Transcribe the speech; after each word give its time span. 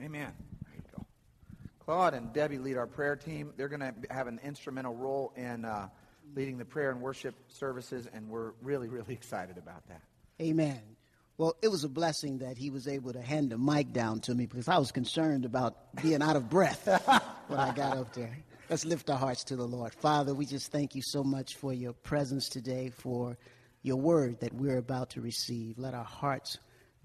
Amen. 0.00 0.32
There 0.62 0.74
you 0.76 0.82
go. 0.96 1.06
Claude 1.84 2.14
and 2.14 2.32
Debbie 2.32 2.58
lead 2.58 2.76
our 2.76 2.86
prayer 2.86 3.16
team. 3.16 3.52
They're 3.56 3.68
going 3.68 3.80
to 3.80 3.94
have 4.10 4.26
an 4.26 4.40
instrumental 4.44 4.94
role 4.94 5.32
in 5.36 5.64
uh, 5.64 5.88
leading 6.34 6.58
the 6.58 6.64
prayer 6.64 6.90
and 6.90 7.00
worship 7.00 7.34
services, 7.48 8.08
and 8.12 8.28
we're 8.28 8.52
really, 8.62 8.88
really 8.88 9.14
excited 9.14 9.58
about 9.58 9.86
that. 9.88 10.02
Amen. 10.40 10.80
Well, 11.36 11.56
it 11.62 11.68
was 11.68 11.84
a 11.84 11.88
blessing 11.88 12.38
that 12.38 12.58
he 12.58 12.70
was 12.70 12.88
able 12.88 13.12
to 13.12 13.22
hand 13.22 13.50
the 13.50 13.58
mic 13.58 13.92
down 13.92 14.20
to 14.22 14.34
me 14.34 14.46
because 14.46 14.66
I 14.68 14.78
was 14.78 14.90
concerned 14.90 15.44
about 15.44 15.76
being 16.02 16.20
out 16.20 16.34
of 16.34 16.50
breath 16.50 16.86
when 17.46 17.60
I 17.60 17.72
got 17.72 17.96
up 17.96 18.12
there. 18.12 18.36
Let's 18.68 18.84
lift 18.84 19.08
our 19.08 19.16
hearts 19.16 19.44
to 19.44 19.56
the 19.56 19.66
Lord. 19.66 19.94
Father, 19.94 20.34
we 20.34 20.46
just 20.46 20.72
thank 20.72 20.94
you 20.94 21.02
so 21.02 21.22
much 21.22 21.54
for 21.54 21.72
your 21.72 21.92
presence 21.92 22.48
today, 22.48 22.90
for 22.90 23.38
your 23.82 23.96
word 23.96 24.40
that 24.40 24.52
we're 24.52 24.78
about 24.78 25.10
to 25.10 25.20
receive. 25.20 25.78
Let 25.78 25.94
our 25.94 26.04
hearts, 26.04 26.58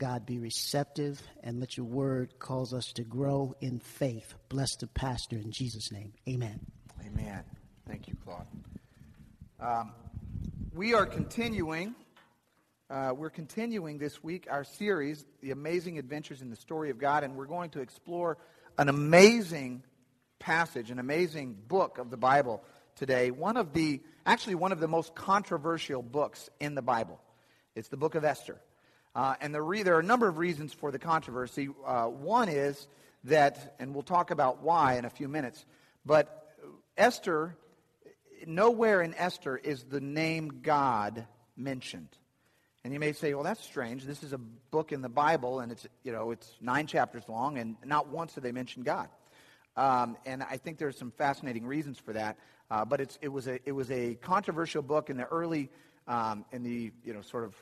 God, 0.04 0.26
be 0.26 0.38
receptive, 0.38 1.22
and 1.44 1.62
let 1.62 1.78
your 1.78 1.86
word 1.86 2.38
cause 2.38 2.74
us 2.74 2.92
to 2.92 3.04
grow 3.04 3.56
in 3.62 3.80
faith. 3.80 4.34
Bless 4.50 4.76
the 4.76 4.88
pastor 4.88 5.38
in 5.38 5.50
Jesus' 5.50 5.94
name. 5.94 6.12
Amen. 6.28 6.60
Amen. 7.08 7.42
Thank 7.88 8.10
you, 8.10 8.16
Claude. 8.22 8.46
Um, 9.62 9.94
we 10.74 10.94
are 10.94 11.06
continuing. 11.06 11.96
Uh, 12.90 13.14
we're 13.16 13.30
continuing 13.30 13.98
this 13.98 14.22
week 14.22 14.46
our 14.52 14.66
series, 14.66 15.24
The 15.42 15.52
Amazing 15.52 15.98
Adventures 16.00 16.42
in 16.42 16.50
the 16.50 16.58
Story 16.58 16.90
of 16.90 16.98
God, 16.98 17.24
and 17.24 17.38
we're 17.38 17.46
going 17.46 17.70
to 17.70 17.80
explore 17.80 18.38
an 18.78 18.90
amazing 18.90 19.84
passage, 20.38 20.92
an 20.92 21.00
amazing 21.00 21.56
book 21.70 21.98
of 21.98 22.10
the 22.10 22.18
Bible 22.18 22.62
today. 22.98 23.32
One 23.32 23.56
of 23.56 23.72
the, 23.72 24.02
actually, 24.26 24.56
one 24.56 24.74
of 24.74 24.82
the 24.82 24.90
most 24.90 25.16
controversial 25.16 26.02
books 26.02 26.50
in 26.60 26.76
the 26.76 26.82
Bible. 26.82 27.22
It's 27.74 27.88
the 27.88 27.96
book 27.96 28.16
of 28.16 28.26
Esther. 28.26 28.60
Uh, 29.16 29.36
and 29.42 29.54
the 29.54 29.62
re- 29.62 29.84
there 29.84 29.96
are 29.96 30.00
a 30.00 30.04
number 30.04 30.28
of 30.28 30.38
reasons 30.38 30.74
for 30.74 30.92
the 30.92 31.00
controversy. 31.00 31.70
Uh, 31.86 32.06
one 32.06 32.50
is 32.50 32.88
that, 33.26 33.76
and 33.80 33.94
we'll 33.94 34.04
talk 34.04 34.32
about 34.32 34.62
why 34.62 34.98
in 34.98 35.06
a 35.06 35.10
few 35.10 35.28
minutes, 35.28 35.66
but 36.06 36.56
Esther, 36.98 37.56
nowhere 38.46 39.02
in 39.02 39.14
Esther 39.16 39.58
is 39.58 39.84
the 39.84 40.02
name 40.02 40.62
God 40.62 41.26
mentioned. 41.56 42.10
And 42.84 42.92
you 42.94 43.00
may 43.00 43.14
say, 43.14 43.34
well, 43.34 43.44
that's 43.44 43.64
strange. 43.64 44.04
This 44.04 44.24
is 44.24 44.34
a 44.34 44.38
book 44.38 44.92
in 44.92 45.02
the 45.02 45.10
Bible, 45.10 45.62
and 45.62 45.72
it's, 45.72 45.88
you 46.04 46.12
know, 46.12 46.32
it's 46.32 46.50
nine 46.60 46.86
chapters 46.86 47.24
long, 47.30 47.58
and 47.58 47.78
not 47.86 48.10
once 48.10 48.34
do 48.34 48.42
they 48.42 48.52
mention 48.52 48.84
God. 48.84 49.08
Um, 49.78 50.18
and 50.26 50.44
I 50.44 50.58
think 50.58 50.78
there's 50.78 50.98
some 50.98 51.12
fascinating 51.12 51.66
reasons 51.66 51.98
for 51.98 52.14
that. 52.14 52.38
Uh, 52.70 52.84
but 52.84 53.00
it, 53.00 53.30
was 53.30 53.48
a, 53.48 53.60
it 53.66 53.72
was 53.72 53.90
a 53.92 54.16
controversial 54.16 54.82
book 54.82 55.10
in 55.10 55.18
the 55.18 55.26
early, 55.26 55.70
um, 56.08 56.44
in 56.52 56.64
the 56.64 56.92
you 57.06 57.14
know, 57.14 57.22
sort 57.22 57.44
of 57.44 57.56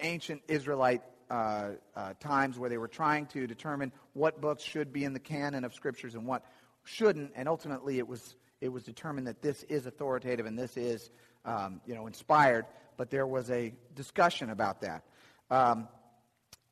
ancient 0.00 0.42
Israelite 0.48 1.02
uh, 1.30 1.70
uh, 1.96 2.12
times 2.20 2.58
where 2.58 2.70
they 2.70 2.78
were 2.78 2.88
trying 2.88 3.26
to 3.26 3.46
determine 3.46 3.92
what 4.12 4.40
books 4.40 4.62
should 4.62 4.92
be 4.92 5.04
in 5.04 5.12
the 5.12 5.20
canon 5.20 5.64
of 5.64 5.74
scriptures 5.74 6.14
and 6.14 6.26
what 6.26 6.44
shouldn't. 6.84 7.32
And 7.34 7.48
ultimately, 7.48 7.98
it 7.98 8.06
was, 8.06 8.36
it 8.60 8.68
was 8.68 8.82
determined 8.82 9.26
that 9.26 9.42
this 9.42 9.62
is 9.64 9.86
authoritative 9.86 10.46
and 10.46 10.58
this 10.58 10.76
is 10.76 11.10
um, 11.44 11.80
you 11.86 11.94
know, 11.94 12.06
inspired. 12.06 12.66
But 12.96 13.10
there 13.10 13.26
was 13.26 13.50
a 13.50 13.74
discussion 13.94 14.50
about 14.50 14.82
that. 14.82 15.02
Um, 15.50 15.88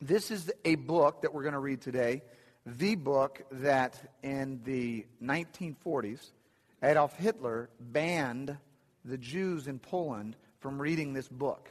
this 0.00 0.30
is 0.30 0.50
a 0.64 0.74
book 0.74 1.22
that 1.22 1.32
we're 1.32 1.42
going 1.42 1.54
to 1.54 1.60
read 1.60 1.80
today 1.80 2.22
the 2.64 2.94
book 2.94 3.42
that 3.50 4.00
in 4.22 4.60
the 4.64 5.04
1940s, 5.22 6.30
Adolf 6.82 7.16
Hitler 7.16 7.70
banned 7.80 8.56
the 9.04 9.18
Jews 9.18 9.66
in 9.66 9.78
Poland 9.78 10.36
from 10.60 10.80
reading 10.80 11.12
this 11.12 11.28
book. 11.28 11.70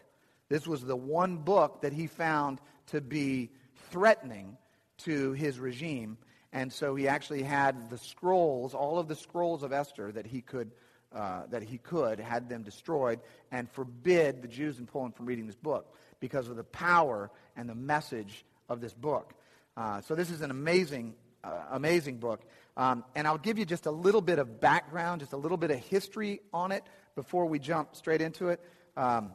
This 0.51 0.67
was 0.67 0.83
the 0.83 0.97
one 0.97 1.37
book 1.37 1.81
that 1.83 1.93
he 1.93 2.07
found 2.07 2.59
to 2.87 2.99
be 2.99 3.51
threatening 3.89 4.57
to 5.05 5.31
his 5.31 5.57
regime. 5.57 6.17
And 6.51 6.73
so 6.73 6.93
he 6.93 7.07
actually 7.07 7.43
had 7.43 7.89
the 7.89 7.97
scrolls, 7.97 8.73
all 8.73 8.99
of 8.99 9.07
the 9.07 9.15
scrolls 9.15 9.63
of 9.63 9.71
Esther 9.71 10.11
that 10.11 10.27
he 10.27 10.41
could, 10.41 10.71
uh, 11.15 11.43
that 11.51 11.63
he 11.63 11.77
could, 11.77 12.19
had 12.19 12.49
them 12.49 12.63
destroyed 12.63 13.21
and 13.49 13.71
forbid 13.71 14.41
the 14.41 14.49
Jews 14.49 14.77
in 14.77 14.87
Poland 14.87 15.15
from 15.15 15.25
reading 15.25 15.47
this 15.47 15.55
book 15.55 15.95
because 16.19 16.49
of 16.49 16.57
the 16.57 16.65
power 16.65 17.31
and 17.55 17.69
the 17.69 17.75
message 17.75 18.43
of 18.67 18.81
this 18.81 18.93
book. 18.93 19.33
Uh, 19.77 20.01
so 20.01 20.15
this 20.15 20.29
is 20.29 20.41
an 20.41 20.51
amazing, 20.51 21.15
uh, 21.45 21.61
amazing 21.71 22.17
book. 22.17 22.41
Um, 22.75 23.05
and 23.15 23.25
I'll 23.25 23.37
give 23.37 23.57
you 23.57 23.63
just 23.63 23.85
a 23.85 23.91
little 23.91 24.21
bit 24.21 24.37
of 24.37 24.59
background, 24.59 25.21
just 25.21 25.31
a 25.31 25.37
little 25.37 25.57
bit 25.57 25.71
of 25.71 25.77
history 25.77 26.41
on 26.53 26.73
it 26.73 26.83
before 27.15 27.45
we 27.45 27.57
jump 27.57 27.95
straight 27.95 28.19
into 28.19 28.49
it. 28.49 28.59
Um, 28.97 29.31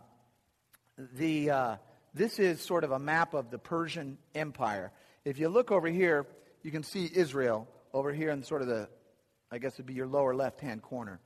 the, 1.15 1.51
uh, 1.51 1.77
this 2.15 2.39
is 2.39 2.61
sort 2.61 2.85
of 2.85 2.93
a 2.93 2.99
map 2.99 3.35
of 3.35 3.51
the 3.51 3.59
Persian 3.59 4.19
Empire. 4.35 4.93
If 5.25 5.39
you 5.39 5.49
look 5.49 5.71
over 5.71 5.89
here, 5.89 6.27
you 6.63 6.71
can 6.71 6.83
see 6.83 7.11
Israel 7.13 7.69
over 7.93 8.13
here 8.13 8.31
in 8.31 8.43
sort 8.43 8.63
of 8.63 8.69
the, 8.69 8.89
I 9.51 9.59
guess 9.59 9.75
it'd 9.75 9.87
be 9.87 9.95
your 9.95 10.07
lower 10.07 10.35
left-hand 10.35 10.83
corner. 10.83 11.21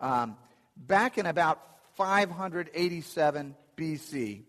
Um, 0.00 0.36
back 0.76 1.18
in 1.18 1.26
about 1.26 1.60
587 1.96 3.54
BC, 3.76 4.42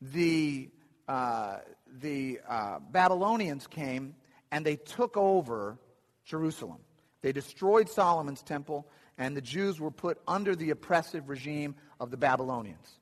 the 0.00 0.70
uh, 1.08 1.58
the 2.00 2.38
uh, 2.46 2.78
Babylonians 2.90 3.66
came 3.66 4.14
and 4.52 4.64
they 4.64 4.76
took 4.76 5.16
over 5.16 5.78
Jerusalem. 6.24 6.78
They 7.22 7.32
destroyed 7.32 7.88
Solomon's 7.88 8.42
temple, 8.42 8.86
and 9.16 9.36
the 9.36 9.40
Jews 9.40 9.80
were 9.80 9.90
put 9.90 10.20
under 10.28 10.54
the 10.54 10.70
oppressive 10.70 11.28
regime 11.28 11.74
of 11.98 12.10
the 12.10 12.16
Babylonians. 12.16 12.98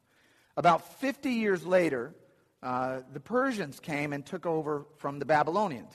About 0.56 1.00
50 1.00 1.30
years 1.30 1.64
later, 1.66 2.14
uh, 2.62 3.00
the 3.12 3.20
Persians 3.20 3.78
came 3.78 4.12
and 4.12 4.24
took 4.24 4.46
over 4.46 4.86
from 4.96 5.18
the 5.18 5.26
Babylonians. 5.26 5.92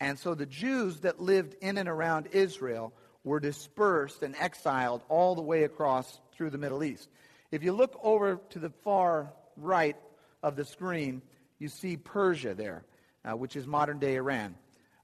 And 0.00 0.18
so 0.18 0.34
the 0.34 0.46
Jews 0.46 1.00
that 1.00 1.20
lived 1.20 1.54
in 1.60 1.78
and 1.78 1.88
around 1.88 2.28
Israel 2.32 2.92
were 3.24 3.40
dispersed 3.40 4.22
and 4.22 4.34
exiled 4.36 5.02
all 5.08 5.34
the 5.34 5.42
way 5.42 5.64
across 5.64 6.20
through 6.34 6.50
the 6.50 6.58
Middle 6.58 6.84
East. 6.84 7.08
If 7.50 7.62
you 7.62 7.72
look 7.72 7.98
over 8.02 8.40
to 8.50 8.58
the 8.58 8.70
far 8.82 9.32
right 9.56 9.96
of 10.42 10.56
the 10.56 10.64
screen, 10.64 11.22
you 11.58 11.68
see 11.68 11.96
Persia 11.96 12.54
there, 12.54 12.84
uh, 13.24 13.36
which 13.36 13.56
is 13.56 13.66
modern 13.66 13.98
day 13.98 14.16
Iran. 14.16 14.56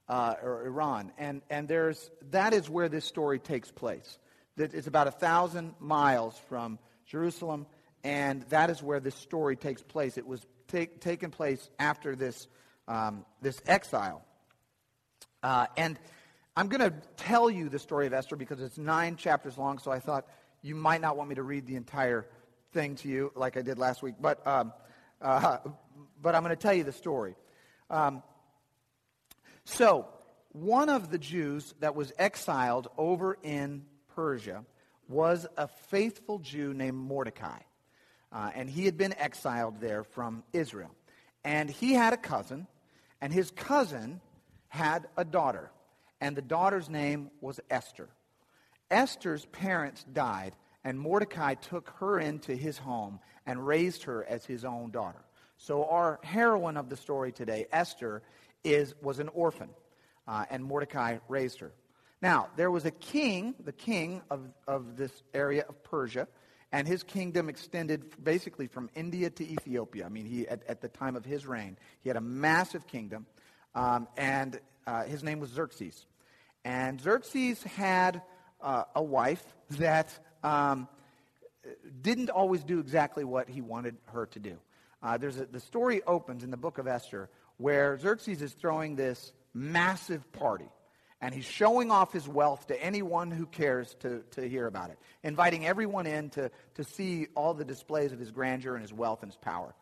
Uh, 0.08 0.34
or 0.42 0.66
Iran. 0.66 1.12
And, 1.18 1.42
and 1.50 1.68
there's, 1.68 2.10
that 2.30 2.54
is 2.54 2.70
where 2.70 2.88
this 2.88 3.04
story 3.04 3.38
takes 3.38 3.70
place. 3.70 4.18
It's 4.56 4.86
about 4.86 5.06
a 5.06 5.10
thousand 5.10 5.74
miles 5.80 6.34
from 6.48 6.78
Jerusalem, 7.04 7.66
and 8.04 8.42
that 8.50 8.70
is 8.70 8.82
where 8.82 9.00
this 9.00 9.14
story 9.14 9.56
takes 9.56 9.82
place. 9.82 10.18
It 10.18 10.26
was 10.26 10.40
take, 10.68 11.00
taken 11.00 11.30
place 11.30 11.68
after 11.78 12.14
this, 12.14 12.48
um, 12.86 13.24
this 13.42 13.60
exile. 13.66 14.24
Uh, 15.42 15.66
and 15.76 15.98
I'm 16.56 16.68
going 16.68 16.80
to 16.80 16.96
tell 17.16 17.48
you 17.50 17.68
the 17.68 17.78
story 17.78 18.06
of 18.06 18.12
Esther 18.12 18.36
because 18.36 18.60
it's 18.60 18.78
nine 18.78 19.16
chapters 19.16 19.56
long, 19.56 19.78
so 19.78 19.90
I 19.90 20.00
thought 20.00 20.26
you 20.62 20.74
might 20.74 21.00
not 21.00 21.16
want 21.16 21.28
me 21.28 21.36
to 21.36 21.42
read 21.42 21.66
the 21.66 21.76
entire 21.76 22.26
thing 22.72 22.96
to 22.96 23.08
you 23.08 23.32
like 23.34 23.56
I 23.56 23.62
did 23.62 23.78
last 23.78 24.02
week. 24.02 24.16
But, 24.20 24.44
um, 24.46 24.72
uh, 25.20 25.58
but 26.20 26.34
I'm 26.34 26.42
going 26.42 26.54
to 26.54 26.60
tell 26.60 26.74
you 26.74 26.84
the 26.84 26.92
story. 26.92 27.36
Um, 27.90 28.22
so, 29.64 30.08
one 30.52 30.88
of 30.88 31.10
the 31.10 31.18
Jews 31.18 31.74
that 31.80 31.94
was 31.94 32.12
exiled 32.18 32.88
over 32.96 33.36
in 33.42 33.84
Persia 34.14 34.64
was 35.08 35.46
a 35.56 35.68
faithful 35.68 36.38
Jew 36.38 36.74
named 36.74 36.96
Mordecai. 36.96 37.60
Uh, 38.30 38.50
and 38.54 38.68
he 38.68 38.84
had 38.84 38.96
been 38.96 39.14
exiled 39.18 39.80
there 39.80 40.04
from 40.04 40.42
Israel. 40.52 40.90
And 41.44 41.70
he 41.70 41.94
had 41.94 42.12
a 42.12 42.16
cousin, 42.16 42.66
and 43.20 43.32
his 43.32 43.50
cousin 43.50 44.20
had 44.68 45.06
a 45.16 45.24
daughter. 45.24 45.70
And 46.20 46.36
the 46.36 46.42
daughter's 46.42 46.90
name 46.90 47.30
was 47.40 47.60
Esther. 47.70 48.08
Esther's 48.90 49.46
parents 49.46 50.04
died, 50.12 50.54
and 50.84 50.98
Mordecai 50.98 51.54
took 51.54 51.90
her 52.00 52.18
into 52.18 52.54
his 52.54 52.78
home 52.78 53.20
and 53.46 53.66
raised 53.66 54.04
her 54.04 54.24
as 54.24 54.44
his 54.44 54.64
own 54.64 54.90
daughter. 54.90 55.24
So 55.56 55.84
our 55.84 56.20
heroine 56.22 56.76
of 56.76 56.88
the 56.88 56.96
story 56.96 57.32
today, 57.32 57.66
Esther, 57.72 58.22
is, 58.64 58.94
was 59.02 59.18
an 59.18 59.28
orphan, 59.28 59.70
uh, 60.26 60.44
and 60.50 60.64
Mordecai 60.64 61.18
raised 61.28 61.60
her. 61.60 61.72
Now, 62.20 62.48
there 62.56 62.70
was 62.70 62.84
a 62.84 62.90
king, 62.90 63.54
the 63.64 63.72
king 63.72 64.22
of, 64.30 64.40
of 64.66 64.96
this 64.96 65.22
area 65.34 65.64
of 65.68 65.82
Persia, 65.84 66.26
and 66.72 66.86
his 66.86 67.02
kingdom 67.02 67.48
extended 67.48 68.22
basically 68.22 68.66
from 68.66 68.90
India 68.94 69.30
to 69.30 69.44
Ethiopia. 69.44 70.04
I 70.06 70.08
mean, 70.08 70.26
he, 70.26 70.46
at, 70.46 70.62
at 70.68 70.80
the 70.80 70.88
time 70.88 71.16
of 71.16 71.24
his 71.24 71.46
reign, 71.46 71.76
he 72.00 72.08
had 72.08 72.16
a 72.16 72.20
massive 72.22 72.86
kingdom, 72.86 73.26
um, 73.74 74.08
and 74.16 74.60
uh, 74.86 75.04
his 75.04 75.22
name 75.22 75.40
was 75.40 75.50
Xerxes. 75.50 76.06
And 76.64 77.00
Xerxes 77.00 77.62
had 77.62 78.22
uh, 78.60 78.84
a 78.94 79.02
wife 79.02 79.42
that 79.70 80.18
um, 80.42 80.88
didn't 82.02 82.30
always 82.30 82.64
do 82.64 82.80
exactly 82.80 83.24
what 83.24 83.48
he 83.48 83.60
wanted 83.60 83.96
her 84.06 84.26
to 84.26 84.38
do. 84.38 84.58
Uh, 85.02 85.16
there's 85.16 85.38
a, 85.38 85.46
the 85.46 85.60
story 85.60 86.02
opens 86.06 86.42
in 86.42 86.50
the 86.50 86.56
book 86.56 86.78
of 86.78 86.86
Esther 86.86 87.30
where 87.56 87.98
Xerxes 87.98 88.42
is 88.42 88.52
throwing 88.52 88.96
this 88.96 89.32
massive 89.54 90.30
party. 90.32 90.68
And 91.20 91.34
he's 91.34 91.44
showing 91.44 91.90
off 91.90 92.12
his 92.12 92.28
wealth 92.28 92.68
to 92.68 92.80
anyone 92.80 93.30
who 93.30 93.46
cares 93.46 93.96
to, 94.00 94.22
to 94.32 94.48
hear 94.48 94.66
about 94.66 94.90
it, 94.90 94.98
inviting 95.24 95.66
everyone 95.66 96.06
in 96.06 96.30
to, 96.30 96.50
to 96.76 96.84
see 96.84 97.26
all 97.34 97.54
the 97.54 97.64
displays 97.64 98.12
of 98.12 98.20
his 98.20 98.30
grandeur 98.30 98.74
and 98.74 98.82
his 98.82 98.92
wealth 98.92 99.22
and 99.22 99.32
his 99.32 99.38
power. 99.38 99.74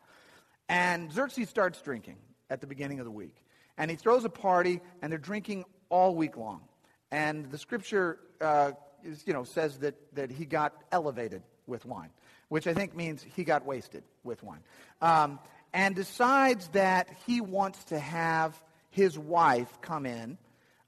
And 0.68 1.12
Xerxes 1.12 1.50
starts 1.50 1.80
drinking 1.82 2.16
at 2.48 2.60
the 2.60 2.66
beginning 2.66 3.00
of 3.00 3.04
the 3.04 3.10
week. 3.10 3.36
And 3.76 3.90
he 3.90 3.96
throws 3.96 4.24
a 4.24 4.30
party, 4.30 4.80
and 5.02 5.12
they're 5.12 5.18
drinking 5.18 5.66
all 5.90 6.14
week 6.14 6.38
long. 6.38 6.62
And 7.10 7.50
the 7.50 7.58
scripture 7.58 8.18
uh, 8.40 8.72
is, 9.04 9.22
you 9.26 9.34
know, 9.34 9.44
says 9.44 9.78
that, 9.78 9.94
that 10.14 10.30
he 10.30 10.46
got 10.46 10.72
elevated 10.90 11.42
with 11.66 11.84
wine, 11.84 12.10
which 12.48 12.66
I 12.66 12.72
think 12.72 12.96
means 12.96 13.22
he 13.22 13.44
got 13.44 13.66
wasted 13.66 14.02
with 14.24 14.42
wine. 14.42 14.60
Um, 15.02 15.38
and 15.74 15.94
decides 15.94 16.68
that 16.68 17.08
he 17.26 17.42
wants 17.42 17.84
to 17.84 17.98
have 17.98 18.60
his 18.90 19.18
wife 19.18 19.80
come 19.82 20.06
in 20.06 20.38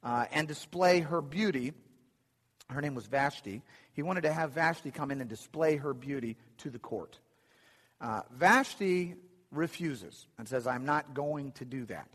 uh, 0.03 0.27
and 0.33 0.49
display 0.49 1.01
her 1.01 1.21
beauty. 1.21 1.73
Her 2.71 2.81
name 2.81 2.95
was 2.95 3.07
Vashti. 3.07 3.63
He 3.93 4.03
wanted 4.03 4.23
to 4.23 4.33
have 4.33 4.53
Vashti 4.53 4.91
come 4.91 5.11
in 5.11 5.21
and 5.21 5.29
display 5.29 5.77
her 5.77 5.95
beauty 5.95 6.37
to 6.59 6.71
the 6.71 6.79
court. 6.79 7.19
Uh, 8.01 8.23
Vashti 8.31 9.15
refuses 9.51 10.27
and 10.39 10.49
says, 10.49 10.67
I'm 10.67 10.85
not 10.85 11.15
going 11.15 11.53
to 11.53 11.65
do 11.65 11.85
that. 11.87 12.09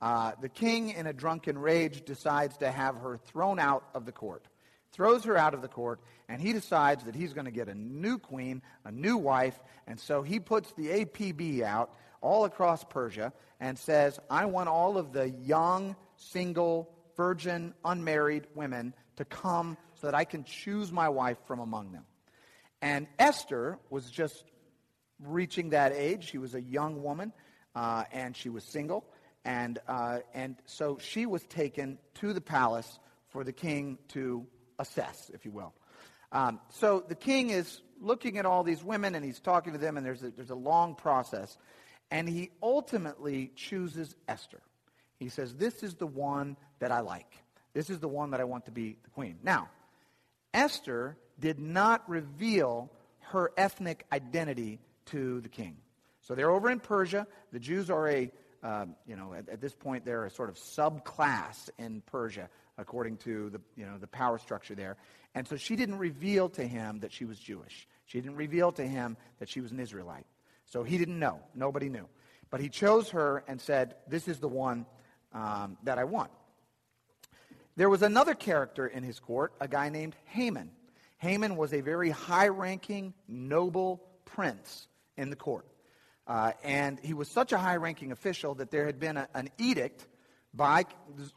Uh, 0.00 0.32
the 0.40 0.48
king, 0.48 0.90
in 0.90 1.06
a 1.06 1.12
drunken 1.12 1.58
rage, 1.58 2.04
decides 2.04 2.56
to 2.58 2.70
have 2.70 2.96
her 2.96 3.16
thrown 3.16 3.58
out 3.58 3.84
of 3.94 4.06
the 4.06 4.12
court, 4.12 4.46
throws 4.92 5.24
her 5.24 5.36
out 5.36 5.54
of 5.54 5.62
the 5.62 5.68
court, 5.68 6.00
and 6.28 6.40
he 6.40 6.52
decides 6.52 7.04
that 7.04 7.14
he's 7.14 7.32
going 7.32 7.46
to 7.46 7.50
get 7.50 7.68
a 7.68 7.74
new 7.74 8.18
queen, 8.18 8.62
a 8.84 8.92
new 8.92 9.16
wife, 9.16 9.58
and 9.86 9.98
so 9.98 10.22
he 10.22 10.38
puts 10.38 10.72
the 10.72 11.04
APB 11.04 11.62
out 11.62 11.90
all 12.20 12.44
across 12.44 12.84
Persia 12.84 13.32
and 13.60 13.78
says, 13.78 14.20
I 14.30 14.46
want 14.46 14.68
all 14.68 14.98
of 14.98 15.12
the 15.12 15.30
young, 15.30 15.96
single, 16.16 16.90
virgin, 17.18 17.74
unmarried 17.84 18.46
women 18.54 18.94
to 19.16 19.26
come 19.26 19.76
so 19.96 20.06
that 20.06 20.14
I 20.14 20.24
can 20.24 20.44
choose 20.44 20.90
my 20.90 21.10
wife 21.10 21.36
from 21.46 21.58
among 21.58 21.92
them. 21.92 22.04
And 22.80 23.08
Esther 23.18 23.78
was 23.90 24.08
just 24.10 24.44
reaching 25.20 25.70
that 25.70 25.92
age. 25.92 26.30
She 26.30 26.38
was 26.38 26.54
a 26.54 26.62
young 26.62 27.02
woman, 27.02 27.32
uh, 27.74 28.04
and 28.12 28.36
she 28.36 28.48
was 28.48 28.64
single. 28.64 29.04
And, 29.44 29.78
uh, 29.88 30.20
and 30.32 30.56
so 30.64 30.98
she 31.00 31.26
was 31.26 31.42
taken 31.42 31.98
to 32.14 32.32
the 32.32 32.40
palace 32.40 32.98
for 33.30 33.42
the 33.42 33.52
king 33.52 33.98
to 34.08 34.46
assess, 34.78 35.30
if 35.34 35.44
you 35.44 35.50
will. 35.50 35.74
Um, 36.30 36.60
so 36.68 37.04
the 37.06 37.16
king 37.16 37.50
is 37.50 37.80
looking 38.00 38.38
at 38.38 38.46
all 38.46 38.62
these 38.62 38.84
women 38.84 39.16
and 39.16 39.24
he's 39.24 39.40
talking 39.40 39.72
to 39.72 39.78
them, 39.78 39.96
and 39.96 40.06
there's 40.06 40.22
a, 40.22 40.30
there's 40.30 40.50
a 40.50 40.54
long 40.54 40.94
process. 40.94 41.58
And 42.12 42.28
he 42.28 42.50
ultimately 42.62 43.50
chooses 43.56 44.14
Esther. 44.28 44.60
He 45.18 45.28
says, 45.28 45.54
This 45.54 45.82
is 45.82 45.94
the 45.94 46.06
one 46.06 46.56
that 46.78 46.92
I 46.92 47.00
like. 47.00 47.36
This 47.74 47.90
is 47.90 48.00
the 48.00 48.08
one 48.08 48.30
that 48.30 48.40
I 48.40 48.44
want 48.44 48.64
to 48.66 48.70
be 48.70 48.96
the 49.02 49.10
queen. 49.10 49.38
Now, 49.42 49.68
Esther 50.54 51.16
did 51.38 51.58
not 51.58 52.08
reveal 52.08 52.90
her 53.20 53.52
ethnic 53.56 54.06
identity 54.12 54.80
to 55.06 55.40
the 55.40 55.48
king. 55.48 55.76
So 56.22 56.34
they're 56.34 56.50
over 56.50 56.70
in 56.70 56.80
Persia. 56.80 57.26
The 57.52 57.60
Jews 57.60 57.90
are 57.90 58.08
a, 58.08 58.30
um, 58.62 58.96
you 59.06 59.16
know, 59.16 59.34
at, 59.34 59.48
at, 59.48 59.60
this 59.60 59.74
point 59.74 60.04
they're 60.04 60.24
a 60.24 60.30
sort 60.30 60.48
of 60.48 60.56
subclass 60.56 61.70
in 61.78 62.02
Persia 62.02 62.48
according 62.76 63.16
to 63.18 63.50
the, 63.50 63.60
you 63.76 63.86
know, 63.86 63.98
the 63.98 64.06
power 64.06 64.38
structure 64.38 64.74
there. 64.74 64.96
And 65.34 65.46
so 65.46 65.56
she 65.56 65.76
didn't 65.76 65.98
reveal 65.98 66.48
to 66.50 66.66
him 66.66 67.00
that 67.00 67.12
she 67.12 67.24
was 67.24 67.38
Jewish. 67.38 67.86
She 68.06 68.20
didn't 68.20 68.36
reveal 68.36 68.72
to 68.72 68.86
him 68.86 69.16
that 69.38 69.48
she 69.48 69.60
was 69.60 69.72
an 69.72 69.80
Israelite. 69.80 70.26
So 70.66 70.82
he 70.82 70.98
didn't 70.98 71.18
know. 71.18 71.40
Nobody 71.54 71.88
knew. 71.88 72.08
But 72.50 72.60
he 72.60 72.68
chose 72.68 73.10
her 73.10 73.44
and 73.46 73.60
said, 73.60 73.94
This 74.06 74.28
is 74.28 74.38
the 74.38 74.48
one 74.48 74.86
um, 75.32 75.76
that 75.84 75.98
I 75.98 76.04
want. 76.04 76.30
There 77.76 77.88
was 77.88 78.02
another 78.02 78.34
character 78.34 78.86
in 78.86 79.02
his 79.02 79.20
court, 79.20 79.52
a 79.60 79.68
guy 79.68 79.88
named 79.88 80.16
Haman. 80.26 80.70
Haman 81.18 81.56
was 81.56 81.72
a 81.72 81.80
very 81.80 82.10
high 82.10 82.48
ranking, 82.48 83.14
noble 83.28 84.02
prince 84.24 84.88
in 85.16 85.30
the 85.30 85.36
court. 85.36 85.66
Uh, 86.26 86.52
and 86.62 86.98
he 87.00 87.14
was 87.14 87.28
such 87.28 87.52
a 87.52 87.58
high 87.58 87.76
ranking 87.76 88.12
official 88.12 88.54
that 88.56 88.70
there 88.70 88.84
had 88.84 89.00
been 89.00 89.16
a, 89.16 89.28
an 89.34 89.48
edict 89.58 90.06
by 90.52 90.84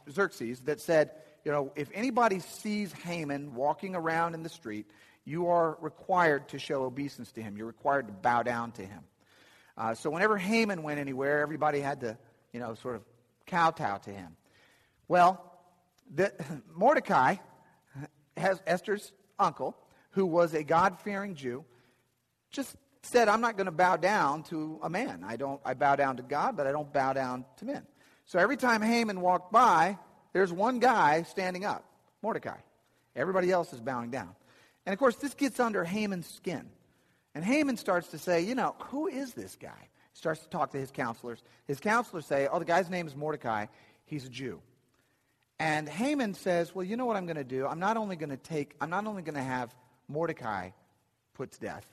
Xerxes 0.09 0.59
that 0.61 0.81
said, 0.81 1.11
you 1.45 1.51
know, 1.51 1.71
if 1.75 1.89
anybody 1.93 2.39
sees 2.39 2.91
Haman 2.91 3.55
walking 3.55 3.95
around 3.95 4.33
in 4.33 4.43
the 4.43 4.49
street, 4.49 4.87
you 5.25 5.47
are 5.47 5.77
required 5.81 6.49
to 6.49 6.59
show 6.59 6.83
obeisance 6.83 7.31
to 7.33 7.41
him. 7.41 7.55
You're 7.55 7.67
required 7.67 8.07
to 8.07 8.13
bow 8.13 8.43
down 8.43 8.71
to 8.73 8.81
him. 8.85 9.03
Uh, 9.77 9.95
so 9.95 10.09
whenever 10.09 10.37
Haman 10.37 10.83
went 10.83 10.99
anywhere, 10.99 11.41
everybody 11.41 11.79
had 11.79 12.01
to, 12.01 12.17
you 12.51 12.59
know, 12.59 12.75
sort 12.75 12.95
of 12.95 13.03
kowtow 13.47 13.97
to 13.97 14.09
him. 14.11 14.35
Well, 15.07 15.43
the, 16.13 16.33
Mordecai, 16.75 17.35
has 18.37 18.61
Esther's 18.65 19.11
uncle, 19.39 19.77
who 20.11 20.25
was 20.25 20.53
a 20.53 20.63
God 20.63 20.99
fearing 20.99 21.35
Jew, 21.35 21.63
just 22.49 22.75
said, 23.03 23.27
I'm 23.27 23.41
not 23.41 23.57
going 23.57 23.65
to 23.65 23.71
bow 23.71 23.97
down 23.97 24.43
to 24.43 24.79
a 24.83 24.89
man. 24.89 25.23
I, 25.25 25.35
don't, 25.37 25.61
I 25.65 25.73
bow 25.73 25.95
down 25.95 26.17
to 26.17 26.23
God, 26.23 26.57
but 26.57 26.67
I 26.67 26.71
don't 26.71 26.91
bow 26.91 27.13
down 27.13 27.45
to 27.57 27.65
men. 27.65 27.85
So 28.25 28.39
every 28.39 28.57
time 28.57 28.81
Haman 28.81 29.21
walked 29.21 29.51
by, 29.51 29.97
there's 30.33 30.51
one 30.51 30.79
guy 30.79 31.23
standing 31.23 31.65
up, 31.65 31.85
Mordecai. 32.21 32.57
Everybody 33.15 33.51
else 33.51 33.73
is 33.73 33.81
bowing 33.81 34.11
down. 34.11 34.35
And 34.85 34.93
of 34.93 34.99
course, 34.99 35.15
this 35.15 35.33
gets 35.33 35.59
under 35.59 35.83
Haman's 35.83 36.27
skin. 36.27 36.69
And 37.33 37.43
Haman 37.43 37.77
starts 37.77 38.09
to 38.09 38.17
say, 38.17 38.41
you 38.41 38.55
know, 38.55 38.75
who 38.85 39.07
is 39.07 39.33
this 39.33 39.57
guy? 39.59 39.89
Starts 40.13 40.41
to 40.41 40.49
talk 40.49 40.71
to 40.71 40.77
his 40.77 40.91
counselors. 40.91 41.41
His 41.67 41.79
counselors 41.79 42.25
say, 42.25 42.47
oh, 42.51 42.59
the 42.59 42.65
guy's 42.65 42.89
name 42.89 43.07
is 43.07 43.15
Mordecai. 43.15 43.67
He's 44.05 44.25
a 44.25 44.29
Jew. 44.29 44.61
And 45.57 45.87
Haman 45.87 46.33
says, 46.33 46.73
well, 46.73 46.83
you 46.83 46.97
know 46.97 47.05
what 47.05 47.17
I'm 47.17 47.25
going 47.25 47.37
to 47.37 47.43
do? 47.43 47.67
I'm 47.67 47.79
not 47.79 47.95
only 47.95 48.15
going 48.15 48.29
to 48.31 48.37
take, 48.37 48.75
I'm 48.81 48.89
not 48.89 49.05
only 49.05 49.21
going 49.21 49.35
to 49.35 49.43
have 49.43 49.73
Mordecai 50.07 50.71
put 51.33 51.51
to 51.51 51.59
death, 51.59 51.85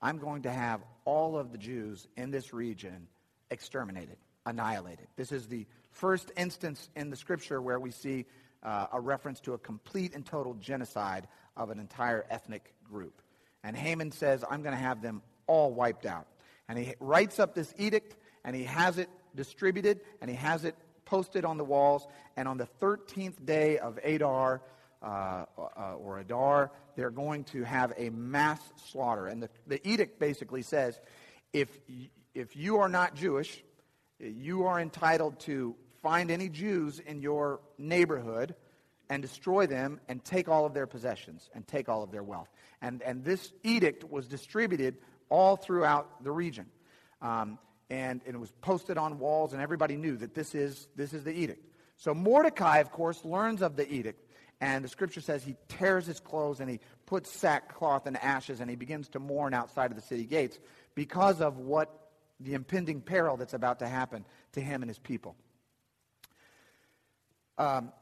I'm 0.00 0.18
going 0.18 0.42
to 0.42 0.50
have 0.50 0.82
all 1.04 1.38
of 1.38 1.50
the 1.50 1.58
Jews 1.58 2.06
in 2.16 2.30
this 2.30 2.52
region 2.52 3.08
exterminated, 3.50 4.16
annihilated. 4.44 5.06
This 5.16 5.32
is 5.32 5.46
the 5.46 5.66
first 5.90 6.30
instance 6.36 6.90
in 6.94 7.08
the 7.08 7.16
scripture 7.16 7.62
where 7.62 7.80
we 7.80 7.90
see 7.90 8.26
uh, 8.62 8.88
a 8.92 9.00
reference 9.00 9.40
to 9.40 9.54
a 9.54 9.58
complete 9.58 10.14
and 10.14 10.24
total 10.24 10.54
genocide 10.54 11.26
of 11.56 11.70
an 11.70 11.78
entire 11.78 12.26
ethnic 12.30 12.74
group. 12.84 13.22
And 13.62 13.74
Haman 13.76 14.12
says, 14.12 14.44
I'm 14.48 14.62
going 14.62 14.74
to 14.74 14.80
have 14.82 15.00
them 15.00 15.22
all 15.46 15.72
wiped 15.72 16.04
out. 16.04 16.26
And 16.68 16.78
he 16.78 16.94
writes 17.00 17.38
up 17.38 17.54
this 17.54 17.72
edict, 17.78 18.16
and 18.44 18.54
he 18.56 18.64
has 18.64 18.98
it 18.98 19.08
distributed, 19.34 20.00
and 20.20 20.30
he 20.30 20.36
has 20.36 20.64
it 20.64 20.74
posted 21.04 21.44
on 21.44 21.58
the 21.58 21.64
walls. 21.64 22.06
And 22.36 22.48
on 22.48 22.56
the 22.56 22.68
13th 22.80 23.44
day 23.44 23.78
of 23.78 23.98
Adar, 24.02 24.62
uh, 25.02 25.44
uh, 25.58 25.94
or 25.98 26.18
Adar, 26.18 26.70
they're 26.96 27.10
going 27.10 27.44
to 27.44 27.62
have 27.64 27.92
a 27.96 28.10
mass 28.10 28.60
slaughter. 28.90 29.26
And 29.26 29.42
the, 29.42 29.50
the 29.66 29.86
edict 29.86 30.18
basically 30.18 30.62
says 30.62 30.98
if, 31.52 31.68
if 32.34 32.56
you 32.56 32.78
are 32.78 32.88
not 32.88 33.14
Jewish, 33.14 33.62
you 34.18 34.64
are 34.64 34.80
entitled 34.80 35.40
to 35.40 35.74
find 36.02 36.30
any 36.30 36.48
Jews 36.48 37.00
in 37.00 37.20
your 37.20 37.60
neighborhood 37.78 38.54
and 39.10 39.22
destroy 39.22 39.66
them 39.66 40.00
and 40.08 40.24
take 40.24 40.48
all 40.48 40.64
of 40.64 40.72
their 40.72 40.86
possessions 40.86 41.50
and 41.54 41.66
take 41.66 41.88
all 41.88 42.02
of 42.02 42.10
their 42.10 42.22
wealth. 42.22 42.48
And, 42.80 43.02
and 43.02 43.24
this 43.24 43.52
edict 43.62 44.04
was 44.10 44.26
distributed 44.26 44.96
all 45.28 45.56
throughout 45.56 46.22
the 46.22 46.30
region. 46.30 46.66
Um, 47.22 47.58
and, 47.90 48.20
and, 48.26 48.34
it 48.34 48.38
was 48.38 48.52
posted 48.60 48.98
on 48.98 49.18
walls, 49.18 49.52
and 49.52 49.62
everybody 49.62 49.96
knew 49.96 50.16
that 50.16 50.34
this 50.34 50.54
is, 50.54 50.88
this 50.96 51.12
is 51.12 51.24
the 51.24 51.32
edict. 51.32 51.64
So 51.96 52.14
Mordecai, 52.14 52.78
of 52.78 52.90
course, 52.90 53.24
learns 53.24 53.62
of 53.62 53.76
the 53.76 53.90
edict. 53.92 54.20
And 54.60 54.84
the 54.84 54.88
scripture 54.88 55.20
says 55.20 55.44
he 55.44 55.56
tears 55.68 56.06
his 56.06 56.20
clothes 56.20 56.60
and 56.60 56.70
he 56.70 56.80
puts 57.06 57.30
sackcloth 57.30 58.06
and 58.06 58.16
ashes 58.16 58.60
and 58.60 58.70
he 58.70 58.76
begins 58.76 59.08
to 59.10 59.18
mourn 59.18 59.52
outside 59.52 59.90
of 59.90 59.96
the 59.96 60.02
city 60.02 60.24
gates 60.24 60.58
because 60.94 61.40
of 61.40 61.58
what 61.58 61.90
the 62.40 62.54
impending 62.54 63.00
peril 63.00 63.36
that's 63.36 63.54
about 63.54 63.80
to 63.80 63.88
happen 63.88 64.24
to 64.52 64.60
him 64.60 64.82
and 64.82 64.88
his 64.88 64.98
people. 64.98 65.36
Um, 67.58 67.92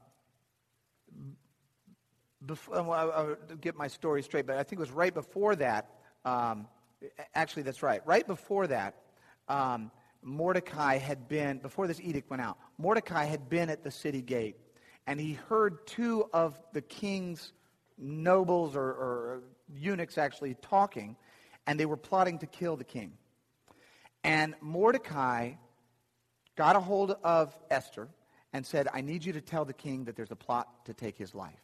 before, 2.45 2.83
well, 2.83 3.13
I'll 3.13 3.57
get 3.57 3.77
my 3.77 3.89
story 3.89 4.23
straight, 4.23 4.47
but 4.47 4.57
I 4.57 4.63
think 4.63 4.79
it 4.79 4.81
was 4.81 4.91
right 4.91 5.13
before 5.13 5.57
that. 5.57 5.91
Um, 6.25 6.67
actually, 7.35 7.63
that's 7.63 7.83
right. 7.83 8.01
Right 8.07 8.27
before 8.27 8.67
that, 8.69 8.97
um, 9.49 9.91
Mordecai 10.23 10.99
had 10.99 11.29
been, 11.29 11.59
before 11.59 11.87
this 11.87 12.01
edict 12.01 12.31
went 12.31 12.43
out, 12.43 12.59
Mordecai 12.79 13.25
had 13.25 13.49
been 13.49 13.71
at 13.71 13.83
the 13.83 13.91
city 13.91 14.23
gate 14.23 14.57
and 15.07 15.21
he 15.21 15.33
heard 15.33 15.87
two 15.87 16.29
of 16.33 16.59
the 16.73 16.81
king's 16.81 17.53
nobles 17.99 18.77
or, 18.77 18.83
or 18.83 19.43
eunuchs 19.75 20.19
actually 20.19 20.55
talking, 20.63 21.17
and 21.67 21.79
they 21.79 21.87
were 21.87 21.97
plotting 21.97 22.39
to 22.39 22.47
kill 22.47 22.77
the 22.77 22.85
king. 22.85 23.13
And 24.25 24.55
Mordecai 24.61 25.53
got 26.57 26.77
a 26.77 26.81
hold 26.81 27.17
of 27.25 27.57
Esther 27.71 28.09
and 28.53 28.65
said, 28.65 28.89
I 28.93 29.01
need 29.01 29.25
you 29.25 29.33
to 29.33 29.41
tell 29.41 29.65
the 29.65 29.73
king 29.73 30.05
that 30.05 30.17
there's 30.17 30.31
a 30.31 30.37
plot 30.37 30.69
to 30.87 30.95
take 30.95 31.17
his 31.17 31.35
life. 31.35 31.61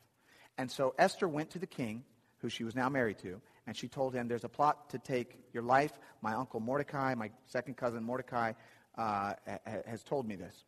And 0.56 0.70
so 0.70 0.94
Esther 0.98 1.28
went 1.28 1.50
to 1.50 1.58
the 1.58 1.66
king, 1.66 2.04
who 2.38 2.48
she 2.48 2.64
was 2.64 2.74
now 2.74 2.88
married 2.88 3.18
to, 3.18 3.40
and 3.68 3.76
she 3.76 3.86
told 3.86 4.14
him, 4.14 4.28
There's 4.28 4.44
a 4.44 4.48
plot 4.48 4.88
to 4.90 4.98
take 4.98 5.38
your 5.52 5.62
life. 5.62 5.92
My 6.22 6.32
uncle 6.32 6.58
Mordecai, 6.58 7.14
my 7.14 7.30
second 7.44 7.76
cousin 7.76 8.02
Mordecai, 8.02 8.54
uh, 8.96 9.34
has 9.86 10.02
told 10.02 10.26
me 10.26 10.36
this. 10.36 10.64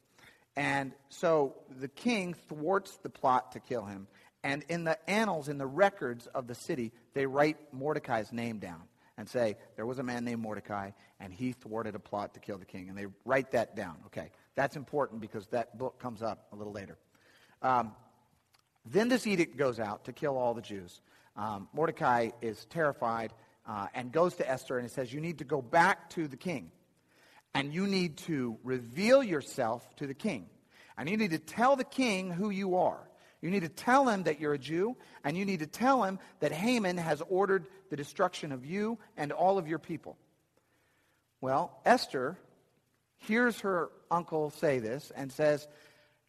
And 0.54 0.92
so 1.08 1.54
the 1.80 1.88
king 1.88 2.34
thwarts 2.34 2.98
the 2.98 3.08
plot 3.08 3.52
to 3.52 3.60
kill 3.60 3.86
him. 3.86 4.06
And 4.44 4.64
in 4.68 4.84
the 4.84 4.98
annals, 5.08 5.48
in 5.48 5.56
the 5.56 5.66
records 5.66 6.26
of 6.26 6.46
the 6.46 6.54
city, 6.54 6.92
they 7.14 7.24
write 7.24 7.56
Mordecai's 7.72 8.32
name 8.32 8.58
down 8.58 8.82
and 9.16 9.26
say, 9.26 9.56
there 9.76 9.86
was 9.86 9.98
a 9.98 10.02
man 10.02 10.24
named 10.26 10.42
Mordecai, 10.42 10.90
and 11.18 11.32
he 11.32 11.52
thwarted 11.52 11.94
a 11.94 11.98
plot 11.98 12.34
to 12.34 12.40
kill 12.40 12.58
the 12.58 12.66
king. 12.66 12.90
And 12.90 12.98
they 12.98 13.06
write 13.24 13.52
that 13.52 13.76
down. 13.76 13.96
Okay, 14.06 14.30
That's 14.56 14.76
important 14.76 15.22
because 15.22 15.46
that 15.48 15.78
book 15.78 15.98
comes 15.98 16.20
up 16.20 16.48
a 16.52 16.56
little 16.56 16.72
later. 16.74 16.98
Um, 17.62 17.92
then 18.84 19.08
this 19.08 19.26
edict 19.26 19.56
goes 19.56 19.80
out 19.80 20.04
to 20.04 20.12
kill 20.12 20.36
all 20.36 20.52
the 20.52 20.62
Jews. 20.62 21.00
Um, 21.36 21.68
Mordecai 21.72 22.30
is 22.42 22.64
terrified 22.66 23.32
uh, 23.66 23.86
and 23.94 24.12
goes 24.12 24.34
to 24.36 24.50
Esther 24.50 24.78
and 24.78 24.88
he 24.88 24.92
says, 24.92 25.12
You 25.12 25.20
need 25.20 25.38
to 25.38 25.44
go 25.44 25.62
back 25.62 26.10
to 26.10 26.28
the 26.28 26.36
king 26.36 26.70
and 27.54 27.72
you 27.74 27.86
need 27.86 28.16
to 28.18 28.58
reveal 28.62 29.22
yourself 29.22 29.84
to 29.96 30.06
the 30.06 30.14
king. 30.14 30.46
And 30.96 31.08
you 31.08 31.16
need 31.16 31.30
to 31.30 31.38
tell 31.38 31.76
the 31.76 31.84
king 31.84 32.30
who 32.30 32.50
you 32.50 32.76
are. 32.76 33.00
You 33.42 33.50
need 33.50 33.62
to 33.62 33.68
tell 33.68 34.06
him 34.08 34.24
that 34.24 34.38
you're 34.38 34.52
a 34.52 34.58
Jew, 34.58 34.96
and 35.24 35.36
you 35.36 35.46
need 35.46 35.60
to 35.60 35.66
tell 35.66 36.04
him 36.04 36.18
that 36.40 36.52
Haman 36.52 36.98
has 36.98 37.22
ordered 37.28 37.66
the 37.88 37.96
destruction 37.96 38.52
of 38.52 38.66
you 38.66 38.98
and 39.16 39.32
all 39.32 39.56
of 39.56 39.66
your 39.66 39.78
people. 39.78 40.18
Well, 41.40 41.74
Esther 41.86 42.36
hears 43.16 43.60
her 43.60 43.90
uncle 44.10 44.50
say 44.50 44.78
this 44.78 45.10
and 45.16 45.32
says, 45.32 45.66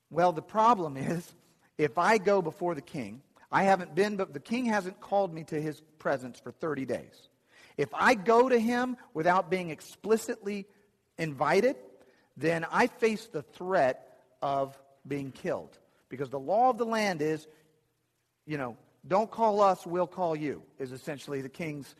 Well, 0.09 0.31
the 0.31 0.41
problem 0.41 0.95
is, 0.95 1.29
if 1.77 1.97
I 1.97 2.17
go 2.17 2.41
before 2.41 2.75
the 2.75 2.81
king, 2.81 3.21
I 3.51 3.63
haven't 3.63 3.95
been, 3.95 4.15
but 4.15 4.33
the 4.33 4.39
king 4.39 4.65
hasn't 4.65 5.01
called 5.01 5.33
me 5.33 5.43
to 5.45 5.61
his 5.61 5.81
presence 5.99 6.39
for 6.39 6.51
30 6.51 6.85
days. 6.85 7.29
If 7.77 7.89
I 7.93 8.15
go 8.15 8.47
to 8.47 8.57
him 8.57 8.97
without 9.13 9.49
being 9.49 9.69
explicitly 9.69 10.67
invited, 11.17 11.75
then 12.37 12.65
I 12.71 12.87
face 12.87 13.27
the 13.27 13.41
threat 13.41 14.19
of 14.41 14.77
being 15.07 15.31
killed. 15.31 15.77
Because 16.09 16.29
the 16.29 16.39
law 16.39 16.69
of 16.69 16.77
the 16.77 16.85
land 16.85 17.21
is, 17.21 17.47
you 18.45 18.57
know, 18.57 18.77
don't 19.07 19.29
call 19.29 19.61
us, 19.61 19.85
we'll 19.85 20.07
call 20.07 20.35
you, 20.35 20.61
is 20.79 20.91
essentially 20.91 21.41
the 21.41 21.49
king's 21.49 21.95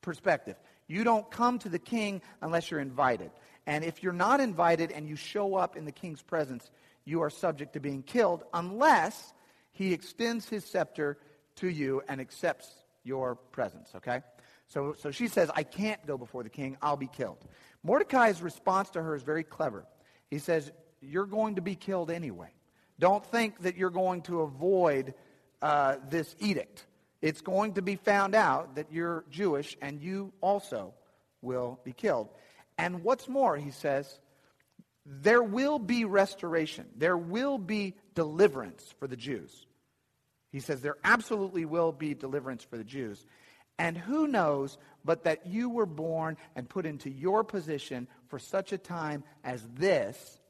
perspective. 0.00 0.56
You 0.86 1.04
don't 1.04 1.30
come 1.30 1.58
to 1.60 1.68
the 1.68 1.78
king 1.78 2.22
unless 2.40 2.70
you're 2.70 2.80
invited. 2.80 3.30
And 3.66 3.84
if 3.84 4.02
you're 4.02 4.12
not 4.12 4.40
invited 4.40 4.92
and 4.92 5.08
you 5.08 5.16
show 5.16 5.56
up 5.56 5.76
in 5.76 5.84
the 5.84 5.92
king's 5.92 6.22
presence, 6.22 6.70
you 7.04 7.22
are 7.22 7.30
subject 7.30 7.72
to 7.74 7.80
being 7.80 8.02
killed 8.02 8.44
unless 8.52 9.33
he 9.74 9.92
extends 9.92 10.48
his 10.48 10.64
scepter 10.64 11.18
to 11.56 11.68
you 11.68 12.00
and 12.08 12.20
accepts 12.20 12.68
your 13.02 13.34
presence, 13.34 13.90
okay? 13.96 14.22
So, 14.68 14.94
so 14.98 15.10
she 15.10 15.28
says, 15.28 15.50
I 15.54 15.64
can't 15.64 16.04
go 16.06 16.16
before 16.16 16.42
the 16.42 16.48
king, 16.48 16.76
I'll 16.80 16.96
be 16.96 17.08
killed. 17.08 17.38
Mordecai's 17.82 18.40
response 18.40 18.90
to 18.90 19.02
her 19.02 19.14
is 19.14 19.22
very 19.22 19.44
clever. 19.44 19.84
He 20.30 20.38
says, 20.38 20.72
You're 21.00 21.26
going 21.26 21.56
to 21.56 21.60
be 21.60 21.74
killed 21.74 22.10
anyway. 22.10 22.48
Don't 22.98 23.24
think 23.26 23.60
that 23.62 23.76
you're 23.76 23.90
going 23.90 24.22
to 24.22 24.40
avoid 24.42 25.14
uh, 25.60 25.96
this 26.08 26.34
edict. 26.38 26.86
It's 27.20 27.40
going 27.40 27.74
to 27.74 27.82
be 27.82 27.96
found 27.96 28.34
out 28.34 28.76
that 28.76 28.92
you're 28.92 29.24
Jewish 29.28 29.76
and 29.82 30.00
you 30.00 30.32
also 30.40 30.94
will 31.42 31.80
be 31.84 31.92
killed. 31.92 32.28
And 32.78 33.02
what's 33.02 33.28
more, 33.28 33.56
he 33.56 33.70
says, 33.70 34.20
there 35.04 35.42
will 35.42 35.78
be 35.78 36.04
restoration. 36.04 36.86
There 36.96 37.16
will 37.16 37.58
be 37.58 37.94
deliverance 38.14 38.94
for 38.98 39.06
the 39.06 39.16
Jews. 39.16 39.66
He 40.52 40.60
says 40.60 40.80
there 40.80 40.98
absolutely 41.02 41.64
will 41.64 41.92
be 41.92 42.14
deliverance 42.14 42.62
for 42.62 42.76
the 42.76 42.84
Jews. 42.84 43.24
And 43.78 43.98
who 43.98 44.28
knows 44.28 44.78
but 45.04 45.24
that 45.24 45.46
you 45.46 45.68
were 45.68 45.86
born 45.86 46.36
and 46.54 46.68
put 46.68 46.86
into 46.86 47.10
your 47.10 47.44
position 47.44 48.06
for 48.28 48.38
such 48.38 48.72
a 48.72 48.78
time 48.78 49.24
as 49.42 49.66
this 49.74 50.40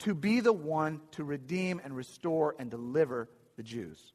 to 0.00 0.14
be 0.14 0.40
the 0.40 0.52
one 0.52 1.00
to 1.12 1.24
redeem 1.24 1.80
and 1.82 1.96
restore 1.96 2.54
and 2.58 2.70
deliver 2.70 3.28
the 3.56 3.62
Jews. 3.62 4.12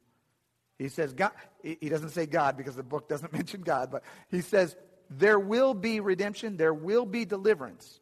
He 0.78 0.88
says, 0.88 1.12
God, 1.12 1.32
he 1.62 1.88
doesn't 1.88 2.10
say 2.10 2.26
God 2.26 2.56
because 2.56 2.76
the 2.76 2.82
book 2.82 3.08
doesn't 3.08 3.32
mention 3.34 3.62
God, 3.62 3.90
but 3.90 4.04
he 4.30 4.40
says, 4.40 4.76
there 5.10 5.38
will 5.38 5.74
be 5.74 6.00
redemption, 6.00 6.56
there 6.56 6.72
will 6.72 7.06
be 7.06 7.24
deliverance. 7.24 8.00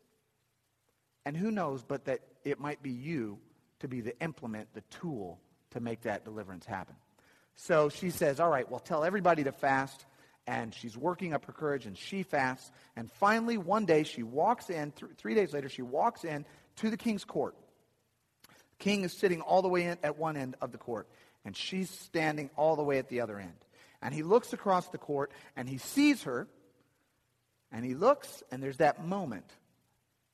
And 1.25 1.37
who 1.37 1.51
knows 1.51 1.83
but 1.83 2.05
that 2.05 2.21
it 2.45 2.61
might 2.61 2.83
be 2.83 2.91
you 2.91 3.39
to 3.81 3.89
be 3.89 4.01
the 4.01 4.19
implement, 4.21 4.73
the 4.75 4.83
tool 4.91 5.41
to 5.73 5.81
make 5.81 6.03
that 6.03 6.25
deliverance 6.25 6.65
happen. 6.65 6.95
So 7.57 7.89
she 7.89 8.11
says, 8.11 8.41
All 8.41 8.49
right, 8.49 8.71
well, 8.71 8.81
tell 8.81 9.05
everybody 9.05 9.45
to 9.45 9.53
fast 9.53 10.05
and 10.47 10.75
she's 10.75 10.97
working 10.97 11.33
up 11.33 11.45
her 11.45 11.53
courage 11.53 11.87
and 11.87 11.97
she 11.97 12.23
fasts. 12.23 12.71
And 12.97 13.11
finally, 13.13 13.59
one 13.59 13.85
day 13.85 14.03
she 14.03 14.23
walks 14.23 14.71
in, 14.71 14.93
th- 14.93 15.13
three 15.17 15.35
days 15.35 15.53
later, 15.53 15.69
she 15.69 15.83
walks 15.83 16.25
in 16.25 16.45
to 16.77 16.91
the 16.91 16.97
king's 16.97 17.25
court. 17.25 17.55
The 18.49 18.85
king 18.85 19.03
is 19.05 19.13
sitting 19.13 19.43
all 19.43 19.63
the 19.63 19.69
way 19.69 19.85
in, 19.85 19.99
at 20.03 20.19
one 20.19 20.37
end 20.37 20.57
of 20.61 20.73
the 20.73 20.79
court, 20.79 21.09
and 21.45 21.57
she's 21.57 21.91
standing 21.91 22.51
all 22.57 22.77
the 22.77 22.83
way 22.83 22.99
at 22.99 23.09
the 23.09 23.21
other 23.21 23.39
end. 23.39 23.53
And 24.03 24.15
he 24.15 24.23
looks 24.23 24.53
across 24.53 24.89
the 24.89 24.99
court 24.99 25.31
and 25.57 25.69
he 25.69 25.79
sees 25.79 26.23
her, 26.23 26.49
and 27.71 27.85
he 27.85 27.95
looks, 27.95 28.43
and 28.51 28.63
there's 28.63 28.79
that 28.79 29.07
moment 29.07 29.47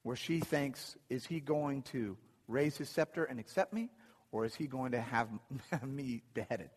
where 0.03 0.17
she 0.17 0.41
thinks, 0.41 0.97
Is 1.11 1.27
he 1.27 1.41
going 1.41 1.83
to 1.83 2.17
raise 2.49 2.77
his 2.77 2.89
scepter 2.89 3.25
and 3.25 3.41
accept 3.41 3.73
me, 3.73 3.91
or 4.33 4.45
is 4.45 4.55
he 4.55 4.67
going 4.67 4.93
to 4.93 5.01
have 5.01 5.29
me 5.87 6.23
beheaded? 6.35 6.71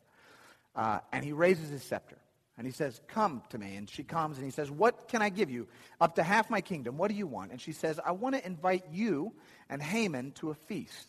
Uh, 0.75 0.99
and 1.11 1.23
he 1.23 1.31
raises 1.31 1.69
his 1.69 1.83
scepter. 1.83 2.17
And 2.57 2.67
he 2.67 2.73
says, 2.73 2.99
Come 3.07 3.41
to 3.49 3.57
me. 3.57 3.77
And 3.77 3.89
she 3.89 4.03
comes 4.03 4.37
and 4.37 4.45
he 4.45 4.51
says, 4.51 4.69
What 4.69 5.07
can 5.07 5.21
I 5.21 5.29
give 5.29 5.49
you? 5.49 5.67
Up 6.01 6.15
to 6.15 6.23
half 6.23 6.49
my 6.49 6.59
kingdom. 6.59 6.97
What 6.97 7.09
do 7.09 7.15
you 7.15 7.25
want? 7.25 7.51
And 7.51 7.61
she 7.61 7.71
says, 7.71 7.99
I 8.05 8.11
want 8.11 8.35
to 8.35 8.45
invite 8.45 8.83
you 8.91 9.33
and 9.69 9.81
Haman 9.81 10.33
to 10.33 10.49
a 10.49 10.53
feast 10.53 11.07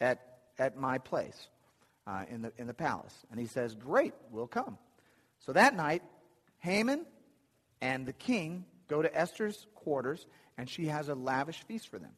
at, 0.00 0.20
at 0.56 0.76
my 0.76 0.98
place 0.98 1.48
uh, 2.06 2.24
in, 2.30 2.42
the, 2.42 2.52
in 2.58 2.68
the 2.68 2.74
palace. 2.74 3.14
And 3.32 3.40
he 3.40 3.46
says, 3.46 3.74
Great, 3.74 4.14
we'll 4.30 4.46
come. 4.46 4.78
So 5.40 5.52
that 5.52 5.74
night, 5.74 6.02
Haman 6.60 7.04
and 7.80 8.06
the 8.06 8.12
king 8.12 8.64
go 8.88 9.02
to 9.02 9.16
Esther's 9.16 9.66
quarters, 9.74 10.26
and 10.56 10.68
she 10.68 10.86
has 10.86 11.08
a 11.08 11.14
lavish 11.14 11.62
feast 11.66 11.88
for 11.88 11.98
them. 11.98 12.12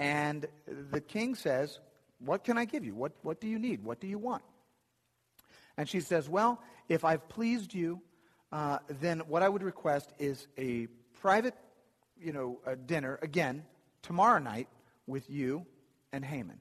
And 0.00 0.46
the 0.90 1.02
king 1.02 1.34
says, 1.34 1.78
What 2.20 2.42
can 2.42 2.56
I 2.56 2.64
give 2.64 2.84
you? 2.86 2.94
What, 2.94 3.12
what 3.20 3.38
do 3.38 3.46
you 3.46 3.58
need? 3.58 3.84
What 3.84 4.00
do 4.00 4.06
you 4.06 4.18
want? 4.18 4.42
And 5.76 5.86
she 5.86 6.00
says, 6.00 6.26
Well, 6.26 6.58
if 6.88 7.04
I've 7.04 7.28
pleased 7.28 7.74
you, 7.74 8.00
uh, 8.50 8.78
then 8.88 9.20
what 9.28 9.42
I 9.42 9.48
would 9.50 9.62
request 9.62 10.10
is 10.18 10.48
a 10.56 10.86
private, 11.20 11.54
you 12.18 12.32
know, 12.32 12.58
dinner, 12.86 13.18
again, 13.20 13.62
tomorrow 14.00 14.38
night 14.38 14.68
with 15.06 15.28
you 15.28 15.66
and 16.14 16.24
Haman. 16.24 16.60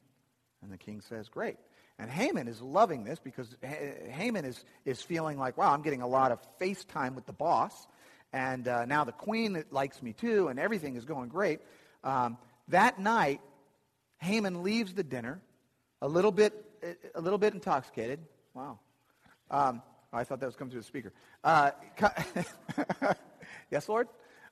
And 0.62 0.70
the 0.70 0.78
king 0.78 1.00
says, 1.00 1.30
Great. 1.30 1.56
And 1.98 2.12
Haman 2.12 2.50
is 2.50 2.62
loving 2.62 3.06
this 3.06 3.20
because 3.20 3.56
Haman 3.62 4.44
is, 4.44 4.66
is 4.84 5.02
feeling 5.02 5.38
like, 5.38 5.58
wow, 5.58 5.74
I'm 5.74 5.82
getting 5.82 6.02
a 6.02 6.08
lot 6.08 6.34
of 6.34 6.40
face 6.58 6.84
time 6.84 7.16
with 7.16 7.26
the 7.26 7.34
boss. 7.34 7.88
And 8.34 8.68
uh, 8.68 8.84
now 8.86 9.06
the 9.06 9.12
queen 9.14 9.64
likes 9.72 10.02
me 10.02 10.12
too, 10.12 10.50
and 10.50 10.60
everything 10.60 10.98
is 10.98 11.06
going 11.06 11.30
great. 11.30 11.60
Um, 12.04 12.38
that 12.70 13.00
night, 13.00 13.42
Haman 14.20 14.64
leaves 14.64 14.94
the 14.94 15.04
dinner 15.04 15.42
a 16.02 16.08
little 16.08 16.32
bit, 16.32 16.54
a 17.16 17.22
little 17.22 17.40
bit 17.40 17.54
intoxicated. 17.54 18.20
Wow. 18.54 18.80
Um, 19.52 19.82
I 20.12 20.24
thought 20.24 20.40
that 20.40 20.46
was 20.46 20.56
coming 20.56 20.72
through 20.72 20.82
the 20.82 20.88
speaker. 20.88 21.14
Uh, 21.44 21.72
yes, 23.72 23.88
Lord? 23.88 24.08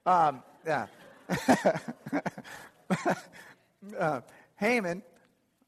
Um, 0.05 0.43
yeah. 0.65 0.87
uh, 3.99 4.21
Haman 4.55 5.03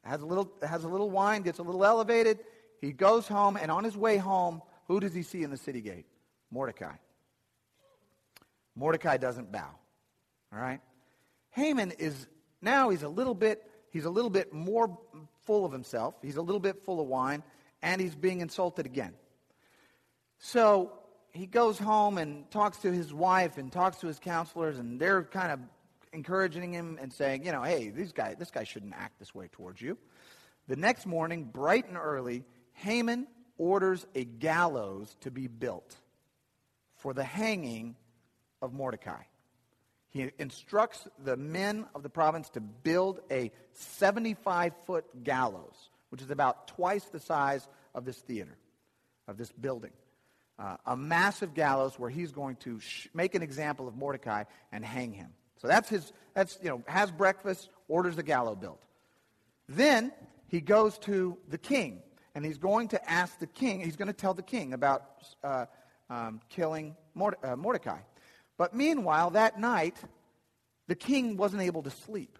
has 0.03 0.21
a, 0.21 0.25
little, 0.25 0.51
has 0.67 0.83
a 0.83 0.87
little 0.87 1.09
wine, 1.09 1.41
gets 1.41 1.59
a 1.59 1.63
little 1.63 1.85
elevated. 1.85 2.39
He 2.81 2.91
goes 2.91 3.27
home, 3.27 3.57
and 3.57 3.71
on 3.71 3.83
his 3.83 3.97
way 3.97 4.17
home, 4.17 4.61
who 4.87 4.99
does 4.99 5.13
he 5.13 5.23
see 5.23 5.43
in 5.43 5.51
the 5.51 5.57
city 5.57 5.81
gate? 5.81 6.05
Mordecai. 6.51 6.95
Mordecai 8.75 9.17
doesn't 9.17 9.51
bow. 9.51 9.69
All 10.53 10.59
right? 10.59 10.79
Haman 11.51 11.91
is 11.91 12.27
now 12.61 12.89
he's 12.89 13.03
a 13.03 13.09
little 13.09 13.35
bit 13.35 13.63
he's 13.91 14.05
a 14.05 14.09
little 14.09 14.29
bit 14.29 14.53
more 14.53 14.97
full 15.45 15.65
of 15.65 15.71
himself. 15.71 16.15
He's 16.21 16.37
a 16.37 16.41
little 16.41 16.59
bit 16.59 16.83
full 16.83 17.01
of 17.01 17.07
wine 17.07 17.43
and 17.81 17.99
he's 18.01 18.15
being 18.15 18.41
insulted 18.41 18.85
again. 18.85 19.13
So 20.39 20.93
he 21.31 21.45
goes 21.45 21.77
home 21.77 22.17
and 22.17 22.49
talks 22.51 22.77
to 22.79 22.91
his 22.91 23.13
wife 23.13 23.57
and 23.57 23.71
talks 23.71 23.97
to 23.97 24.07
his 24.07 24.19
counselors, 24.19 24.79
and 24.79 24.99
they're 24.99 25.23
kind 25.23 25.51
of 25.51 25.59
encouraging 26.13 26.73
him 26.73 26.97
and 27.01 27.11
saying, 27.11 27.45
you 27.45 27.51
know, 27.51 27.61
hey, 27.61 27.89
this 27.89 28.11
guy, 28.11 28.35
this 28.35 28.51
guy 28.51 28.63
shouldn't 28.63 28.93
act 28.93 29.19
this 29.19 29.35
way 29.35 29.47
towards 29.51 29.81
you. 29.81 29.97
The 30.67 30.75
next 30.75 31.05
morning, 31.05 31.45
bright 31.45 31.87
and 31.87 31.97
early, 31.97 32.45
Haman 32.73 33.27
orders 33.57 34.05
a 34.15 34.23
gallows 34.23 35.15
to 35.21 35.31
be 35.31 35.47
built 35.47 35.95
for 36.95 37.13
the 37.13 37.23
hanging 37.23 37.95
of 38.61 38.73
Mordecai. 38.73 39.23
He 40.09 40.31
instructs 40.39 41.07
the 41.23 41.37
men 41.37 41.85
of 41.93 42.03
the 42.03 42.09
province 42.09 42.49
to 42.51 42.61
build 42.61 43.19
a 43.29 43.51
75 43.73 44.73
foot 44.85 45.23
gallows 45.23 45.89
which 46.09 46.21
is 46.21 46.29
about 46.29 46.67
twice 46.67 47.03
the 47.05 47.19
size 47.19 47.67
of 47.93 48.05
this 48.05 48.17
theater, 48.17 48.57
of 49.27 49.37
this 49.37 49.51
building. 49.51 49.91
Uh, 50.57 50.75
a 50.85 50.97
massive 50.97 51.53
gallows 51.53 51.97
where 51.97 52.09
he's 52.09 52.31
going 52.31 52.57
to 52.57 52.79
sh- 52.79 53.07
make 53.13 53.33
an 53.33 53.41
example 53.41 53.87
of 53.87 53.95
Mordecai 53.95 54.43
and 54.71 54.83
hang 54.83 55.13
him. 55.13 55.29
So 55.61 55.67
that's 55.67 55.87
his, 55.87 56.11
that's, 56.33 56.59
you 56.61 56.69
know, 56.69 56.83
has 56.87 57.11
breakfast, 57.11 57.69
orders 57.87 58.15
the 58.15 58.23
gallows 58.23 58.57
built. 58.57 58.81
Then 59.69 60.11
he 60.47 60.59
goes 60.59 60.97
to 60.99 61.37
the 61.47 61.57
king, 61.57 62.01
and 62.35 62.43
he's 62.43 62.57
going 62.57 62.89
to 62.89 63.09
ask 63.09 63.39
the 63.39 63.47
king, 63.47 63.81
he's 63.81 63.95
going 63.95 64.07
to 64.07 64.13
tell 64.13 64.33
the 64.33 64.41
king 64.41 64.73
about 64.73 65.03
uh, 65.43 65.65
um, 66.09 66.41
killing 66.49 66.95
Morde- 67.13 67.37
uh, 67.43 67.55
Mordecai. 67.55 67.99
But 68.59 68.75
meanwhile, 68.75 69.31
that 69.31 69.59
night, 69.59 69.95
the 70.87 70.95
king 70.95 71.37
wasn't 71.37 71.63
able 71.63 71.81
to 71.81 71.89
sleep. 71.89 72.37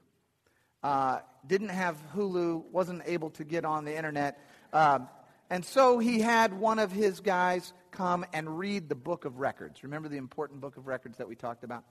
uh, 0.83 1.19
didn't 1.45 1.69
have 1.69 1.97
Hulu, 2.13 2.65
wasn't 2.71 3.03
able 3.05 3.29
to 3.31 3.43
get 3.43 3.65
on 3.65 3.85
the 3.85 3.95
internet. 3.95 4.43
Um, 4.73 5.07
and 5.49 5.65
so 5.65 5.97
he 5.97 6.19
had 6.19 6.53
one 6.53 6.79
of 6.79 6.91
his 6.91 7.21
guys 7.21 7.73
come 7.91 8.25
and 8.33 8.59
read 8.59 8.87
the 8.87 8.95
book 8.95 9.25
of 9.25 9.39
records. 9.39 9.83
Remember 9.83 10.07
the 10.07 10.17
important 10.17 10.61
book 10.61 10.77
of 10.77 10.87
records 10.87 11.17
that 11.17 11.27
we 11.27 11.35
talked 11.35 11.63
about? 11.63 11.83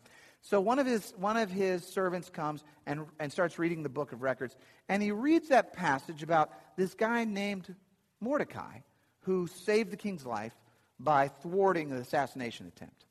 So 0.43 0.61
one 0.61 0.79
of 0.79 0.87
his, 0.87 1.13
one 1.17 1.37
of 1.37 1.51
his 1.51 1.85
servants 1.85 2.31
comes 2.31 2.63
and, 2.87 3.07
and 3.19 3.33
starts 3.33 3.59
reading 3.59 3.83
the 3.83 3.89
book 3.89 4.13
of 4.13 4.23
records. 4.23 4.55
And 4.89 5.03
he 5.03 5.11
reads 5.11 5.49
that 5.49 5.73
passage 5.73 6.23
about 6.23 6.53
this 6.77 6.95
guy 6.95 7.25
named 7.25 7.75
Mordecai 8.21 8.79
who 9.23 9.49
saved 9.49 9.91
the 9.91 9.97
king's 9.97 10.25
life 10.25 10.55
by 11.01 11.29
thwarting 11.29 11.89
the 11.89 11.97
assassination 11.97 12.67
attempt. 12.67 13.05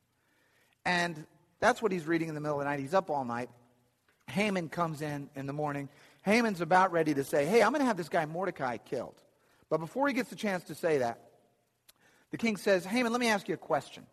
And 0.88 1.26
that's 1.60 1.82
what 1.82 1.92
he's 1.92 2.08
reading 2.08 2.30
in 2.30 2.34
the 2.34 2.40
middle 2.40 2.58
of 2.58 2.64
the 2.64 2.72
night. 2.72 2.80
He's 2.80 2.94
up 2.94 3.10
all 3.10 3.26
night. 3.26 3.50
Haman 4.28 4.70
comes 4.70 5.02
in 5.02 5.30
in 5.36 5.46
the 5.46 5.52
morning. 5.52 5.90
Haman's 6.24 6.62
about 6.62 6.94
ready 6.94 7.14
to 7.14 7.26
say, 7.26 7.46
Hey, 7.46 7.62
I'm 7.62 7.72
going 7.72 7.82
to 7.82 7.86
have 7.86 7.98
this 7.98 8.08
guy 8.08 8.26
Mordecai 8.26 8.78
killed. 8.78 9.22
But 9.70 9.80
before 9.80 10.08
he 10.08 10.14
gets 10.14 10.30
the 10.30 10.38
chance 10.38 10.64
to 10.66 10.76
say 10.76 11.00
that, 11.00 11.20
the 12.32 12.38
king 12.38 12.56
says, 12.56 12.86
Haman, 12.86 13.12
let 13.12 13.20
me 13.20 13.28
ask 13.28 13.50
you 13.50 13.54
a 13.54 13.58
question. 13.58 14.06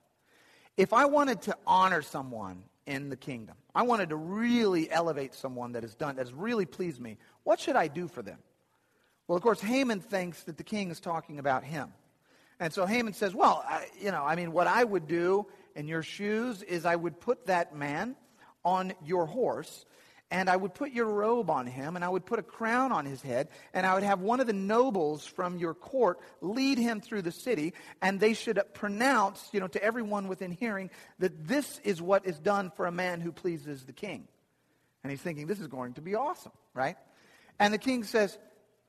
If 0.76 0.92
I 0.92 1.04
wanted 1.04 1.42
to 1.42 1.56
honor 1.64 2.02
someone 2.02 2.64
in 2.86 3.08
the 3.08 3.16
kingdom, 3.16 3.54
I 3.72 3.82
wanted 3.82 4.08
to 4.08 4.16
really 4.16 4.90
elevate 4.90 5.32
someone 5.32 5.72
that 5.72 5.84
has 5.84 5.94
done, 5.94 6.16
that 6.16 6.22
has 6.22 6.34
really 6.34 6.66
pleased 6.66 7.00
me, 7.00 7.18
what 7.44 7.60
should 7.60 7.76
I 7.76 7.86
do 7.86 8.08
for 8.08 8.22
them? 8.22 8.38
Well, 9.28 9.36
of 9.36 9.42
course, 9.44 9.60
Haman 9.60 10.00
thinks 10.00 10.42
that 10.42 10.56
the 10.56 10.64
king 10.64 10.90
is 10.90 10.98
talking 10.98 11.38
about 11.38 11.62
him. 11.62 11.92
And 12.58 12.72
so 12.72 12.84
Haman 12.84 13.12
says, 13.12 13.32
Well, 13.32 13.64
I, 13.64 13.86
you 14.00 14.10
know, 14.10 14.24
I 14.24 14.34
mean, 14.34 14.50
what 14.50 14.66
I 14.66 14.82
would 14.82 15.06
do 15.06 15.46
in 15.74 15.88
your 15.88 16.02
shoes 16.02 16.62
is 16.62 16.84
I 16.84 16.96
would 16.96 17.20
put 17.20 17.46
that 17.46 17.74
man 17.74 18.16
on 18.64 18.92
your 19.04 19.26
horse 19.26 19.84
and 20.30 20.48
I 20.50 20.56
would 20.56 20.74
put 20.74 20.90
your 20.90 21.06
robe 21.06 21.48
on 21.48 21.66
him, 21.66 21.94
and 21.94 22.04
I 22.04 22.08
would 22.08 22.26
put 22.26 22.40
a 22.40 22.42
crown 22.42 22.90
on 22.90 23.06
his 23.06 23.22
head, 23.22 23.48
and 23.72 23.86
I 23.86 23.94
would 23.94 24.02
have 24.02 24.20
one 24.20 24.40
of 24.40 24.48
the 24.48 24.52
nobles 24.52 25.24
from 25.24 25.58
your 25.58 25.74
court 25.74 26.18
lead 26.40 26.76
him 26.76 27.00
through 27.00 27.22
the 27.22 27.30
city, 27.30 27.72
and 28.02 28.18
they 28.18 28.34
should 28.34 28.60
pronounce, 28.72 29.48
you 29.52 29.60
know, 29.60 29.68
to 29.68 29.82
everyone 29.82 30.26
within 30.26 30.50
hearing 30.50 30.90
that 31.20 31.46
this 31.46 31.78
is 31.84 32.02
what 32.02 32.26
is 32.26 32.38
done 32.40 32.72
for 32.74 32.86
a 32.86 32.90
man 32.90 33.20
who 33.20 33.30
pleases 33.30 33.84
the 33.84 33.92
king. 33.92 34.26
And 35.04 35.10
he's 35.10 35.20
thinking, 35.20 35.46
this 35.46 35.60
is 35.60 35.68
going 35.68 35.92
to 35.94 36.00
be 36.00 36.16
awesome, 36.16 36.52
right? 36.72 36.96
And 37.60 37.72
the 37.72 37.78
king 37.78 38.02
says, 38.02 38.36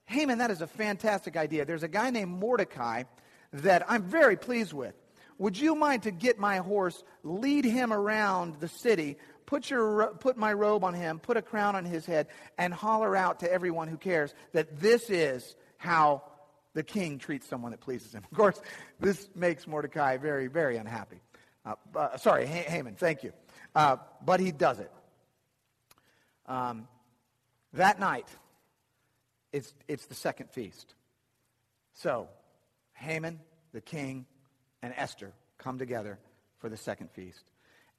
Haman, 0.06 0.40
that 0.40 0.50
is 0.50 0.62
a 0.62 0.68
fantastic 0.68 1.38
idea. 1.38 1.66
There's 1.66 1.84
a 1.84 1.88
guy 1.88 2.10
named 2.10 2.32
Mordecai 2.32 3.04
that 3.54 3.84
I'm 3.88 4.04
very 4.04 4.38
pleased 4.38 4.74
with. 4.74 4.96
Would 5.38 5.58
you 5.58 5.76
mind 5.76 6.04
to 6.04 6.12
get 6.12 6.40
my 6.40 6.58
horse, 6.58 7.04
lead 7.24 7.66
him 7.66 7.92
around 7.92 8.60
the 8.60 8.68
city 8.68 9.18
put, 9.46 9.70
your, 9.70 10.14
put 10.20 10.38
my 10.38 10.54
robe 10.54 10.84
on 10.84 10.94
him, 10.94 11.20
put 11.20 11.38
a 11.38 11.42
crown 11.42 11.76
on 11.76 11.86
his 11.86 12.06
head, 12.06 12.28
and 12.58 12.74
holler 12.74 13.16
out 13.16 13.40
to 13.42 13.52
everyone 13.52 13.88
who 13.88 13.98
cares 13.98 14.34
that 14.54 14.80
this 14.80 15.10
is 15.10 15.56
how 15.78 16.24
the 16.74 16.84
king 16.84 17.18
treats 17.18 17.48
someone 17.48 17.72
that 17.72 17.82
pleases 17.82 18.14
him. 18.14 18.24
Of 18.32 18.38
course, 18.38 18.62
this 19.00 19.30
makes 19.36 19.68
Mordecai 19.68 20.18
very, 20.18 20.48
very 20.48 20.78
unhappy. 20.78 21.22
Uh, 21.66 21.76
uh, 21.96 22.18
sorry, 22.18 22.46
Haman, 22.46 22.96
thank 22.96 23.24
you. 23.24 23.34
Uh, 23.74 23.98
but 24.24 24.40
he 24.40 24.52
does 24.52 24.80
it. 24.80 24.92
Um, 26.48 26.88
that 27.74 28.00
night, 28.00 28.28
it's, 29.52 29.74
it's 29.88 30.06
the 30.06 30.16
second 30.16 30.52
feast. 30.52 30.94
So, 31.94 32.28
Haman, 32.94 33.40
the 33.74 33.82
king, 33.82 34.26
and 34.86 34.94
Esther 34.96 35.34
come 35.58 35.80
together 35.80 36.20
for 36.60 36.70
the 36.70 36.78
second 36.78 37.10
feast 37.12 37.44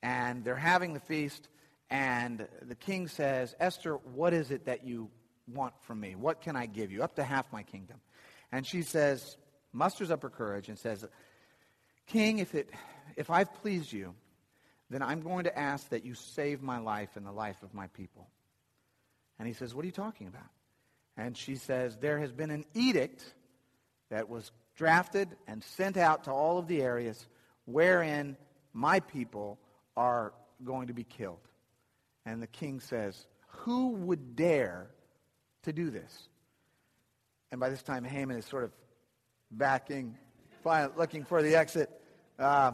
and 0.03 0.45
they're 0.45 0.55
having 0.55 0.95
the 0.95 1.01
feast, 1.01 1.49
and 1.91 2.47
the 2.63 2.77
king 2.77 3.09
says, 3.09 3.55
Esther, 3.59 3.95
what 3.95 4.33
is 4.33 4.53
it 4.53 4.67
that 4.67 4.87
you 4.87 5.11
want 5.53 5.75
from 5.83 6.01
me? 6.01 6.15
What 6.15 6.41
can 6.41 6.55
I 6.55 6.67
give 6.67 6.93
you? 6.93 7.03
Up 7.03 7.17
to 7.17 7.25
half 7.25 7.53
my 7.53 7.63
kingdom. 7.63 7.99
And 8.53 8.65
she 8.65 8.83
says, 8.83 9.37
musters 9.73 10.11
up 10.11 10.23
her 10.23 10.31
courage 10.31 10.69
and 10.69 10.79
says, 10.79 11.05
King, 12.07 12.39
if, 12.39 12.55
it, 12.55 12.71
if 13.17 13.31
I've 13.31 13.53
pleased 13.55 13.93
you, 13.93 14.15
then 14.91 15.03
I'm 15.03 15.23
going 15.23 15.45
to 15.45 15.59
ask 15.59 15.89
that 15.89 16.05
you 16.05 16.15
save 16.15 16.63
my 16.63 16.79
life 16.79 17.17
and 17.17 17.27
the 17.27 17.33
life 17.33 17.63
of 17.65 17.75
my 17.75 17.89
people. 17.89 18.29
And 19.39 19.49
he 19.49 19.55
says, 19.55 19.75
What 19.75 19.83
are 19.83 19.87
you 19.87 19.93
talking 19.93 20.29
about? 20.29 20.47
And 21.17 21.37
she 21.37 21.57
says, 21.57 21.97
There 21.97 22.21
has 22.21 22.31
been 22.31 22.53
an 22.53 22.65
edict 22.75 23.25
that 24.11 24.29
was 24.29 24.53
drafted 24.77 25.29
and 25.47 25.63
sent 25.63 25.97
out 25.97 26.25
to 26.25 26.31
all 26.31 26.59
of 26.59 26.69
the 26.69 26.83
areas 26.83 27.27
wherein 27.65 28.37
my 28.73 29.01
people 29.01 29.59
are 29.97 30.33
going 30.65 30.89
to 30.89 30.93
be 30.93 31.05
killed. 31.05 31.41
And 32.25 32.43
the 32.43 32.47
king 32.47 32.81
says, 32.81 33.27
Who 33.49 33.91
would 33.91 34.37
dare 34.37 34.89
to 35.63 35.73
do 35.73 35.91
this? 35.91 36.29
And 37.51 37.61
by 37.61 37.71
this 37.71 37.83
time, 37.83 38.05
Haman 38.05 38.37
is 38.37 38.45
sort 38.45 38.65
of 38.65 38.73
backing, 39.51 40.17
looking 40.97 41.25
for 41.25 41.43
the 41.43 41.57
exit. 41.57 41.91
Uh, 42.39 42.73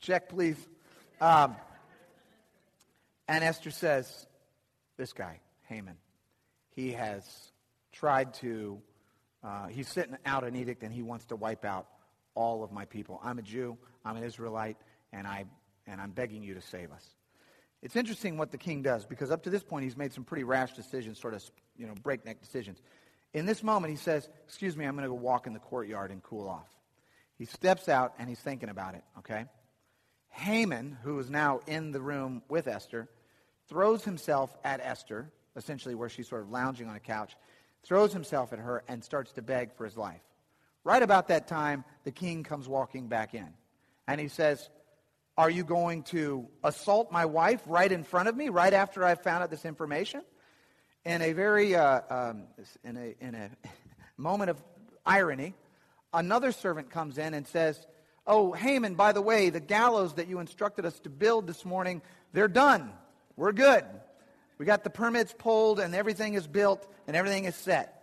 check, 0.00 0.28
please. 0.28 0.56
Um, 1.20 1.56
and 3.28 3.42
Esther 3.42 3.70
says, 3.70 4.26
This 4.96 5.12
guy, 5.12 5.40
Haman, 5.64 5.96
he 6.70 6.92
has 6.92 7.24
tried 7.92 8.34
to, 8.34 8.80
uh, 9.44 9.66
he's 9.66 9.88
sitting 9.88 10.16
out 10.24 10.42
an 10.44 10.56
edict 10.56 10.82
and 10.82 10.92
he 10.92 11.02
wants 11.02 11.26
to 11.26 11.36
wipe 11.36 11.64
out 11.64 11.86
all 12.34 12.64
of 12.64 12.72
my 12.72 12.86
people. 12.86 13.20
I'm 13.22 13.38
a 13.38 13.42
Jew, 13.42 13.76
I'm 14.04 14.16
an 14.16 14.24
Israelite, 14.24 14.76
and 15.12 15.26
I 15.26 15.44
and 15.86 16.00
I'm 16.00 16.10
begging 16.10 16.42
you 16.42 16.54
to 16.54 16.62
save 16.62 16.90
us. 16.90 17.06
It's 17.82 17.94
interesting 17.94 18.38
what 18.38 18.50
the 18.50 18.58
king 18.58 18.80
does 18.80 19.04
because 19.04 19.30
up 19.30 19.42
to 19.42 19.50
this 19.50 19.62
point 19.62 19.84
he's 19.84 19.96
made 19.96 20.12
some 20.14 20.24
pretty 20.24 20.44
rash 20.44 20.72
decisions, 20.72 21.20
sort 21.20 21.34
of 21.34 21.44
you 21.76 21.86
know 21.86 21.94
breakneck 22.02 22.40
decisions. 22.40 22.80
In 23.34 23.44
this 23.46 23.62
moment 23.62 23.90
he 23.90 23.96
says, 23.96 24.28
"Excuse 24.46 24.76
me, 24.76 24.86
I'm 24.86 24.96
going 24.96 25.02
to 25.04 25.10
go 25.10 25.14
walk 25.14 25.46
in 25.46 25.52
the 25.52 25.60
courtyard 25.60 26.10
and 26.10 26.22
cool 26.22 26.48
off." 26.48 26.68
He 27.36 27.44
steps 27.44 27.88
out 27.88 28.14
and 28.18 28.28
he's 28.28 28.40
thinking 28.40 28.70
about 28.70 28.94
it. 28.94 29.04
Okay, 29.18 29.44
Haman, 30.30 30.96
who 31.02 31.18
is 31.18 31.28
now 31.28 31.60
in 31.66 31.92
the 31.92 32.00
room 32.00 32.42
with 32.48 32.66
Esther, 32.66 33.08
throws 33.68 34.04
himself 34.04 34.56
at 34.64 34.80
Esther, 34.80 35.30
essentially 35.54 35.94
where 35.94 36.08
she's 36.08 36.28
sort 36.28 36.42
of 36.42 36.50
lounging 36.50 36.88
on 36.88 36.96
a 36.96 37.00
couch, 37.00 37.36
throws 37.84 38.12
himself 38.12 38.52
at 38.52 38.58
her 38.58 38.82
and 38.88 39.04
starts 39.04 39.32
to 39.32 39.42
beg 39.42 39.72
for 39.74 39.84
his 39.84 39.96
life. 39.96 40.22
Right 40.82 41.02
about 41.02 41.28
that 41.28 41.46
time, 41.46 41.84
the 42.04 42.10
king 42.10 42.42
comes 42.42 42.68
walking 42.68 43.08
back 43.08 43.34
in, 43.34 43.48
and 44.06 44.20
he 44.20 44.28
says, 44.28 44.68
are 45.36 45.50
you 45.50 45.64
going 45.64 46.04
to 46.04 46.46
assault 46.62 47.10
my 47.10 47.24
wife 47.24 47.60
right 47.66 47.90
in 47.90 48.04
front 48.04 48.28
of 48.28 48.36
me, 48.36 48.50
right 48.50 48.72
after 48.72 49.04
I 49.04 49.16
found 49.16 49.42
out 49.42 49.50
this 49.50 49.64
information? 49.64 50.22
In 51.04 51.22
a 51.22 51.32
very, 51.32 51.74
uh, 51.74 52.00
um, 52.08 52.44
in, 52.84 52.96
a, 52.96 53.14
in 53.20 53.34
a 53.34 53.50
moment 54.16 54.50
of 54.50 54.62
irony, 55.04 55.54
another 56.12 56.52
servant 56.52 56.90
comes 56.90 57.18
in 57.18 57.34
and 57.34 57.46
says, 57.46 57.84
Oh, 58.26 58.52
Haman, 58.52 58.94
by 58.94 59.12
the 59.12 59.20
way, 59.20 59.50
the 59.50 59.60
gallows 59.60 60.14
that 60.14 60.28
you 60.28 60.38
instructed 60.38 60.86
us 60.86 60.98
to 61.00 61.10
build 61.10 61.46
this 61.46 61.64
morning, 61.64 62.00
they're 62.32 62.48
done. 62.48 62.90
We're 63.36 63.52
good. 63.52 63.84
We 64.58 64.66
got 64.66 64.84
the 64.84 64.90
permits 64.90 65.34
pulled 65.36 65.80
and 65.80 65.94
everything 65.94 66.34
is 66.34 66.46
built 66.46 66.86
and 67.06 67.16
everything 67.16 67.44
is 67.44 67.54
set. 67.54 68.02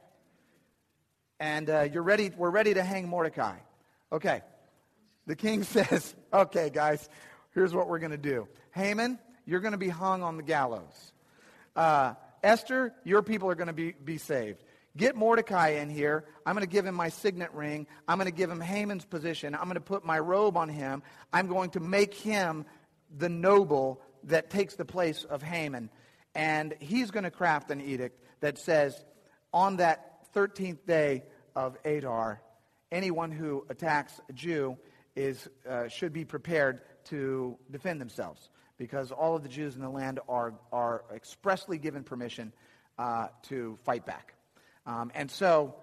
And 1.39 1.69
uh, 1.69 1.87
you're 1.91 2.03
ready, 2.03 2.31
we're 2.35 2.51
ready 2.51 2.73
to 2.73 2.83
hang 2.83 3.07
Mordecai. 3.07 3.57
Okay. 4.11 4.41
The 5.27 5.35
king 5.35 5.63
says, 5.63 6.13
okay, 6.31 6.69
guys, 6.69 7.07
here's 7.53 7.73
what 7.73 7.87
we're 7.87 7.99
going 7.99 8.11
to 8.11 8.17
do. 8.17 8.47
Haman, 8.71 9.19
you're 9.45 9.59
going 9.59 9.71
to 9.71 9.77
be 9.77 9.89
hung 9.89 10.23
on 10.23 10.37
the 10.37 10.43
gallows. 10.43 11.13
Uh, 11.75 12.13
Esther, 12.43 12.93
your 13.03 13.21
people 13.21 13.49
are 13.49 13.55
going 13.55 13.67
to 13.67 13.73
be, 13.73 13.91
be 13.91 14.17
saved. 14.17 14.63
Get 14.97 15.15
Mordecai 15.15 15.69
in 15.69 15.89
here. 15.89 16.25
I'm 16.45 16.53
going 16.53 16.65
to 16.65 16.71
give 16.71 16.85
him 16.85 16.95
my 16.95 17.09
signet 17.09 17.53
ring. 17.53 17.87
I'm 18.07 18.17
going 18.17 18.29
to 18.29 18.35
give 18.35 18.51
him 18.51 18.59
Haman's 18.59 19.05
position. 19.05 19.55
I'm 19.55 19.63
going 19.63 19.75
to 19.75 19.81
put 19.81 20.03
my 20.03 20.19
robe 20.19 20.57
on 20.57 20.67
him. 20.67 21.01
I'm 21.31 21.47
going 21.47 21.69
to 21.71 21.79
make 21.79 22.13
him 22.13 22.65
the 23.17 23.29
noble 23.29 24.01
that 24.25 24.49
takes 24.49 24.75
the 24.75 24.85
place 24.85 25.23
of 25.23 25.41
Haman. 25.41 25.89
And 26.35 26.73
he's 26.79 27.11
going 27.11 27.23
to 27.23 27.31
craft 27.31 27.71
an 27.71 27.81
edict 27.81 28.19
that 28.39 28.57
says, 28.57 29.03
on 29.53 29.77
that 29.77 30.33
13th 30.33 30.85
day 30.85 31.23
of 31.55 31.77
Adar, 31.85 32.41
anyone 32.91 33.31
who 33.31 33.65
attacks 33.69 34.19
a 34.29 34.33
Jew 34.33 34.77
is, 35.15 35.47
uh, 35.69 35.87
should 35.87 36.13
be 36.13 36.25
prepared 36.25 36.81
to 37.05 37.57
defend 37.69 37.99
themselves 37.99 38.49
because 38.77 39.11
all 39.11 39.35
of 39.35 39.43
the 39.43 39.49
Jews 39.49 39.75
in 39.75 39.81
the 39.81 39.89
land 39.89 40.19
are, 40.27 40.53
are 40.71 41.03
expressly 41.13 41.77
given 41.77 42.03
permission 42.03 42.53
uh, 42.97 43.27
to 43.43 43.77
fight 43.83 44.05
back. 44.05 44.33
Um, 44.85 45.11
and 45.13 45.29
so 45.29 45.75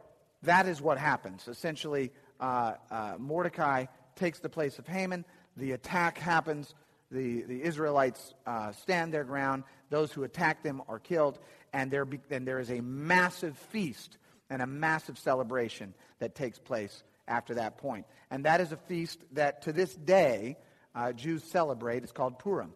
that 0.42 0.66
is 0.66 0.80
what 0.80 0.98
happens. 0.98 1.46
Essentially, 1.48 2.10
uh, 2.40 2.74
uh, 2.90 3.14
Mordecai 3.18 3.86
takes 4.16 4.40
the 4.40 4.48
place 4.48 4.78
of 4.78 4.86
Haman. 4.86 5.24
The 5.56 5.72
attack 5.72 6.18
happens. 6.18 6.74
The, 7.10 7.42
the 7.42 7.62
Israelites 7.62 8.34
uh, 8.46 8.72
stand 8.72 9.12
their 9.12 9.24
ground. 9.24 9.64
Those 9.90 10.12
who 10.12 10.24
attack 10.24 10.62
them 10.62 10.82
are 10.88 10.98
killed. 10.98 11.38
And 11.72 11.90
there, 11.90 12.04
be, 12.04 12.20
and 12.30 12.46
there 12.46 12.58
is 12.58 12.70
a 12.70 12.80
massive 12.80 13.56
feast 13.56 14.18
and 14.50 14.62
a 14.62 14.66
massive 14.66 15.18
celebration 15.18 15.94
that 16.18 16.34
takes 16.34 16.58
place 16.58 17.02
after 17.26 17.54
that 17.54 17.78
point. 17.78 18.06
And 18.30 18.44
that 18.44 18.60
is 18.60 18.72
a 18.72 18.76
feast 18.76 19.20
that 19.32 19.62
to 19.62 19.72
this 19.72 19.94
day 19.94 20.56
uh, 20.94 21.12
Jews 21.12 21.44
celebrate. 21.44 22.02
It's 22.02 22.12
called 22.12 22.38
Purim. 22.38 22.72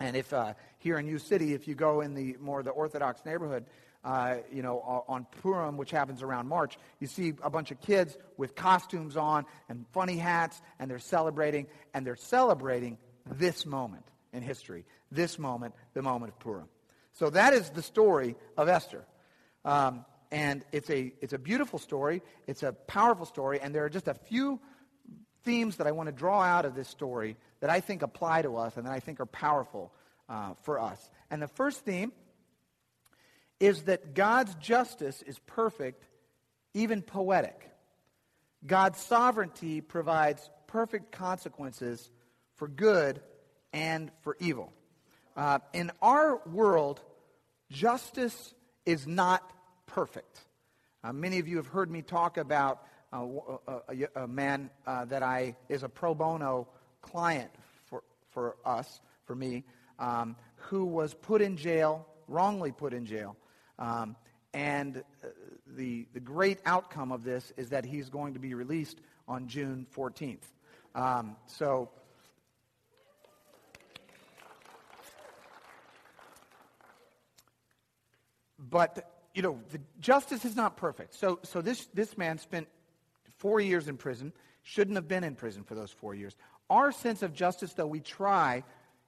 And 0.00 0.16
if 0.16 0.32
uh, 0.32 0.54
here 0.78 0.98
in 0.98 1.06
U 1.06 1.18
City, 1.18 1.54
if 1.54 1.68
you 1.68 1.74
go 1.74 2.00
in 2.00 2.14
the 2.14 2.36
more 2.40 2.62
the 2.62 2.70
Orthodox 2.70 3.24
neighborhood, 3.24 3.66
uh, 4.02 4.36
you 4.50 4.62
know, 4.62 5.04
on 5.08 5.26
Purim, 5.42 5.76
which 5.76 5.90
happens 5.90 6.22
around 6.22 6.48
March, 6.48 6.78
you 7.00 7.06
see 7.06 7.34
a 7.42 7.50
bunch 7.50 7.70
of 7.70 7.80
kids 7.82 8.16
with 8.38 8.54
costumes 8.54 9.16
on 9.16 9.44
and 9.68 9.84
funny 9.92 10.16
hats, 10.16 10.60
and 10.78 10.90
they're 10.90 10.98
celebrating, 10.98 11.66
and 11.92 12.06
they're 12.06 12.16
celebrating 12.16 12.96
this 13.30 13.66
moment 13.66 14.06
in 14.32 14.42
history, 14.42 14.84
this 15.10 15.38
moment, 15.38 15.74
the 15.94 16.02
moment 16.02 16.32
of 16.32 16.38
Purim. 16.38 16.68
So 17.14 17.30
that 17.30 17.52
is 17.52 17.70
the 17.70 17.82
story 17.82 18.36
of 18.56 18.68
Esther. 18.68 19.04
Um, 19.64 20.04
and 20.30 20.64
it's 20.72 20.88
a, 20.90 21.12
it's 21.20 21.32
a 21.32 21.38
beautiful 21.38 21.78
story, 21.78 22.22
it's 22.46 22.62
a 22.62 22.72
powerful 22.72 23.26
story, 23.26 23.60
and 23.60 23.74
there 23.74 23.84
are 23.84 23.90
just 23.90 24.08
a 24.08 24.14
few 24.14 24.60
themes 25.42 25.76
that 25.76 25.86
I 25.86 25.92
want 25.92 26.08
to 26.08 26.12
draw 26.12 26.42
out 26.42 26.64
of 26.64 26.74
this 26.74 26.88
story 26.88 27.36
that 27.60 27.70
I 27.70 27.80
think 27.80 28.02
apply 28.02 28.42
to 28.42 28.56
us 28.56 28.76
and 28.76 28.86
that 28.86 28.92
I 28.92 29.00
think 29.00 29.20
are 29.20 29.26
powerful 29.26 29.92
uh, 30.28 30.54
for 30.62 30.78
us. 30.78 31.10
And 31.30 31.42
the 31.42 31.48
first 31.48 31.84
theme 31.84 32.12
is 33.58 33.82
that 33.82 34.14
God's 34.14 34.54
justice 34.56 35.22
is 35.22 35.38
perfect, 35.40 36.04
even 36.74 37.02
poetic. 37.02 37.70
God's 38.66 38.98
sovereignty 38.98 39.80
provides 39.80 40.48
perfect 40.66 41.12
consequences 41.12 42.10
for 42.56 42.68
good 42.68 43.20
and 43.72 44.10
for 44.22 44.36
evil. 44.40 44.72
Uh, 45.36 45.58
in 45.72 45.90
our 46.02 46.40
world, 46.46 47.00
justice 47.70 48.54
is 48.84 49.06
not 49.06 49.48
perfect. 49.86 50.44
Uh, 51.02 51.12
many 51.12 51.38
of 51.38 51.48
you 51.48 51.56
have 51.56 51.66
heard 51.66 51.90
me 51.90 52.02
talk 52.02 52.36
about 52.36 52.82
uh, 53.12 53.26
a, 53.66 53.72
a, 53.88 54.22
a, 54.24 54.28
man 54.28 54.70
uh, 54.86 55.04
that 55.06 55.22
I 55.22 55.56
is 55.68 55.82
a 55.82 55.88
pro 55.88 56.14
bono 56.14 56.68
client 57.00 57.50
for, 57.86 58.02
for 58.30 58.56
us, 58.64 59.00
for 59.24 59.34
me, 59.34 59.64
um, 59.98 60.36
who 60.56 60.84
was 60.84 61.14
put 61.14 61.42
in 61.42 61.56
jail, 61.56 62.06
wrongly 62.28 62.70
put 62.70 62.92
in 62.92 63.06
jail, 63.06 63.36
um, 63.78 64.14
and 64.52 64.98
uh, 64.98 65.28
the, 65.66 66.06
the 66.12 66.20
great 66.20 66.58
outcome 66.66 67.12
of 67.12 67.24
this 67.24 67.52
is 67.56 67.70
that 67.70 67.84
he's 67.84 68.10
going 68.10 68.34
to 68.34 68.40
be 68.40 68.54
released 68.54 69.00
on 69.26 69.48
June 69.48 69.86
14th. 69.96 70.38
Um, 70.94 71.36
so, 71.46 71.90
but 78.70 79.10
you 79.34 79.42
know, 79.42 79.60
the 79.70 79.80
justice 80.00 80.44
is 80.44 80.56
not 80.56 80.76
perfect. 80.76 81.14
So, 81.14 81.38
so 81.42 81.60
this 81.60 81.86
this 81.94 82.16
man 82.16 82.38
spent 82.38 82.68
four 83.38 83.60
years 83.60 83.88
in 83.88 83.96
prison. 83.96 84.32
Shouldn't 84.62 84.96
have 84.96 85.08
been 85.08 85.24
in 85.24 85.34
prison 85.34 85.62
for 85.64 85.74
those 85.74 85.90
four 85.90 86.14
years. 86.14 86.36
Our 86.68 86.92
sense 86.92 87.22
of 87.22 87.32
justice, 87.32 87.72
though 87.72 87.86
we 87.86 88.00
try, 88.00 88.62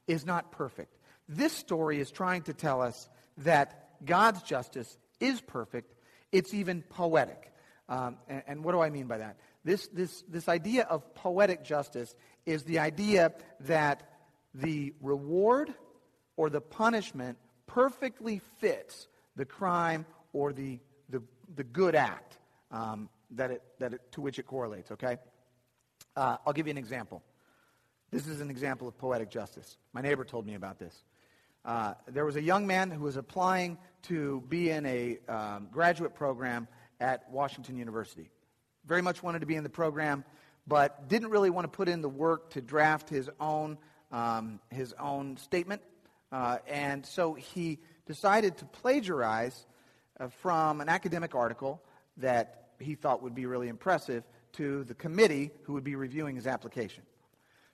is 0.06 0.24
not 0.24 0.50
perfect. 0.50 0.96
This 1.28 1.52
story 1.52 2.00
is 2.00 2.10
trying 2.10 2.42
to 2.42 2.54
tell 2.54 2.80
us 2.80 3.08
that 3.38 3.88
God's 4.04 4.42
justice 4.42 4.98
is 5.20 5.40
perfect. 5.40 5.94
It's 6.32 6.54
even 6.54 6.82
poetic. 6.82 7.52
Um, 7.88 8.16
and, 8.28 8.42
and, 8.46 8.64
what 8.64 8.72
do 8.72 8.80
I 8.80 8.90
mean 8.90 9.06
by 9.06 9.18
that? 9.18 9.36
This, 9.64 9.86
this, 9.88 10.24
this 10.28 10.48
idea 10.48 10.84
of 10.84 11.14
poetic 11.14 11.62
justice 11.62 12.14
is 12.46 12.64
the 12.64 12.78
idea 12.78 13.32
that 13.60 14.08
the 14.54 14.94
reward 15.00 15.72
or 16.36 16.48
the 16.48 16.60
punishment 16.60 17.38
perfectly 17.66 18.40
fits 18.58 19.08
the 19.36 19.44
crime 19.44 20.06
or 20.32 20.52
the, 20.52 20.78
the, 21.08 21.22
the 21.54 21.64
good 21.64 21.94
act 21.94 22.38
um, 22.70 23.08
that 23.32 23.50
it, 23.50 23.62
that 23.78 23.94
it, 23.94 24.12
to 24.12 24.20
which 24.20 24.38
it 24.38 24.46
correlates, 24.46 24.90
okay? 24.92 25.18
Uh, 26.16 26.36
I'll 26.46 26.52
give 26.52 26.66
you 26.66 26.72
an 26.72 26.78
example. 26.78 27.22
This 28.10 28.26
is 28.26 28.40
an 28.40 28.50
example 28.50 28.88
of 28.88 28.98
poetic 28.98 29.30
justice. 29.30 29.78
My 29.92 30.02
neighbor 30.02 30.24
told 30.24 30.46
me 30.46 30.54
about 30.54 30.78
this. 30.78 30.94
Uh, 31.64 31.94
there 32.08 32.24
was 32.24 32.36
a 32.36 32.42
young 32.42 32.66
man 32.66 32.90
who 32.90 33.04
was 33.04 33.16
applying 33.16 33.78
to 34.02 34.42
be 34.48 34.70
in 34.70 34.84
a 34.84 35.18
um, 35.28 35.68
graduate 35.70 36.14
program 36.14 36.66
at 37.00 37.30
Washington 37.30 37.76
University. 37.76 38.30
Very 38.84 39.00
much 39.00 39.22
wanted 39.22 39.40
to 39.40 39.46
be 39.46 39.54
in 39.54 39.62
the 39.62 39.70
program, 39.70 40.24
but 40.66 41.08
didn't 41.08 41.30
really 41.30 41.50
want 41.50 41.64
to 41.64 41.68
put 41.68 41.88
in 41.88 42.02
the 42.02 42.08
work 42.08 42.50
to 42.50 42.60
draft 42.60 43.08
his 43.08 43.30
own, 43.40 43.78
um, 44.10 44.60
his 44.70 44.92
own 44.98 45.36
statement. 45.36 45.82
Uh, 46.32 46.58
and 46.66 47.06
so 47.06 47.34
he 47.34 47.78
decided 48.06 48.56
to 48.58 48.64
plagiarize 48.64 49.66
uh, 50.18 50.28
from 50.28 50.80
an 50.80 50.88
academic 50.88 51.34
article 51.34 51.82
that 52.18 52.68
he 52.78 52.94
thought 52.94 53.22
would 53.22 53.34
be 53.34 53.46
really 53.46 53.68
impressive 53.68 54.24
to 54.52 54.84
the 54.84 54.94
committee 54.94 55.50
who 55.64 55.72
would 55.72 55.84
be 55.84 55.94
reviewing 55.94 56.36
his 56.36 56.46
application. 56.46 57.02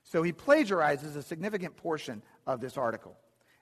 So 0.03 0.23
he 0.23 0.31
plagiarizes 0.31 1.15
a 1.15 1.21
significant 1.21 1.75
portion 1.75 2.21
of 2.47 2.61
this 2.61 2.77
article 2.77 3.17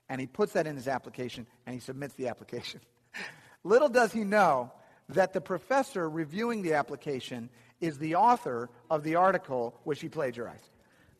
and 0.08 0.20
he 0.20 0.26
puts 0.26 0.52
that 0.54 0.66
in 0.66 0.76
his 0.76 0.88
application 0.88 1.46
and 1.66 1.74
he 1.74 1.80
submits 1.80 2.14
the 2.14 2.28
application. 2.28 2.80
Little 3.64 3.88
does 3.88 4.12
he 4.12 4.24
know 4.24 4.72
that 5.10 5.32
the 5.32 5.40
professor 5.40 6.08
reviewing 6.08 6.62
the 6.62 6.74
application 6.74 7.50
is 7.80 7.98
the 7.98 8.14
author 8.14 8.70
of 8.90 9.02
the 9.02 9.16
article 9.16 9.78
which 9.84 10.00
he 10.00 10.08
plagiarized. 10.08 10.70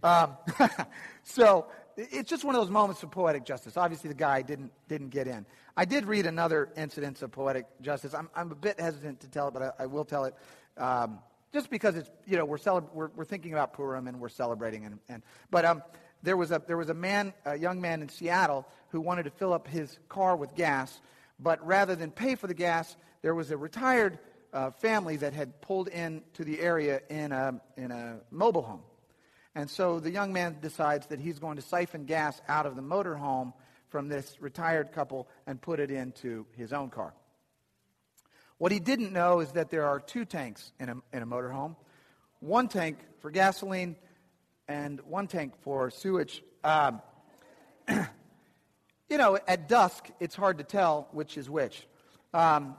Um, 0.02 0.36
so 1.24 1.66
it's 1.98 2.30
just 2.30 2.44
one 2.44 2.54
of 2.54 2.60
those 2.60 2.70
moments 2.70 3.02
of 3.02 3.10
poetic 3.10 3.44
justice. 3.44 3.76
Obviously, 3.76 4.08
the 4.08 4.14
guy 4.14 4.40
didn't, 4.42 4.70
didn't 4.88 5.08
get 5.08 5.26
in. 5.26 5.44
I 5.76 5.84
did 5.84 6.06
read 6.06 6.26
another 6.26 6.68
incident 6.76 7.20
of 7.22 7.32
poetic 7.32 7.66
justice. 7.82 8.14
I'm, 8.14 8.30
I'm 8.36 8.52
a 8.52 8.54
bit 8.54 8.78
hesitant 8.78 9.20
to 9.20 9.28
tell 9.28 9.48
it, 9.48 9.54
but 9.54 9.62
I, 9.62 9.82
I 9.82 9.86
will 9.86 10.04
tell 10.04 10.24
it. 10.24 10.34
Um, 10.76 11.18
just 11.52 11.70
because 11.70 11.96
it's, 11.96 12.08
you 12.24 12.36
know, 12.36 12.44
we're, 12.44 12.58
celeb- 12.58 12.92
we're, 12.92 13.08
we're, 13.16 13.24
thinking 13.24 13.52
about 13.52 13.72
Purim 13.72 14.06
and 14.06 14.20
we're 14.20 14.28
celebrating. 14.28 14.84
And, 14.84 14.98
and, 15.08 15.22
but 15.50 15.64
um, 15.64 15.82
there, 16.22 16.36
was 16.36 16.52
a, 16.52 16.62
there 16.66 16.76
was 16.76 16.88
a 16.88 16.94
man, 16.94 17.32
a 17.44 17.56
young 17.56 17.80
man 17.80 18.00
in 18.00 18.08
Seattle 18.08 18.64
who 18.90 19.00
wanted 19.00 19.24
to 19.24 19.30
fill 19.30 19.52
up 19.52 19.66
his 19.66 19.98
car 20.08 20.36
with 20.36 20.54
gas, 20.54 21.00
but 21.40 21.64
rather 21.66 21.96
than 21.96 22.12
pay 22.12 22.36
for 22.36 22.46
the 22.46 22.54
gas, 22.54 22.96
there 23.22 23.34
was 23.34 23.50
a 23.50 23.56
retired 23.56 24.20
uh, 24.52 24.70
family 24.70 25.16
that 25.16 25.32
had 25.32 25.60
pulled 25.60 25.88
into 25.88 26.44
the 26.44 26.60
area 26.60 27.00
in 27.10 27.32
a, 27.32 27.60
in 27.76 27.90
a 27.90 28.18
mobile 28.30 28.62
home. 28.62 28.82
And 29.58 29.68
so 29.68 29.98
the 29.98 30.12
young 30.12 30.32
man 30.32 30.58
decides 30.62 31.08
that 31.08 31.18
he's 31.18 31.40
going 31.40 31.56
to 31.56 31.62
siphon 31.62 32.04
gas 32.04 32.40
out 32.46 32.64
of 32.64 32.76
the 32.76 32.80
motor 32.80 33.16
home 33.16 33.52
from 33.88 34.06
this 34.06 34.36
retired 34.38 34.92
couple 34.92 35.26
and 35.48 35.60
put 35.60 35.80
it 35.80 35.90
into 35.90 36.46
his 36.56 36.72
own 36.72 36.90
car. 36.90 37.12
What 38.58 38.70
he 38.70 38.78
didn't 38.78 39.12
know 39.12 39.40
is 39.40 39.50
that 39.52 39.68
there 39.68 39.84
are 39.84 39.98
two 39.98 40.24
tanks 40.24 40.70
in 40.78 40.88
a, 40.88 40.94
in 41.12 41.24
a 41.24 41.26
motorhome 41.26 41.74
one 42.38 42.68
tank 42.68 42.98
for 43.18 43.32
gasoline 43.32 43.96
and 44.68 45.00
one 45.00 45.26
tank 45.26 45.54
for 45.62 45.90
sewage. 45.90 46.40
Um, 46.62 47.02
you 47.88 49.18
know, 49.18 49.40
at 49.48 49.68
dusk, 49.68 50.08
it's 50.20 50.36
hard 50.36 50.58
to 50.58 50.64
tell 50.64 51.08
which 51.10 51.36
is 51.36 51.50
which. 51.50 51.84
Um, 52.32 52.76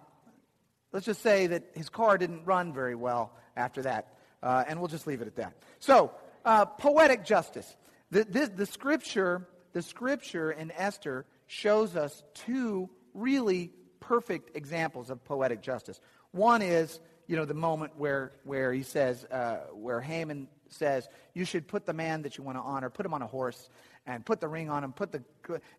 let's 0.94 1.06
just 1.06 1.22
say 1.22 1.48
that 1.48 1.72
his 1.76 1.89
car 1.89 2.18
didn't 2.18 2.46
run 2.46 2.72
very 2.72 2.96
well 2.96 3.34
after 3.58 3.82
that, 3.82 4.13
uh, 4.42 4.63
and 4.65 4.80
we'll 4.80 4.88
just 4.88 5.08
leave 5.08 5.20
it 5.20 5.28
at 5.28 5.36
that. 5.36 5.56
So, 5.80 6.13
uh, 6.45 6.65
poetic 6.65 7.25
justice. 7.25 7.75
The, 8.12 8.23
the, 8.23 8.47
the, 8.47 8.65
scripture, 8.65 9.47
the 9.73 9.82
scripture 9.82 10.52
in 10.52 10.71
Esther 10.71 11.25
shows 11.47 11.95
us 11.95 12.23
two 12.34 12.89
really 13.13 13.71
perfect 13.99 14.56
examples 14.56 15.10
of 15.10 15.23
poetic 15.23 15.62
justice. 15.62 15.99
One 16.32 16.62
is, 16.62 16.99
you 17.28 17.36
know, 17.36 17.45
the 17.45 17.54
moment 17.54 17.93
where, 17.97 18.32
where 18.43 18.73
he 18.73 18.84
says, 18.84 19.25
uh, 19.25 19.58
where 19.73 20.02
Haman 20.02 20.47
says, 20.69 21.08
you 21.34 21.45
should 21.45 21.67
put 21.67 21.86
the 21.86 21.93
man 21.93 22.23
that 22.23 22.38
you 22.38 22.43
want 22.43 22.58
to 22.58 22.62
honor, 22.62 22.89
put 22.89 23.06
him 23.06 23.13
on 23.13 23.21
a 23.21 23.28
horse, 23.28 23.69
and 24.06 24.25
put 24.25 24.39
the 24.39 24.47
ring 24.47 24.69
on 24.69 24.84
him, 24.84 24.91
put 24.91 25.12
the, 25.12 25.23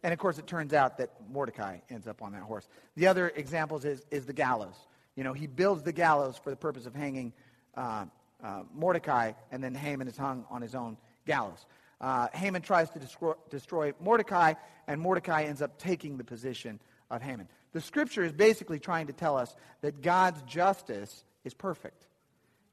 and 0.03 0.12
of 0.12 0.18
course 0.18 0.38
it 0.38 0.46
turns 0.46 0.73
out 0.73 0.99
that 0.99 1.11
Mordecai 1.31 1.79
ends 1.88 2.07
up 2.07 2.23
on 2.23 2.33
that 2.33 2.42
horse. 2.42 2.68
The 2.96 3.07
other 3.09 3.33
examples 3.35 3.85
is, 3.85 4.05
is 4.11 4.27
the 4.27 4.33
gallows. 4.33 4.77
You 5.16 5.25
know, 5.25 5.33
he 5.33 5.46
builds 5.46 5.83
the 5.83 5.92
gallows 5.92 6.37
for 6.37 6.51
the 6.51 6.57
purpose 6.57 6.87
of 6.87 6.94
hanging 6.94 7.33
uh, 7.75 8.07
uh, 8.42 8.62
Mordecai, 8.74 9.33
and 9.50 9.62
then 9.62 9.74
Haman 9.74 10.09
is 10.09 10.16
hung 10.16 10.44
on 10.50 10.62
his 10.62 10.74
own 10.74 10.96
gallows. 11.26 11.66
Uh, 12.00 12.29
Haman 12.33 12.62
tries 12.62 12.90
to 12.90 12.98
destroy, 12.98 13.35
destroy 13.50 13.92
Mordecai, 14.00 14.55
and 14.87 15.00
Mordecai 15.00 15.44
ends 15.44 15.61
up 15.61 15.79
taking 15.79 16.16
the 16.16 16.24
position 16.24 16.81
of 17.11 17.22
Haman. 17.22 17.48
The 17.72 17.81
scripture 17.81 18.24
is 18.24 18.33
basically 18.33 18.79
trying 18.79 19.07
to 19.09 19.12
tell 19.12 19.37
us 19.37 19.55
that 19.83 20.03
God's 20.03 20.42
justice 20.42 21.24
is 21.44 21.55
perfect. 21.55 22.07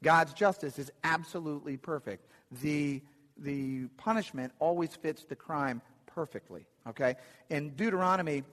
God's 0.03 0.33
justice 0.33 0.79
is 0.79 0.91
absolutely 1.03 1.77
perfect. 1.77 2.27
The, 2.61 3.01
the 3.37 3.87
punishment 3.97 4.53
always 4.59 4.95
fits 4.95 5.23
the 5.23 5.35
crime 5.35 5.81
perfectly. 6.05 6.65
Okay? 6.87 7.15
In 7.49 7.71
Deuteronomy 7.71 8.43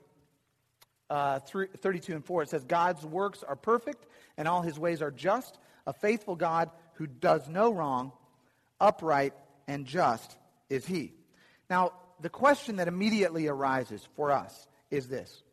uh, 1.09 1.39
32 1.39 2.13
and 2.13 2.25
4, 2.25 2.43
it 2.43 2.49
says, 2.49 2.63
God's 2.63 3.05
works 3.05 3.43
are 3.43 3.55
perfect 3.55 4.05
and 4.37 4.47
all 4.47 4.61
his 4.61 4.77
ways 4.79 5.01
are 5.01 5.11
just. 5.11 5.57
A 5.87 5.93
faithful 5.93 6.35
God 6.35 6.71
who 6.95 7.07
does 7.07 7.47
no 7.47 7.71
wrong, 7.73 8.11
upright 8.79 9.33
and 9.67 9.85
just 9.85 10.37
is 10.69 10.85
he. 10.85 11.13
Now, 11.69 11.93
the 12.21 12.29
question 12.29 12.77
that 12.77 12.87
immediately 12.87 13.47
arises 13.47 14.07
for 14.15 14.31
us 14.31 14.67
is 14.91 15.07
this 15.07 15.43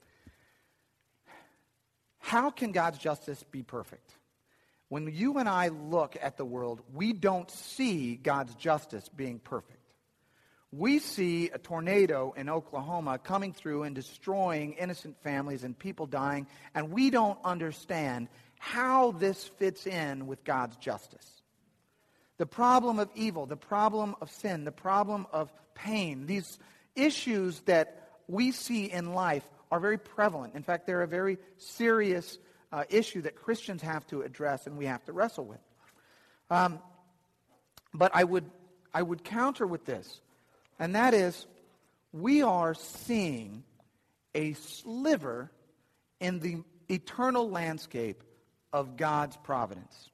How 2.18 2.50
can 2.50 2.72
God's 2.72 2.98
justice 2.98 3.42
be 3.50 3.62
perfect? 3.62 4.10
When 4.88 5.08
you 5.12 5.38
and 5.38 5.48
I 5.48 5.68
look 5.68 6.16
at 6.20 6.36
the 6.36 6.44
world, 6.44 6.82
we 6.92 7.14
don't 7.14 7.50
see 7.50 8.14
God's 8.16 8.54
justice 8.56 9.08
being 9.08 9.38
perfect. 9.38 9.78
we 10.70 10.98
see 10.98 11.50
a 11.50 11.58
tornado 11.58 12.34
in 12.36 12.48
Oklahoma 12.48 13.18
coming 13.18 13.52
through 13.52 13.84
and 13.84 13.94
destroying 13.94 14.74
innocent 14.74 15.16
families 15.22 15.64
and 15.64 15.78
people 15.78 16.06
dying, 16.06 16.46
and 16.74 16.90
we 16.90 17.10
don't 17.10 17.38
understand 17.42 18.28
how 18.64 19.10
this 19.10 19.48
fits 19.58 19.88
in 19.88 20.28
with 20.28 20.44
God's 20.44 20.76
justice. 20.76 21.42
The 22.38 22.46
problem 22.46 23.00
of 23.00 23.10
evil, 23.16 23.44
the 23.44 23.56
problem 23.56 24.14
of 24.20 24.30
sin, 24.30 24.62
the 24.62 24.70
problem 24.70 25.26
of 25.32 25.52
pain, 25.74 26.26
these 26.26 26.60
issues 26.94 27.58
that 27.62 28.08
we 28.28 28.52
see 28.52 28.84
in 28.84 29.14
life 29.14 29.42
are 29.72 29.80
very 29.80 29.98
prevalent. 29.98 30.54
In 30.54 30.62
fact, 30.62 30.86
they're 30.86 31.02
a 31.02 31.08
very 31.08 31.38
serious 31.56 32.38
uh, 32.70 32.84
issue 32.88 33.22
that 33.22 33.34
Christians 33.34 33.82
have 33.82 34.06
to 34.06 34.22
address 34.22 34.68
and 34.68 34.78
we 34.78 34.86
have 34.86 35.04
to 35.06 35.12
wrestle 35.12 35.44
with. 35.44 35.60
Um, 36.48 36.78
but 37.92 38.12
I 38.14 38.22
would, 38.22 38.48
I 38.94 39.02
would 39.02 39.24
counter 39.24 39.66
with 39.66 39.84
this 39.86 40.20
and 40.78 40.94
that 40.94 41.14
is, 41.14 41.46
we 42.12 42.42
are 42.42 42.74
seeing 42.74 43.64
a 44.36 44.52
sliver 44.52 45.50
in 46.20 46.38
the 46.38 46.62
eternal 46.88 47.50
landscape 47.50 48.22
of 48.72 48.96
God's 48.96 49.36
providence. 49.38 50.10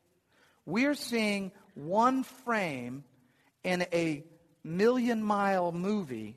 We 0.66 0.86
are 0.86 0.94
seeing 0.94 1.52
one 1.74 2.22
frame 2.22 3.04
in 3.64 3.86
a 3.92 4.24
million 4.64 5.22
mile 5.22 5.72
movie, 5.72 6.36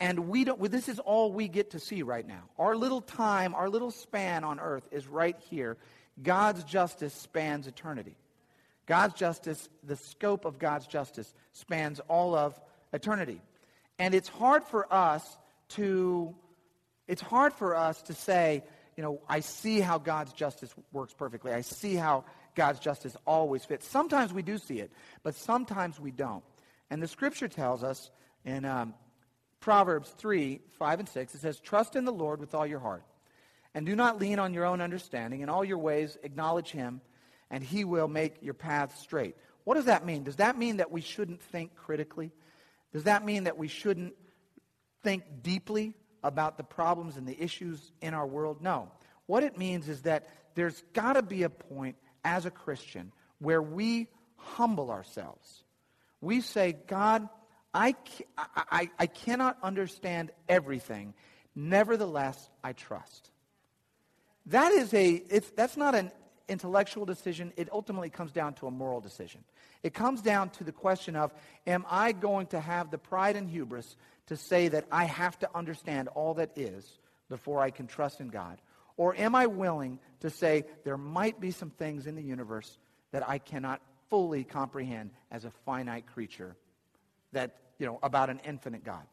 and 0.00 0.28
we 0.28 0.44
don't, 0.44 0.58
well, 0.58 0.70
this 0.70 0.88
is 0.88 0.98
all 0.98 1.32
we 1.32 1.48
get 1.48 1.70
to 1.72 1.80
see 1.80 2.02
right 2.02 2.26
now. 2.26 2.44
Our 2.58 2.76
little 2.76 3.00
time, 3.00 3.54
our 3.54 3.68
little 3.68 3.90
span 3.90 4.44
on 4.44 4.60
earth 4.60 4.88
is 4.90 5.06
right 5.06 5.36
here. 5.50 5.76
God's 6.22 6.64
justice 6.64 7.12
spans 7.12 7.66
eternity. 7.66 8.16
God's 8.86 9.14
justice, 9.14 9.68
the 9.84 9.96
scope 9.96 10.44
of 10.44 10.58
God's 10.58 10.86
justice, 10.86 11.32
spans 11.52 12.00
all 12.08 12.34
of 12.34 12.58
eternity. 12.92 13.42
And 13.98 14.14
it's 14.14 14.28
hard 14.28 14.64
for 14.64 14.92
us 14.92 15.36
to 15.70 16.34
it's 17.08 17.22
hard 17.22 17.54
for 17.54 17.74
us 17.74 18.02
to 18.02 18.12
say, 18.12 18.62
you 18.98 19.04
know, 19.04 19.20
I 19.28 19.38
see 19.38 19.78
how 19.78 19.98
God's 19.98 20.32
justice 20.32 20.74
works 20.90 21.14
perfectly. 21.14 21.52
I 21.52 21.60
see 21.60 21.94
how 21.94 22.24
God's 22.56 22.80
justice 22.80 23.16
always 23.28 23.64
fits. 23.64 23.86
Sometimes 23.86 24.32
we 24.32 24.42
do 24.42 24.58
see 24.58 24.80
it, 24.80 24.90
but 25.22 25.36
sometimes 25.36 26.00
we 26.00 26.10
don't. 26.10 26.42
And 26.90 27.00
the 27.00 27.06
scripture 27.06 27.46
tells 27.46 27.84
us 27.84 28.10
in 28.44 28.64
um, 28.64 28.94
Proverbs 29.60 30.12
3 30.18 30.62
5 30.80 30.98
and 30.98 31.08
6, 31.08 31.34
it 31.36 31.40
says, 31.40 31.60
Trust 31.60 31.94
in 31.94 32.06
the 32.06 32.12
Lord 32.12 32.40
with 32.40 32.56
all 32.56 32.66
your 32.66 32.80
heart, 32.80 33.04
and 33.72 33.86
do 33.86 33.94
not 33.94 34.18
lean 34.18 34.40
on 34.40 34.52
your 34.52 34.64
own 34.64 34.80
understanding. 34.80 35.42
In 35.42 35.48
all 35.48 35.64
your 35.64 35.78
ways, 35.78 36.18
acknowledge 36.24 36.72
him, 36.72 37.00
and 37.52 37.62
he 37.62 37.84
will 37.84 38.08
make 38.08 38.42
your 38.42 38.54
paths 38.54 39.00
straight. 39.00 39.36
What 39.62 39.74
does 39.74 39.84
that 39.84 40.04
mean? 40.04 40.24
Does 40.24 40.36
that 40.36 40.58
mean 40.58 40.78
that 40.78 40.90
we 40.90 41.02
shouldn't 41.02 41.40
think 41.40 41.76
critically? 41.76 42.32
Does 42.92 43.04
that 43.04 43.24
mean 43.24 43.44
that 43.44 43.56
we 43.58 43.68
shouldn't 43.68 44.14
think 45.04 45.22
deeply 45.40 45.94
about 46.22 46.56
the 46.56 46.64
problems 46.64 47.16
and 47.16 47.26
the 47.26 47.40
issues 47.40 47.92
in 48.00 48.14
our 48.14 48.26
world? 48.26 48.62
No. 48.62 48.90
What 49.26 49.42
it 49.42 49.58
means 49.58 49.88
is 49.88 50.02
that 50.02 50.28
there's 50.54 50.82
got 50.92 51.14
to 51.14 51.22
be 51.22 51.42
a 51.42 51.50
point 51.50 51.96
as 52.24 52.46
a 52.46 52.50
Christian 52.50 53.12
where 53.38 53.62
we 53.62 54.08
humble 54.36 54.90
ourselves. 54.90 55.64
We 56.20 56.40
say, 56.40 56.76
God, 56.86 57.28
I, 57.72 57.94
I, 58.36 58.90
I 58.98 59.06
cannot 59.06 59.58
understand 59.62 60.30
everything. 60.48 61.14
Nevertheless, 61.54 62.50
I 62.64 62.72
trust. 62.72 63.30
That 64.46 64.72
is 64.72 64.92
a, 64.94 65.10
it's, 65.28 65.50
that's 65.50 65.76
not 65.76 65.94
an 65.94 66.10
intellectual 66.48 67.04
decision. 67.04 67.52
It 67.56 67.68
ultimately 67.70 68.10
comes 68.10 68.32
down 68.32 68.54
to 68.54 68.66
a 68.66 68.70
moral 68.70 69.00
decision. 69.00 69.44
It 69.82 69.94
comes 69.94 70.22
down 70.22 70.50
to 70.50 70.64
the 70.64 70.72
question 70.72 71.14
of 71.14 71.32
Am 71.66 71.84
I 71.88 72.12
going 72.12 72.46
to 72.48 72.60
have 72.60 72.90
the 72.90 72.98
pride 72.98 73.36
and 73.36 73.48
hubris 73.48 73.96
to 74.28 74.36
say 74.36 74.68
that 74.68 74.86
I 74.90 75.04
have 75.04 75.38
to 75.40 75.50
understand 75.54 76.08
all 76.08 76.34
that 76.34 76.56
is 76.56 76.98
before 77.28 77.60
I 77.60 77.70
can 77.70 77.86
trust 77.86 78.20
in 78.20 78.28
God? 78.28 78.60
Or 78.96 79.14
am 79.16 79.34
I 79.34 79.46
willing 79.46 79.98
to 80.20 80.30
say 80.30 80.64
there 80.84 80.96
might 80.96 81.40
be 81.40 81.50
some 81.50 81.70
things 81.70 82.06
in 82.06 82.14
the 82.14 82.22
universe 82.22 82.78
that 83.12 83.28
I 83.28 83.38
cannot 83.38 83.80
fully 84.10 84.44
comprehend 84.44 85.10
as 85.30 85.44
a 85.44 85.50
finite 85.64 86.06
creature 86.06 86.56
that, 87.32 87.56
you 87.78 87.86
know, 87.86 87.98
about 88.02 88.30
an 88.30 88.40
infinite 88.44 88.84
God? 88.84 89.04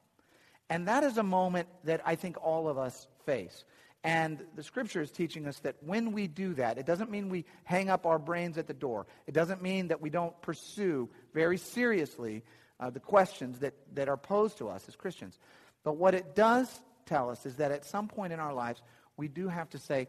And 0.69 0.87
that 0.87 1.03
is 1.03 1.17
a 1.17 1.23
moment 1.23 1.67
that 1.83 2.01
I 2.05 2.15
think 2.15 2.37
all 2.43 2.67
of 2.67 2.77
us 2.77 3.07
face. 3.25 3.63
And 4.03 4.43
the 4.55 4.63
scripture 4.63 5.01
is 5.01 5.11
teaching 5.11 5.47
us 5.47 5.59
that 5.59 5.75
when 5.81 6.11
we 6.11 6.27
do 6.27 6.53
that, 6.55 6.77
it 6.77 6.85
doesn't 6.85 7.09
mean 7.09 7.29
we 7.29 7.45
hang 7.63 7.89
up 7.89 8.05
our 8.05 8.19
brains 8.19 8.57
at 8.57 8.67
the 8.67 8.73
door. 8.73 9.07
It 9.27 9.33
doesn't 9.33 9.61
mean 9.61 9.87
that 9.87 10.01
we 10.01 10.09
don't 10.09 10.39
pursue 10.41 11.09
very 11.33 11.57
seriously 11.57 12.43
uh, 12.79 12.89
the 12.89 12.99
questions 12.99 13.59
that, 13.59 13.73
that 13.93 14.09
are 14.09 14.17
posed 14.17 14.57
to 14.57 14.69
us 14.69 14.85
as 14.87 14.95
Christians. 14.95 15.37
But 15.83 15.97
what 15.97 16.13
it 16.13 16.35
does 16.35 16.81
tell 17.05 17.29
us 17.29 17.45
is 17.45 17.57
that 17.57 17.71
at 17.71 17.85
some 17.85 18.07
point 18.07 18.33
in 18.33 18.39
our 18.39 18.53
lives, 18.53 18.81
we 19.17 19.27
do 19.27 19.47
have 19.47 19.69
to 19.69 19.77
say, 19.77 20.07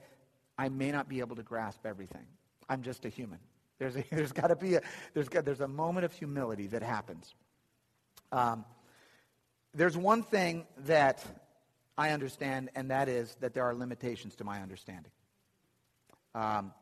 I 0.58 0.68
may 0.68 0.90
not 0.90 1.08
be 1.08 1.20
able 1.20 1.36
to 1.36 1.42
grasp 1.42 1.84
everything. 1.84 2.26
I'm 2.68 2.82
just 2.82 3.04
a 3.04 3.08
human. 3.08 3.38
There's, 3.78 3.96
a, 3.96 4.04
there's 4.10 4.32
got 4.32 4.48
to 4.48 4.56
be 4.56 4.74
a, 4.74 4.80
there's, 5.14 5.28
there's 5.28 5.60
a 5.60 5.68
moment 5.68 6.04
of 6.04 6.12
humility 6.12 6.66
that 6.68 6.82
happens. 6.82 7.34
Um, 8.32 8.64
there's 9.74 9.96
one 9.96 10.22
thing 10.22 10.66
that 10.86 11.24
I 11.98 12.10
understand, 12.10 12.70
and 12.74 12.90
that 12.90 13.08
is 13.08 13.36
that 13.40 13.54
there 13.54 13.64
are 13.64 13.74
limitations 13.74 14.34
to 14.36 14.44
my 14.44 14.60
understanding. 14.62 15.12
Um, 16.34 16.72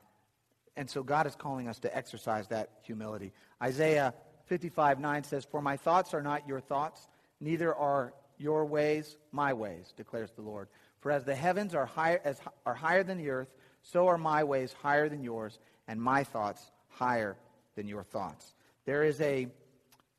and 0.76 0.90
so 0.90 1.02
God 1.02 1.26
is 1.26 1.36
calling 1.36 1.68
us 1.68 1.78
to 1.80 1.96
exercise 1.96 2.48
that 2.48 2.70
humility. 2.82 3.32
Isaiah 3.62 4.14
55 4.46 5.00
9 5.00 5.24
says, 5.24 5.44
For 5.44 5.60
my 5.60 5.76
thoughts 5.76 6.14
are 6.14 6.22
not 6.22 6.46
your 6.48 6.60
thoughts, 6.60 7.08
neither 7.40 7.74
are 7.74 8.12
your 8.38 8.64
ways 8.66 9.16
my 9.32 9.52
ways, 9.52 9.92
declares 9.96 10.30
the 10.32 10.42
Lord. 10.42 10.68
For 11.00 11.10
as 11.10 11.24
the 11.24 11.34
heavens 11.34 11.74
are 11.74 11.86
higher, 11.86 12.20
as, 12.24 12.40
are 12.64 12.74
higher 12.74 13.04
than 13.04 13.18
the 13.18 13.30
earth, 13.30 13.48
so 13.82 14.08
are 14.08 14.18
my 14.18 14.44
ways 14.44 14.74
higher 14.82 15.08
than 15.08 15.22
yours, 15.22 15.58
and 15.86 16.00
my 16.00 16.24
thoughts 16.24 16.70
higher 16.88 17.36
than 17.76 17.86
your 17.86 18.02
thoughts. 18.02 18.54
There 18.86 19.04
is 19.04 19.20
a, 19.20 19.48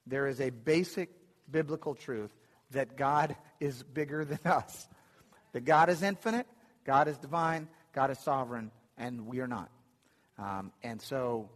there 0.05 0.27
is 0.27 0.39
a 0.41 0.49
basic 0.49 1.09
biblical 1.51 1.95
truth 1.95 2.31
that 2.71 2.97
God 2.97 3.35
is 3.59 3.83
bigger 3.83 4.25
than 4.25 4.39
us. 4.45 4.87
That 5.53 5.65
God 5.65 5.89
is 5.89 6.03
infinite, 6.03 6.47
God 6.85 7.07
is 7.07 7.17
divine, 7.17 7.67
God 7.93 8.11
is 8.11 8.19
sovereign, 8.19 8.71
and 8.97 9.27
we 9.27 9.39
are 9.39 9.47
not. 9.47 9.69
Um, 10.37 10.71
and 10.83 11.01
so 11.01 11.49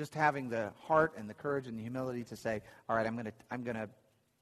just 0.00 0.14
having 0.14 0.48
the 0.48 0.72
heart 0.84 1.12
and 1.18 1.28
the 1.28 1.34
courage 1.34 1.66
and 1.66 1.76
the 1.76 1.82
humility 1.82 2.24
to 2.24 2.34
say, 2.34 2.62
all 2.88 2.96
right, 2.96 3.06
I'm 3.06 3.16
going 3.16 3.26
to 3.26 3.32
I'm 3.50 3.64
going 3.64 3.76
to 3.76 3.86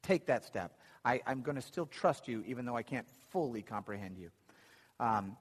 take 0.04 0.26
that 0.26 0.44
step. 0.44 0.70
I, 1.04 1.20
am 1.26 1.42
going 1.42 1.56
to 1.56 1.62
still 1.62 1.86
trust 1.86 2.28
you, 2.28 2.44
even 2.46 2.64
though 2.64 2.76
I 2.76 2.84
can't 2.84 3.08
fully 3.30 3.62
comprehend 3.62 4.18
you. 4.18 4.30
Um, 5.00 5.36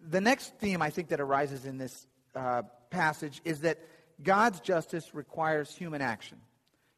the 0.00 0.20
next 0.20 0.58
theme 0.58 0.82
I 0.82 0.90
think 0.90 1.10
that 1.10 1.20
arises 1.20 1.66
in 1.66 1.78
this 1.78 2.04
uh, 2.34 2.62
passage 2.90 3.40
is 3.44 3.60
that 3.60 3.78
God's 4.20 4.58
justice 4.58 5.14
requires 5.14 5.72
human 5.72 6.02
action. 6.02 6.38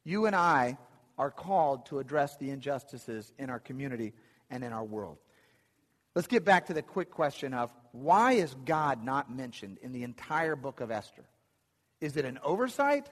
You 0.02 0.24
and 0.24 0.34
I 0.34 0.78
are 1.18 1.30
called 1.30 1.84
to 1.86 1.98
address 1.98 2.38
the 2.38 2.48
injustices 2.48 3.34
in 3.38 3.50
our 3.50 3.60
community 3.60 4.14
and 4.48 4.64
in 4.64 4.72
our 4.72 4.84
world. 4.84 5.18
Let's 6.14 6.28
get 6.28 6.46
back 6.46 6.68
to 6.68 6.72
the 6.72 6.80
quick 6.80 7.10
question 7.10 7.52
of 7.52 7.70
why 7.92 8.32
is 8.32 8.56
God 8.64 9.04
not 9.04 9.30
mentioned 9.30 9.76
in 9.82 9.92
the 9.92 10.04
entire 10.04 10.56
book 10.56 10.80
of 10.80 10.90
Esther? 10.90 11.26
Is 12.04 12.18
it 12.18 12.26
an 12.26 12.38
oversight? 12.42 13.08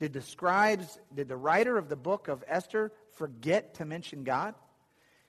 Did 0.00 0.12
the 0.12 0.20
scribes, 0.20 0.98
did 1.14 1.28
the 1.28 1.36
writer 1.36 1.78
of 1.78 1.88
the 1.88 1.96
book 1.96 2.28
of 2.28 2.44
Esther 2.46 2.92
forget 3.12 3.72
to 3.76 3.86
mention 3.86 4.22
God? 4.22 4.54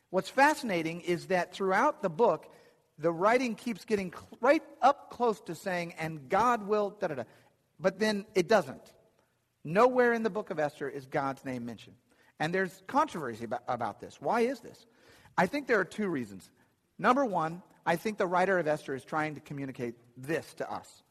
What's 0.10 0.28
fascinating 0.28 0.99
is 0.99 1.28
that 1.28 1.54
throughout 1.54 2.01
the 2.01 2.10
book, 2.10 2.51
the 2.99 3.13
writing 3.13 3.56
keeps 3.56 3.86
getting 3.86 4.13
right 4.41 4.63
up 4.82 5.12
close 5.12 5.39
to 5.43 5.56
saying, 5.56 5.93
and 5.97 6.28
God 6.28 6.67
will, 6.67 6.89
da 6.89 7.08
da 7.08 7.15
da. 7.15 7.23
But 7.80 7.99
then 7.99 8.25
it 8.36 8.49
doesn't. 8.49 8.84
Nowhere 9.63 10.12
in 10.12 10.23
the 10.23 10.30
book 10.30 10.49
of 10.49 10.60
Esther 10.60 10.89
is 10.89 11.06
God's 11.06 11.45
name 11.45 11.65
mentioned. 11.65 11.95
And 12.41 12.54
there's 12.54 12.84
controversy 12.86 13.45
about, 13.45 13.63
about 13.69 14.01
this. 14.01 14.19
Why 14.19 14.41
is 14.41 14.60
this? 14.60 14.86
I 15.38 15.45
think 15.45 15.67
there 15.67 15.80
are 15.80 15.86
two 15.86 16.10
reasons. 16.10 16.49
Number 16.99 17.23
one, 17.23 17.62
I 17.86 17.95
think 17.95 18.17
the 18.17 18.28
writer 18.28 18.60
of 18.60 18.67
Esther 18.67 18.93
is 18.93 19.06
trying 19.06 19.36
to 19.36 19.41
communicate 19.41 19.95
this 20.17 20.54
to 20.56 20.69
us 20.69 21.04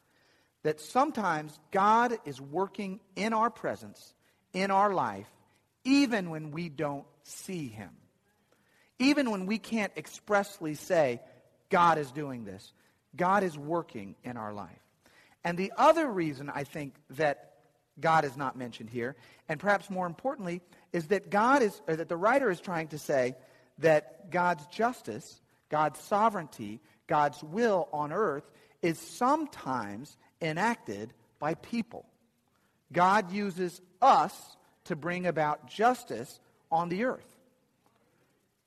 that 0.65 0.81
sometimes 0.81 1.59
God 1.69 2.17
is 2.25 2.41
working 2.41 2.99
in 3.15 3.33
our 3.33 3.51
presence, 3.51 4.15
in 4.51 4.71
our 4.71 4.91
life, 4.91 5.29
even 5.83 6.31
when 6.31 6.49
we 6.49 6.69
don't 6.69 7.05
see 7.21 7.67
Him. 7.67 7.91
Even 8.97 9.29
when 9.29 9.45
we 9.45 9.59
can't 9.59 9.91
expressly 9.95 10.73
say, 10.73 11.21
God 11.69 11.99
is 11.99 12.09
doing 12.09 12.45
this, 12.45 12.73
God 13.15 13.43
is 13.43 13.55
working 13.55 14.15
in 14.23 14.37
our 14.37 14.53
life. 14.53 14.81
And 15.43 15.55
the 15.55 15.71
other 15.77 16.11
reason 16.11 16.51
I 16.51 16.63
think 16.63 16.95
that 17.11 17.51
God 17.99 18.25
is 18.25 18.35
not 18.35 18.57
mentioned 18.57 18.89
here, 18.89 19.15
and 19.47 19.59
perhaps 19.59 19.91
more 19.91 20.07
importantly, 20.07 20.61
is 20.91 21.09
that 21.09 21.29
God 21.29 21.61
is, 21.61 21.79
or 21.87 21.95
that 21.95 22.09
the 22.09 22.17
writer 22.17 22.49
is 22.49 22.59
trying 22.59 22.87
to 22.87 22.97
say 22.97 23.35
that 23.77 24.31
God's 24.31 24.65
justice, 24.65 25.39
God's 25.69 25.99
sovereignty, 25.99 26.81
God's 27.05 27.43
will 27.43 27.87
on 27.93 28.11
earth 28.11 28.49
is 28.81 28.97
sometimes 28.97 30.17
enacted 30.45 31.13
by 31.39 31.55
people. 31.55 32.05
God 32.91 33.31
uses 33.31 33.81
us 34.01 34.57
to 34.85 34.95
bring 34.95 35.25
about 35.25 35.67
justice 35.67 36.39
on 36.71 36.89
the 36.89 37.05
earth. 37.05 37.35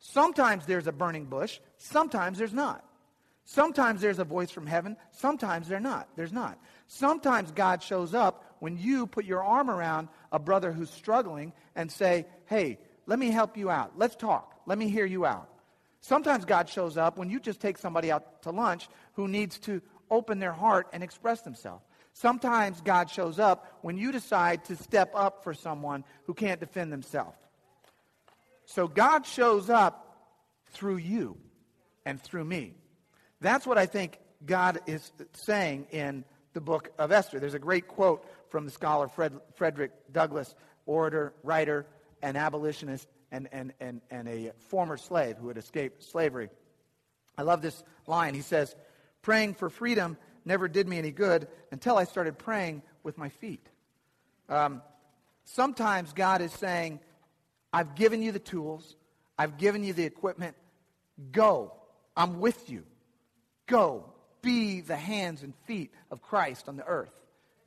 Sometimes 0.01 0.67
there's 0.67 0.87
a 0.87 0.93
burning 0.93 1.25
bush, 1.25 1.61
sometimes 1.77 2.39
there's 2.39 2.53
not. 2.53 2.85
Sometimes 3.45 4.03
there's 4.03 4.19
a 4.19 4.25
voice 4.25 4.51
from 4.51 4.67
heaven, 4.67 4.97
sometimes 5.11 5.69
there's 5.69 5.83
not. 5.83 6.09
There's 6.17 6.33
not. 6.33 6.59
Sometimes 6.87 7.51
God 7.51 7.83
shows 7.83 8.15
up 8.15 8.45
when 8.61 8.77
you 8.77 9.07
put 9.07 9.25
your 9.25 9.43
arm 9.43 9.71
around 9.71 10.09
a 10.31 10.39
brother 10.39 10.73
who's 10.73 10.91
struggling 10.91 11.53
and 11.75 11.91
say, 11.91 12.27
"Hey, 12.47 12.79
let 13.07 13.19
me 13.19 13.31
help 13.31 13.57
you 13.57 13.71
out. 13.71 13.97
Let's 13.97 14.17
talk. 14.17 14.61
Let 14.67 14.79
me 14.79 14.89
hear 14.89 15.07
you 15.07 15.25
out." 15.25 15.49
Sometimes 16.01 16.45
God 16.45 16.69
shows 16.69 16.97
up 16.97 17.19
when 17.19 17.31
you 17.31 17.41
just 17.41 17.61
take 17.61 17.79
somebody 17.79 18.13
out 18.13 18.43
to 18.43 18.51
lunch 18.51 18.89
who 19.15 19.29
needs 19.29 19.59
to 19.61 19.81
open 20.11 20.39
their 20.39 20.53
heart 20.53 20.89
and 20.93 21.03
express 21.03 21.43
themselves. 21.43 21.85
Sometimes 22.13 22.81
God 22.81 23.11
shows 23.11 23.39
up 23.39 23.79
when 23.83 23.97
you 23.97 24.11
decide 24.11 24.65
to 24.67 24.77
step 24.77 25.13
up 25.15 25.45
for 25.45 25.55
someone 25.55 26.05
who 26.25 26.35
can't 26.35 26.59
defend 26.59 26.93
themselves. 26.93 27.37
So 28.65 28.89
God 28.89 29.25
shows 29.25 29.71
up 29.71 30.17
through 30.71 30.97
you 30.97 31.39
and 32.05 32.21
through 32.21 32.45
me. 32.45 32.75
That's 33.41 33.67
what 33.67 33.79
I 33.79 33.87
think 33.87 34.19
God 34.45 34.81
is 34.87 35.13
saying 35.33 35.87
in 35.91 36.25
the 36.55 36.61
book 36.61 36.91
of 36.99 37.13
Esther. 37.13 37.39
There's 37.39 37.55
a 37.55 37.59
great 37.59 37.87
quote 37.87 38.27
from 38.51 38.65
the 38.65 38.71
scholar 38.71 39.09
Fred, 39.09 39.35
Frederick 39.55 39.93
Douglass, 40.13 40.55
orator, 40.87 41.35
writer, 41.43 41.87
and 42.23 42.37
abolitionist, 42.37 43.07
and, 43.31 43.49
and, 43.53 43.73
and, 43.81 44.01
and 44.11 44.29
a 44.29 44.53
former 44.69 44.97
slave 44.97 45.37
who 45.37 45.49
had 45.49 45.57
escaped 45.57 46.03
slavery. 46.03 46.49
I 47.37 47.43
love 47.43 47.63
this 47.63 47.85
line. 48.07 48.35
He 48.35 48.41
says, 48.41 48.75
Praying 49.29 49.57
for 49.57 49.69
freedom 49.69 50.17
never 50.47 50.69
did 50.69 50.89
me 50.89 50.97
any 50.97 51.11
good 51.11 51.49
until 51.71 51.99
I 51.99 52.05
started 52.05 52.39
praying 52.39 52.81
with 53.03 53.19
my 53.19 53.29
feet. 53.29 53.69
Um, 54.49 54.81
sometimes 55.45 56.15
God 56.15 56.41
is 56.41 56.51
saying, 56.51 56.99
I've 57.71 57.95
given 57.95 58.23
you 58.23 58.33
the 58.33 58.39
tools, 58.39 58.97
I've 59.39 59.59
given 59.59 59.85
you 59.85 59.93
the 59.93 60.05
equipment. 60.05 60.57
Go. 61.31 61.75
I'm 62.17 62.41
with 62.41 62.71
you. 62.71 62.85
Go. 63.67 64.07
Be 64.41 64.81
the 64.81 64.97
hands 64.97 65.43
and 65.43 65.53
feet 65.67 65.93
of 66.11 66.23
Christ 66.23 66.67
on 66.67 66.79
the 66.79 66.87
earth. 66.87 67.13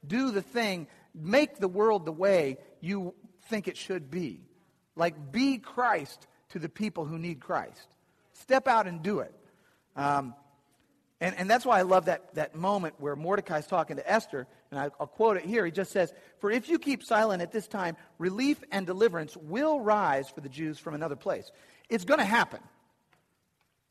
Do 0.07 0.31
the 0.31 0.41
thing. 0.41 0.87
Make 1.13 1.59
the 1.59 1.67
world 1.67 2.05
the 2.07 2.11
way 2.11 2.57
you 2.79 3.13
think 3.49 3.67
it 3.67 3.77
should 3.77 4.09
be. 4.09 4.41
Like, 4.95 5.31
be 5.31 5.59
Christ 5.59 6.25
to 6.53 6.57
the 6.57 6.69
people 6.69 7.05
who 7.05 7.19
need 7.19 7.39
Christ. 7.39 7.87
Step 8.33 8.67
out 8.67 8.87
and 8.87 9.03
do 9.03 9.19
it. 9.19 9.35
Um, 9.95 10.33
and, 11.21 11.37
and 11.37 11.49
that's 11.49 11.65
why 11.65 11.77
I 11.77 11.83
love 11.83 12.05
that, 12.05 12.33
that 12.33 12.55
moment 12.55 12.95
where 12.97 13.15
Mordecai's 13.15 13.67
talking 13.67 13.97
to 13.97 14.11
Esther, 14.11 14.47
and 14.71 14.79
I, 14.79 14.89
I'll 14.99 15.05
quote 15.05 15.37
it 15.37 15.45
here. 15.45 15.63
He 15.63 15.71
just 15.71 15.91
says, 15.91 16.11
For 16.39 16.49
if 16.49 16.67
you 16.67 16.79
keep 16.79 17.03
silent 17.03 17.43
at 17.43 17.51
this 17.51 17.67
time, 17.67 17.95
relief 18.17 18.61
and 18.71 18.87
deliverance 18.87 19.37
will 19.37 19.79
rise 19.79 20.29
for 20.29 20.41
the 20.41 20.49
Jews 20.49 20.79
from 20.79 20.95
another 20.95 21.15
place. 21.15 21.51
It's 21.89 22.05
going 22.05 22.19
to 22.19 22.25
happen. 22.25 22.59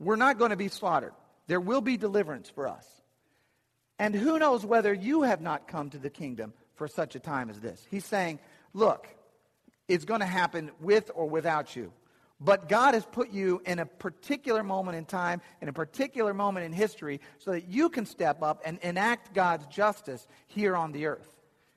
We're 0.01 0.17
not 0.17 0.39
going 0.39 0.51
to 0.51 0.57
be 0.57 0.67
slaughtered. 0.67 1.13
There 1.47 1.61
will 1.61 1.81
be 1.81 1.97
deliverance 1.97 2.51
for 2.51 2.67
us. 2.67 2.87
And 4.01 4.13
who 4.13 4.39
knows 4.39 4.67
whether 4.67 4.93
you 4.93 5.23
have 5.23 5.41
not 5.41 5.69
come 5.69 5.91
to 5.91 5.99
the 5.99 6.11
kingdom 6.11 6.53
for 6.75 6.89
such 6.89 7.15
a 7.15 7.21
time 7.21 7.49
as 7.49 7.61
this. 7.61 7.87
He's 7.91 8.05
saying, 8.05 8.41
Look, 8.75 9.07
it's 9.87 10.05
going 10.05 10.21
to 10.21 10.27
happen 10.27 10.73
with 10.81 11.13
or 11.15 11.29
without 11.29 11.77
you. 11.77 11.93
But 12.41 12.69
God 12.69 12.95
has 12.95 13.05
put 13.05 13.31
you 13.31 13.61
in 13.67 13.79
a 13.79 13.87
particular 13.87 14.63
moment 14.63 14.97
in 14.97 15.05
time, 15.05 15.43
in 15.61 15.69
a 15.69 15.73
particular 15.75 16.33
moment 16.33 16.65
in 16.65 16.73
history, 16.73 17.21
so 17.39 17.51
that 17.51 17.69
you 17.69 17.91
can 17.91 18.07
step 18.07 18.43
up 18.43 18.63
and 18.65 18.79
enact 18.83 19.35
God's 19.35 19.67
justice 19.67 20.27
here 20.47 20.75
on 20.75 20.93
the 20.93 21.07
earth. 21.07 21.29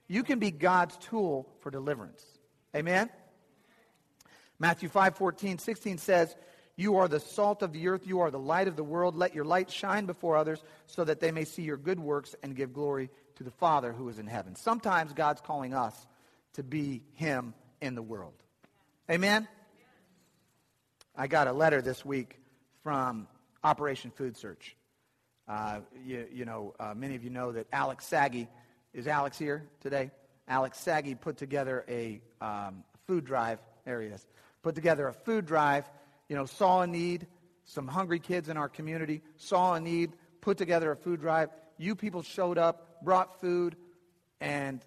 You 0.07 0.23
can 0.23 0.39
be 0.39 0.51
God's 0.51 0.95
tool 0.97 1.49
for 1.59 1.69
deliverance. 1.69 2.25
Amen? 2.75 3.09
Matthew 4.57 4.87
5 4.87 5.17
14, 5.17 5.57
16 5.57 5.97
says, 5.97 6.33
You 6.77 6.95
are 6.95 7.09
the 7.09 7.19
salt 7.19 7.61
of 7.61 7.73
the 7.73 7.89
earth, 7.89 8.07
you 8.07 8.21
are 8.21 8.31
the 8.31 8.39
light 8.39 8.69
of 8.69 8.77
the 8.77 8.83
world. 8.83 9.17
Let 9.17 9.35
your 9.35 9.45
light 9.45 9.69
shine 9.69 10.05
before 10.05 10.37
others 10.37 10.63
so 10.87 11.03
that 11.03 11.19
they 11.19 11.31
may 11.31 11.43
see 11.43 11.63
your 11.63 11.77
good 11.77 11.99
works 11.99 12.35
and 12.41 12.55
give 12.55 12.73
glory 12.73 13.09
to 13.35 13.43
the 13.43 13.51
Father 13.51 13.91
who 13.91 14.07
is 14.07 14.17
in 14.17 14.27
heaven. 14.27 14.55
Sometimes 14.55 15.11
God's 15.11 15.41
calling 15.41 15.73
us 15.73 16.07
to 16.53 16.63
be 16.63 17.03
Him 17.15 17.53
in 17.81 17.95
the 17.95 18.01
world. 18.01 18.35
Amen? 19.11 19.47
I 21.15 21.27
got 21.27 21.47
a 21.47 21.53
letter 21.53 21.79
this 21.79 22.03
week 22.03 22.39
from 22.81 23.27
Operation 23.63 24.09
Food 24.09 24.35
Search. 24.35 24.75
Uh, 25.47 25.81
you, 26.03 26.25
you, 26.33 26.43
know, 26.43 26.73
uh, 26.79 26.95
many 26.95 27.15
of 27.15 27.23
you 27.23 27.29
know 27.29 27.51
that 27.51 27.67
Alex 27.71 28.07
Saggy, 28.07 28.47
is 28.95 29.07
Alex 29.07 29.37
here 29.37 29.63
today? 29.81 30.09
Alex 30.47 30.79
Saggy 30.79 31.13
put 31.13 31.37
together 31.37 31.85
a 31.87 32.19
um, 32.41 32.83
food 33.05 33.25
drive, 33.25 33.59
there 33.85 34.01
he 34.01 34.07
is, 34.07 34.25
put 34.63 34.73
together 34.73 35.07
a 35.07 35.13
food 35.13 35.45
drive, 35.45 35.87
you 36.29 36.35
know, 36.35 36.45
saw 36.45 36.81
a 36.81 36.87
need, 36.87 37.27
some 37.65 37.87
hungry 37.87 38.19
kids 38.19 38.49
in 38.49 38.57
our 38.57 38.67
community 38.67 39.21
saw 39.37 39.75
a 39.75 39.79
need, 39.79 40.13
put 40.41 40.57
together 40.57 40.91
a 40.91 40.95
food 40.95 41.21
drive. 41.21 41.49
You 41.77 41.95
people 41.95 42.23
showed 42.23 42.57
up, 42.57 43.03
brought 43.03 43.39
food, 43.39 43.75
and, 44.41 44.83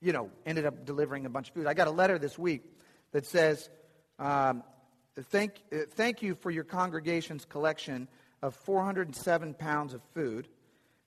you 0.00 0.12
know, 0.12 0.30
ended 0.46 0.66
up 0.66 0.84
delivering 0.86 1.26
a 1.26 1.30
bunch 1.30 1.48
of 1.48 1.54
food. 1.54 1.66
I 1.66 1.74
got 1.74 1.88
a 1.88 1.92
letter 1.92 2.16
this 2.16 2.38
week 2.38 2.62
that 3.10 3.26
says, 3.26 3.68
um, 4.20 4.62
Thank, 5.20 5.54
uh, 5.72 5.78
thank 5.92 6.22
you 6.22 6.34
for 6.34 6.50
your 6.50 6.64
congregation's 6.64 7.44
collection 7.44 8.08
of 8.42 8.52
407 8.54 9.54
pounds 9.54 9.94
of 9.94 10.02
food. 10.12 10.48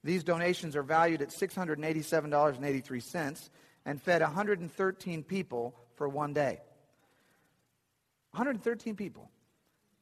These 0.04 0.24
donations 0.24 0.78
are 0.78 0.84
valued 0.84 1.22
at 1.22 1.30
$687.83 1.30 3.50
and 3.86 4.02
fed 4.02 4.22
113 4.22 5.24
people 5.24 5.76
for 5.96 6.08
one 6.08 6.34
day. 6.34 6.62
113 8.32 8.96
people. 8.96 9.30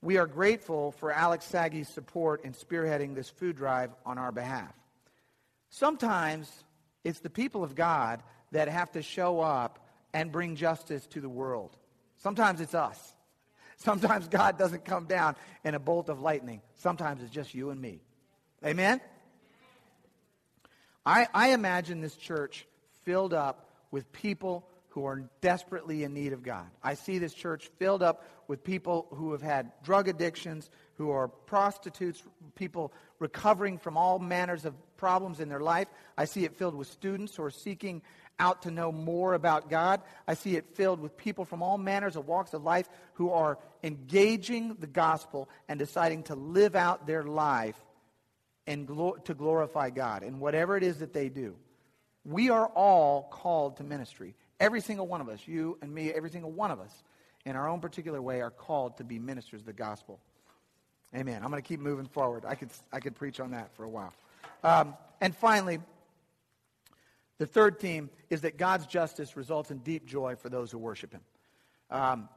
We 0.02 0.18
are 0.18 0.28
grateful 0.28 0.92
for 0.92 1.12
Alex 1.12 1.46
Saggy's 1.46 1.90
support 1.90 2.46
in 2.46 2.54
spearheading 2.54 3.16
this 3.16 3.30
food 3.30 3.56
drive 3.56 3.90
on 4.06 4.20
our 4.20 4.32
behalf. 4.32 4.74
Sometimes 5.70 6.52
it's 7.04 7.22
the 7.22 7.30
people 7.30 7.64
of 7.64 7.74
God 7.74 8.22
that 8.52 8.68
have 8.68 8.92
to 8.92 9.02
show 9.02 9.40
up 9.40 9.80
and 10.14 10.32
bring 10.32 10.56
justice 10.56 11.08
to 11.08 11.22
the 11.22 11.30
world. 11.30 11.76
Sometimes 12.18 12.62
it's 12.62 12.76
us. 12.76 13.15
Sometimes 13.78 14.28
God 14.28 14.58
doesn't 14.58 14.86
come 14.86 15.06
down 15.06 15.36
in 15.64 15.76
a 15.76 15.80
bolt 15.80 16.10
of 16.10 16.22
lightning. 16.22 16.62
Sometimes 16.76 17.22
it's 17.22 17.32
just 17.32 17.54
you 17.54 17.70
and 17.70 17.82
me. 17.82 18.02
Amen? 18.66 19.02
I, 21.06 21.28
I 21.34 21.50
imagine 21.50 22.02
this 22.02 22.16
church 22.16 22.66
filled 23.04 23.34
up 23.34 23.70
with 23.92 24.12
people 24.12 24.68
who 24.90 25.06
are 25.06 25.30
desperately 25.42 26.04
in 26.04 26.14
need 26.14 26.32
of 26.32 26.42
God. 26.42 26.66
I 26.82 26.94
see 26.94 27.20
this 27.20 27.34
church 27.34 27.70
filled 27.78 28.02
up 28.02 28.26
with 28.48 28.64
people 28.64 29.08
who 29.12 29.34
have 29.34 29.42
had 29.42 29.72
drug 29.84 30.08
addictions, 30.08 30.70
who 30.96 31.12
are 31.12 31.28
prostitutes, 31.28 32.24
people 32.56 32.94
recovering 33.20 33.78
from 33.78 33.98
all 33.98 34.20
manners 34.20 34.64
of 34.64 34.74
problems 34.96 35.42
in 35.42 35.50
their 35.50 35.60
life. 35.60 35.90
I 36.18 36.26
see 36.26 36.46
it 36.46 36.56
filled 36.56 36.76
with 36.76 36.88
students 36.88 37.36
who 37.36 37.44
are 37.44 37.52
seeking 37.52 38.02
out 38.40 38.64
to 38.64 38.72
know 38.72 38.92
more 38.92 39.34
about 39.34 39.70
God. 39.70 40.02
I 40.28 40.34
see 40.34 40.56
it 40.56 40.76
filled 40.76 41.00
with 41.00 41.18
people 41.18 41.46
from 41.46 41.62
all 41.62 41.78
manners 41.78 42.16
of 42.16 42.28
walks 42.28 42.54
of 42.54 42.64
life 42.64 42.90
who 43.14 43.32
are 43.32 43.58
engaging 43.84 44.76
the 44.80 44.88
gospel 44.88 45.50
and 45.68 45.80
deciding 45.80 46.24
to 46.24 46.36
live 46.36 46.76
out 46.76 47.08
their 47.08 47.24
life 47.24 47.78
and 48.68 48.88
to 49.26 49.34
glorify 49.34 49.90
God 49.90 50.24
in 50.24 50.40
whatever 50.40 50.76
it 50.76 50.84
is 50.84 50.98
that 51.00 51.14
they 51.14 51.30
do. 51.30 51.56
We 52.26 52.50
are 52.50 52.66
all 52.68 53.24
called 53.32 53.78
to 53.78 53.84
ministry. 53.84 54.36
Every 54.60 54.82
single 54.82 55.08
one 55.08 55.22
of 55.22 55.30
us, 55.30 55.40
you 55.46 55.78
and 55.82 55.94
me, 55.94 56.12
every 56.12 56.30
single 56.30 56.52
one 56.52 56.72
of 56.72 56.80
us, 56.80 56.92
in 57.46 57.56
our 57.56 57.70
own 57.70 57.80
particular 57.80 58.22
way, 58.22 58.42
are 58.42 58.50
called 58.50 58.98
to 58.98 59.04
be 59.04 59.20
ministers 59.20 59.62
of 59.62 59.68
the 59.68 59.74
gospel. 59.74 60.20
Amen. 61.16 61.44
I'm 61.44 61.52
going 61.52 61.62
to 61.62 61.68
keep 61.68 61.80
moving 61.80 62.08
forward. 62.08 62.44
I 62.46 62.56
could, 62.56 62.70
I 62.92 63.00
could 63.00 63.16
preach 63.16 63.40
on 63.40 63.52
that 63.52 63.76
for 63.76 63.84
a 63.84 63.90
while. 63.90 64.14
Um, 64.64 64.96
and 65.22 65.36
finally, 65.36 65.80
the 67.38 67.46
third 67.46 67.80
theme 67.80 68.10
is 68.30 68.42
that 68.42 68.58
God's 68.58 68.86
justice 68.86 69.36
results 69.36 69.72
in 69.72 69.80
deep 69.80 70.06
joy 70.06 70.36
for 70.36 70.50
those 70.50 70.72
who 70.72 70.78
worship 70.78 71.12
Him. 71.12 71.22
Um, 71.90 72.30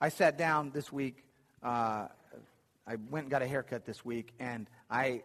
I 0.00 0.10
sat 0.10 0.36
down 0.36 0.70
this 0.74 0.92
week. 0.92 1.24
Uh, 1.62 2.08
I 2.86 2.96
went 3.10 3.24
and 3.24 3.30
got 3.30 3.40
a 3.40 3.46
haircut 3.46 3.86
this 3.86 4.04
week, 4.04 4.34
and 4.38 4.68
I, 4.90 5.22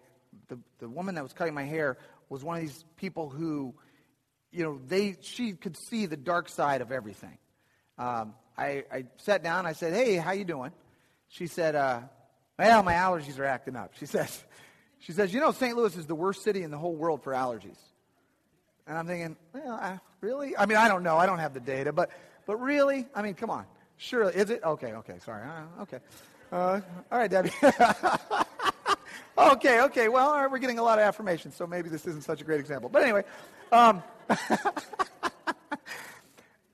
the, 0.47 0.57
the 0.79 0.87
woman 0.87 1.15
that 1.15 1.23
was 1.23 1.33
cutting 1.33 1.53
my 1.53 1.65
hair 1.65 1.97
was 2.29 2.43
one 2.43 2.55
of 2.55 2.61
these 2.61 2.85
people 2.95 3.29
who, 3.29 3.73
you 4.51 4.63
know, 4.63 4.79
they 4.87 5.17
she 5.21 5.53
could 5.53 5.75
see 5.75 6.05
the 6.05 6.15
dark 6.15 6.47
side 6.47 6.81
of 6.81 6.91
everything. 6.91 7.37
Um, 7.97 8.33
I, 8.57 8.85
I 8.91 9.05
sat 9.17 9.43
down. 9.43 9.65
I 9.65 9.73
said, 9.73 9.93
"Hey, 9.93 10.15
how 10.15 10.31
you 10.31 10.45
doing?" 10.45 10.71
She 11.27 11.47
said, 11.47 11.75
uh, 11.75 12.01
"Well, 12.57 12.83
my 12.83 12.93
allergies 12.93 13.37
are 13.39 13.45
acting 13.45 13.75
up." 13.75 13.91
She 13.99 14.05
says, 14.05 14.41
"She 14.99 15.11
says, 15.11 15.33
you 15.33 15.41
know, 15.41 15.51
St. 15.51 15.75
Louis 15.75 15.95
is 15.97 16.07
the 16.07 16.15
worst 16.15 16.43
city 16.43 16.63
in 16.63 16.71
the 16.71 16.77
whole 16.77 16.95
world 16.95 17.23
for 17.23 17.33
allergies." 17.33 17.77
And 18.89 18.97
I'm 18.97 19.05
thinking, 19.05 19.37
well, 19.53 19.73
I, 19.73 19.99
really? 20.19 20.57
I 20.57 20.65
mean, 20.65 20.79
I 20.79 20.87
don't 20.87 21.03
know. 21.03 21.15
I 21.15 21.27
don't 21.27 21.37
have 21.37 21.53
the 21.53 21.59
data, 21.59 21.93
but, 21.93 22.09
but 22.47 22.59
really? 22.59 23.05
I 23.13 23.21
mean, 23.21 23.35
come 23.35 23.51
on. 23.51 23.65
Sure. 23.97 24.31
Is 24.31 24.49
it? 24.49 24.63
Okay, 24.63 24.93
okay. 24.93 25.19
Sorry. 25.23 25.43
Uh, 25.47 25.83
okay. 25.83 25.99
Uh, 26.51 26.81
all 27.11 27.19
right, 27.19 27.29
Debbie. 27.29 27.51
okay, 29.37 29.81
okay. 29.81 30.09
Well, 30.09 30.49
we're 30.49 30.57
getting 30.57 30.79
a 30.79 30.83
lot 30.83 30.97
of 30.97 31.03
affirmation, 31.03 31.51
so 31.51 31.67
maybe 31.67 31.87
this 31.87 32.07
isn't 32.07 32.23
such 32.23 32.41
a 32.41 32.43
great 32.43 32.59
example. 32.59 32.89
But 32.89 33.03
anyway, 33.03 33.25
um, 33.71 34.01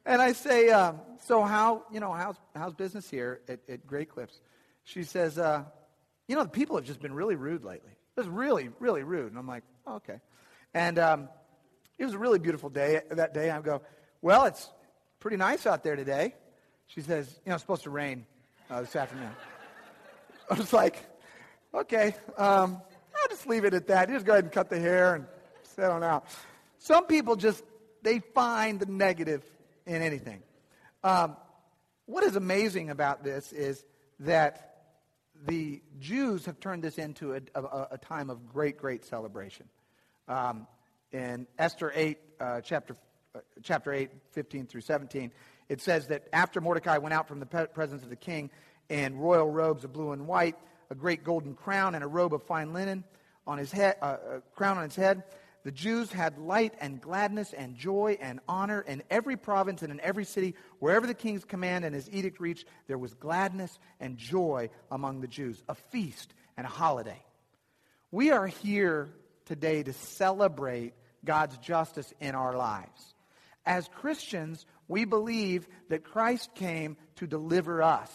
and 0.06 0.22
I 0.22 0.32
say, 0.32 0.70
um, 0.70 1.02
so 1.26 1.42
how, 1.42 1.84
you 1.92 2.00
know, 2.00 2.14
how's, 2.14 2.38
how's 2.56 2.74
business 2.74 3.10
here 3.10 3.42
at, 3.50 3.60
at 3.68 3.86
Great 3.86 4.08
Clips? 4.08 4.40
She 4.86 5.04
says, 5.04 5.38
uh, 5.38 5.66
you 6.30 6.38
know, 6.38 6.44
the 6.44 6.50
people 6.50 6.78
have 6.78 6.86
just 6.86 7.02
been 7.02 7.14
really 7.14 7.36
rude 7.36 7.66
lately. 7.66 7.92
Just 8.16 8.30
really, 8.30 8.70
really 8.80 9.04
rude. 9.04 9.32
And 9.32 9.38
I'm 9.38 9.48
like, 9.48 9.64
oh, 9.86 9.96
okay. 9.96 10.22
And 10.74 10.98
um, 10.98 11.28
it 11.98 12.06
was 12.06 12.14
a 12.14 12.18
really 12.18 12.40
beautiful 12.40 12.70
day 12.70 13.02
that 13.10 13.34
day. 13.34 13.50
I 13.50 13.62
go, 13.62 13.82
well, 14.22 14.46
it's 14.46 14.70
pretty 15.20 15.38
nice 15.38 15.66
out 15.66 15.84
there 15.84 15.96
today. 15.96 16.36
She 16.88 17.02
says, 17.02 17.28
you 17.46 17.50
know, 17.50 17.56
it's 17.56 17.64
supposed 17.64 17.84
to 17.84 17.90
rain 17.90 18.26
uh, 18.70 18.82
this 18.82 18.96
afternoon. 18.96 19.32
I 20.50 20.54
was 20.56 20.74
like, 20.74 21.04
okay, 21.74 22.16
um, 22.38 22.82
I'll 23.16 23.30
just 23.30 23.48
leave 23.48 23.66
it 23.66 23.74
at 23.74 23.88
that. 23.88 24.10
You 24.10 24.16
just 24.16 24.26
go 24.26 24.34
ahead 24.34 24.46
and 24.46 24.54
cut 24.54 24.70
the 24.70 24.80
hair 24.80 25.16
and 25.16 25.26
settle 25.64 26.04
out. 26.04 26.26
Some 26.78 27.06
people 27.06 27.36
just, 27.36 27.64
they 28.04 28.20
find 28.20 28.80
the 28.80 28.86
negative 28.86 29.44
in 29.86 30.02
anything. 30.02 30.44
Um, 31.04 31.38
what 32.06 32.24
is 32.24 32.36
amazing 32.36 32.90
about 32.90 33.24
this 33.24 33.52
is 33.52 33.84
that 34.20 34.76
the 35.48 35.82
Jews 36.00 36.46
have 36.46 36.60
turned 36.60 36.84
this 36.84 36.98
into 36.98 37.34
a, 37.34 37.42
a, 37.56 37.88
a 37.92 37.98
time 37.98 38.30
of 38.30 38.48
great, 38.48 38.78
great 38.78 39.06
celebration. 39.06 39.68
Um, 40.28 40.68
in 41.16 41.48
Esther 41.58 41.94
8, 41.96 42.18
uh, 42.40 42.62
chapter, 42.62 42.96
uh, 43.34 43.40
chapter 43.64 43.94
8, 43.94 44.10
15 44.32 44.68
through 44.68 44.82
17, 44.82 45.32
it 45.70 45.82
says 45.82 46.08
that 46.08 46.28
after 46.34 46.60
Mordecai 46.60 46.98
went 46.98 47.14
out 47.14 47.28
from 47.28 47.40
the 47.40 47.46
presence 47.46 48.04
of 48.04 48.10
the 48.10 48.18
king 48.18 48.50
in 48.90 49.18
royal 49.18 49.50
robes 49.50 49.86
of 49.86 49.94
blue 49.94 50.12
and 50.12 50.28
white, 50.28 50.58
a 50.90 50.96
great 50.96 51.24
golden 51.24 51.56
crown 51.56 51.96
and 51.96 52.04
a 52.04 52.08
robe 52.08 52.34
of 52.34 52.44
fine 52.44 52.74
linen 52.74 53.06
on 53.48 53.58
his 53.58 53.72
head, 53.72 53.96
uh, 54.02 54.18
a 54.36 54.42
crown 54.56 54.78
on 54.78 54.84
his 54.84 54.96
head, 54.96 55.24
the 55.64 55.72
Jews 55.72 56.12
had 56.12 56.38
light 56.38 56.74
and 56.80 57.02
gladness 57.02 57.54
and 57.54 57.76
joy 57.76 58.18
and 58.22 58.42
honor 58.48 58.82
in 58.82 59.02
every 59.10 59.38
province 59.38 59.82
and 59.84 59.92
in 59.92 60.02
every 60.02 60.26
city. 60.26 60.54
Wherever 60.80 61.08
the 61.08 61.16
king's 61.16 61.46
command 61.46 61.86
and 61.86 61.96
his 61.96 62.10
edict 62.12 62.42
reached, 62.42 62.66
there 62.88 62.98
was 62.98 63.14
gladness 63.16 63.80
and 64.00 64.18
joy 64.18 64.70
among 64.92 65.22
the 65.22 65.28
Jews, 65.28 65.64
a 65.70 65.76
feast 65.76 66.34
and 66.58 66.68
a 66.68 66.70
holiday. 66.70 67.24
We 68.12 68.32
are 68.32 68.46
here 68.46 69.10
today 69.46 69.82
to 69.82 69.94
celebrate 69.94 70.94
God's 71.26 71.58
justice 71.58 72.14
in 72.20 72.36
our 72.36 72.56
lives. 72.56 73.14
As 73.66 73.90
Christians, 74.00 74.66
we 74.88 75.06
believe 75.06 75.68
that 75.90 76.04
Christ 76.04 76.54
came 76.56 76.98
to 77.16 77.28
deliver 77.28 77.82
us. 77.82 78.12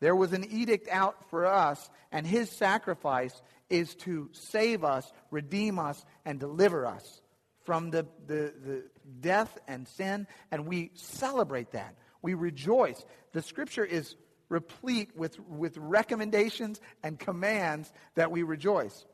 There 0.00 0.16
was 0.16 0.32
an 0.32 0.44
edict 0.50 0.88
out 0.90 1.30
for 1.30 1.46
us, 1.46 1.88
and 2.10 2.26
his 2.26 2.50
sacrifice 2.50 3.40
is 3.70 3.94
to 3.96 4.28
save 4.32 4.84
us, 4.84 5.10
redeem 5.30 5.78
us, 5.78 6.04
and 6.24 6.38
deliver 6.38 6.86
us 6.86 7.22
from 7.64 7.90
the, 7.90 8.06
the, 8.26 8.52
the 8.64 8.84
death 9.20 9.56
and 9.66 9.88
sin, 9.88 10.26
and 10.50 10.66
we 10.66 10.90
celebrate 10.94 11.72
that. 11.72 11.94
We 12.20 12.34
rejoice. 12.34 13.02
The 13.32 13.42
scripture 13.42 13.84
is 13.84 14.14
replete 14.48 15.16
with, 15.16 15.38
with 15.40 15.76
recommendations 15.78 16.80
and 17.02 17.18
commands 17.18 17.90
that 18.14 18.30
we 18.30 18.42
rejoice. 18.42 19.04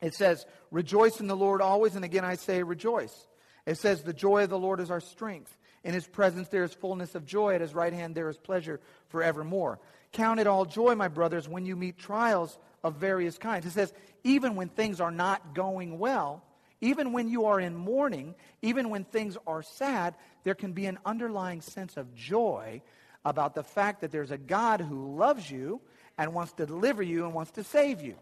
It 0.00 0.14
says, 0.14 0.46
Rejoice 0.70 1.20
in 1.20 1.26
the 1.26 1.36
Lord 1.36 1.60
always, 1.60 1.96
and 1.96 2.04
again 2.04 2.24
I 2.24 2.36
say, 2.36 2.62
rejoice. 2.62 3.26
It 3.66 3.78
says, 3.78 4.02
The 4.02 4.12
joy 4.12 4.44
of 4.44 4.50
the 4.50 4.58
Lord 4.58 4.80
is 4.80 4.90
our 4.90 5.00
strength. 5.00 5.56
In 5.84 5.94
his 5.94 6.06
presence 6.06 6.48
there 6.48 6.64
is 6.64 6.74
fullness 6.74 7.14
of 7.14 7.24
joy. 7.24 7.54
At 7.54 7.60
his 7.60 7.74
right 7.74 7.92
hand 7.92 8.14
there 8.14 8.28
is 8.28 8.38
pleasure 8.38 8.80
forevermore. 9.08 9.78
Count 10.12 10.40
it 10.40 10.46
all 10.46 10.64
joy, 10.64 10.94
my 10.94 11.08
brothers, 11.08 11.48
when 11.48 11.66
you 11.66 11.76
meet 11.76 11.98
trials 11.98 12.58
of 12.82 12.96
various 12.96 13.38
kinds. 13.38 13.66
It 13.66 13.72
says, 13.72 13.92
even 14.24 14.56
when 14.56 14.68
things 14.68 15.00
are 15.00 15.10
not 15.10 15.54
going 15.54 15.98
well, 15.98 16.42
even 16.80 17.12
when 17.12 17.28
you 17.28 17.46
are 17.46 17.60
in 17.60 17.74
mourning, 17.74 18.34
even 18.62 18.88
when 18.90 19.04
things 19.04 19.36
are 19.46 19.62
sad, 19.62 20.14
there 20.44 20.54
can 20.54 20.72
be 20.72 20.86
an 20.86 20.98
underlying 21.04 21.60
sense 21.60 21.96
of 21.96 22.14
joy 22.14 22.82
about 23.24 23.54
the 23.54 23.64
fact 23.64 24.00
that 24.00 24.12
there's 24.12 24.30
a 24.30 24.38
God 24.38 24.80
who 24.80 25.16
loves 25.16 25.50
you 25.50 25.80
and 26.16 26.34
wants 26.34 26.52
to 26.54 26.66
deliver 26.66 27.02
you 27.02 27.24
and 27.24 27.34
wants 27.34 27.50
to 27.52 27.64
save 27.64 28.00
you. 28.00 28.14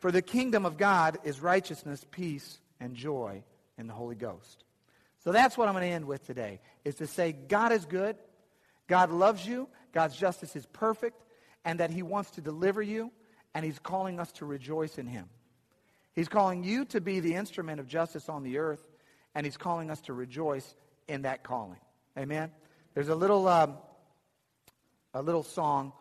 For 0.00 0.10
the 0.10 0.22
kingdom 0.22 0.66
of 0.66 0.76
God 0.76 1.18
is 1.24 1.40
righteousness, 1.40 2.04
peace, 2.10 2.58
and 2.80 2.94
joy 2.94 3.44
in 3.78 3.86
the 3.86 3.92
Holy 3.92 4.16
Ghost. 4.16 4.64
So 5.22 5.30
that's 5.30 5.58
what 5.58 5.68
I'm 5.68 5.74
going 5.74 5.86
to 5.86 5.94
end 5.94 6.06
with 6.06 6.26
today, 6.26 6.60
is 6.84 6.96
to 6.96 7.06
say 7.06 7.32
God 7.32 7.72
is 7.72 7.84
good, 7.84 8.16
God 8.88 9.10
loves 9.10 9.46
you, 9.46 9.68
God's 9.92 10.16
justice 10.16 10.56
is 10.56 10.64
perfect, 10.66 11.22
and 11.64 11.80
that 11.80 11.90
he 11.90 12.02
wants 12.02 12.30
to 12.32 12.40
deliver 12.40 12.80
you, 12.80 13.12
and 13.54 13.64
he's 13.64 13.78
calling 13.78 14.18
us 14.18 14.32
to 14.32 14.46
rejoice 14.46 14.96
in 14.96 15.06
him. 15.06 15.28
He's 16.14 16.28
calling 16.28 16.64
you 16.64 16.86
to 16.86 17.00
be 17.00 17.20
the 17.20 17.34
instrument 17.34 17.78
of 17.78 17.86
justice 17.86 18.30
on 18.30 18.42
the 18.42 18.58
earth, 18.58 18.82
and 19.34 19.44
he's 19.44 19.58
calling 19.58 19.90
us 19.90 20.00
to 20.02 20.14
rejoice 20.14 20.74
in 21.08 21.22
that 21.22 21.42
calling. 21.42 21.78
Amen? 22.18 22.50
There's 22.94 23.10
a 23.10 23.14
little, 23.14 23.46
um, 23.46 23.76
a 25.12 25.20
little 25.20 25.42
song. 25.42 25.92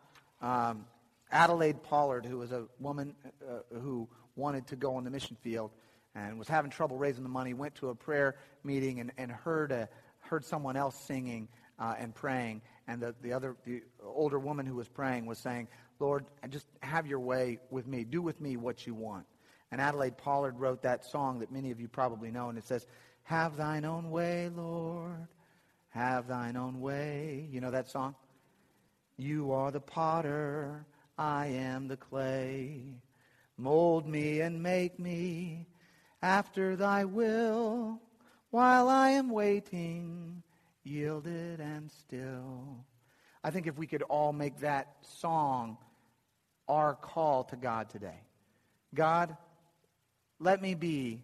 Um, 0.42 0.86
Adelaide 1.32 1.84
Pollard, 1.84 2.26
who 2.26 2.38
was 2.38 2.52
a 2.52 2.66
woman 2.80 3.16
uh, 3.48 3.78
who 3.80 4.08
wanted 4.36 4.68
to 4.68 4.76
go 4.76 4.96
on 4.96 5.04
the 5.04 5.10
mission 5.10 5.38
field 5.42 5.72
and 6.16 6.40
was 6.40 6.48
having 6.48 6.72
trouble 6.72 6.98
raising 6.98 7.24
the 7.24 7.30
money, 7.30 7.54
went 7.54 7.76
to 7.76 7.90
a 7.90 7.96
prayer 7.96 8.36
meeting 8.64 9.00
and, 9.00 9.12
and 9.18 9.32
heard, 9.32 9.72
a, 9.72 9.90
heard 10.22 10.44
someone 10.44 10.76
else 10.76 10.96
singing 11.06 11.48
uh, 11.78 11.96
and 12.00 12.16
praying 12.16 12.62
and 12.90 13.00
the, 13.00 13.14
the 13.22 13.34
other, 13.34 13.56
the 13.66 13.84
older 14.04 14.40
woman 14.40 14.66
who 14.66 14.76
was 14.76 14.88
praying 14.88 15.28
was 15.28 15.38
saying, 15.38 15.68
Lord, 16.00 16.26
just 16.50 16.66
have 16.82 17.06
your 17.06 17.20
way 17.20 17.60
with 17.70 17.86
me. 17.86 18.04
Do 18.04 18.20
with 18.20 18.42
me 18.42 18.58
what 18.58 18.88
you 18.88 18.96
want. 18.96 19.28
And 19.72 19.80
Adelaide 19.80 20.18
Pollard 20.18 20.60
wrote 20.60 20.82
that 20.82 21.06
song 21.06 21.40
that 21.40 21.52
many 21.52 21.70
of 21.70 21.80
you 21.80 21.88
probably 21.88 22.32
know, 22.32 22.50
and 22.50 22.58
it 22.58 22.66
says, 22.66 22.88
Have 23.24 23.58
thine 23.58 23.86
own 23.86 24.10
way, 24.10 24.50
Lord. 24.50 25.28
Have 25.90 26.28
thine 26.28 26.58
own 26.58 26.82
way. 26.82 27.48
You 27.52 27.62
know 27.62 27.70
that 27.70 27.92
song? 27.92 28.16
You 29.18 29.52
are 29.52 29.70
the 29.70 29.80
potter, 29.80 30.88
I 31.20 31.48
am 31.48 31.90
the 31.90 31.98
clay. 31.98 32.82
Mold 33.58 34.08
me 34.08 34.40
and 34.40 34.64
make 34.64 34.98
me 34.98 35.68
after 36.22 36.78
thy 36.78 37.04
will 37.04 38.00
while 38.52 38.88
I 38.88 39.10
am 39.12 39.30
waiting 39.30 40.42
yielded 40.86 41.60
and 41.60 41.92
still. 41.92 42.86
I 43.44 43.52
think 43.52 43.68
if 43.68 43.78
we 43.78 43.86
could 43.86 44.02
all 44.04 44.32
make 44.32 44.62
that 44.62 44.96
song 45.02 45.78
our 46.70 46.96
call 46.96 47.44
to 47.46 47.58
God 47.58 47.90
today. 47.90 48.22
God, 48.96 49.36
let 50.40 50.62
me 50.62 50.74
be 50.74 51.22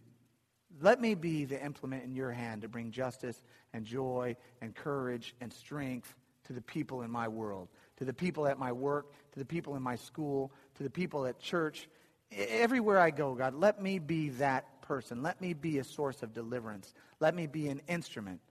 let 0.82 1.00
me 1.00 1.16
be 1.16 1.46
the 1.46 1.64
implement 1.64 2.04
in 2.04 2.14
your 2.14 2.32
hand 2.32 2.64
to 2.64 2.68
bring 2.68 2.92
justice 2.92 3.42
and 3.72 3.86
joy 3.86 4.36
and 4.62 4.76
courage 4.76 5.34
and 5.40 5.54
strength 5.54 6.14
to 6.48 6.54
the 6.54 6.62
people 6.62 7.02
in 7.02 7.10
my 7.10 7.30
world, 7.30 7.70
to 7.98 8.06
the 8.06 8.14
people 8.14 8.48
at 8.48 8.60
my 8.60 8.72
work, 8.72 9.12
to 9.34 9.40
the 9.40 9.46
people 9.46 9.76
in 9.76 9.84
my 9.84 9.96
school, 9.96 10.52
to 10.76 10.84
the 10.84 10.90
people 10.90 11.26
at 11.26 11.40
church. 11.40 11.88
Everywhere 12.32 13.00
I 13.00 13.12
go, 13.12 13.34
God, 13.36 13.54
let 13.54 13.82
me 13.82 14.00
be 14.00 14.30
that 14.30 14.82
person. 14.82 15.24
Let 15.24 15.42
me 15.42 15.54
be 15.54 15.80
a 15.80 15.84
source 15.84 16.24
of 16.24 16.34
deliverance. 16.34 16.94
Let 17.20 17.36
me 17.36 17.48
be 17.48 17.68
an 17.70 17.82
instrument 17.88 18.42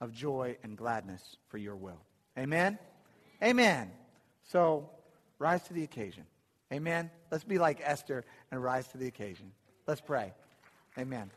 of 0.00 0.12
joy 0.12 0.56
and 0.62 0.76
gladness 0.76 1.36
for 1.48 1.58
your 1.58 1.76
will. 1.76 2.00
Amen? 2.38 2.78
Amen. 3.42 3.90
So 4.44 4.90
rise 5.38 5.62
to 5.64 5.72
the 5.72 5.84
occasion. 5.84 6.24
Amen. 6.72 7.10
Let's 7.30 7.44
be 7.44 7.58
like 7.58 7.80
Esther 7.82 8.24
and 8.50 8.62
rise 8.62 8.86
to 8.88 8.98
the 8.98 9.06
occasion. 9.06 9.52
Let's 9.86 10.00
pray. 10.00 10.34
Amen. 10.98 11.30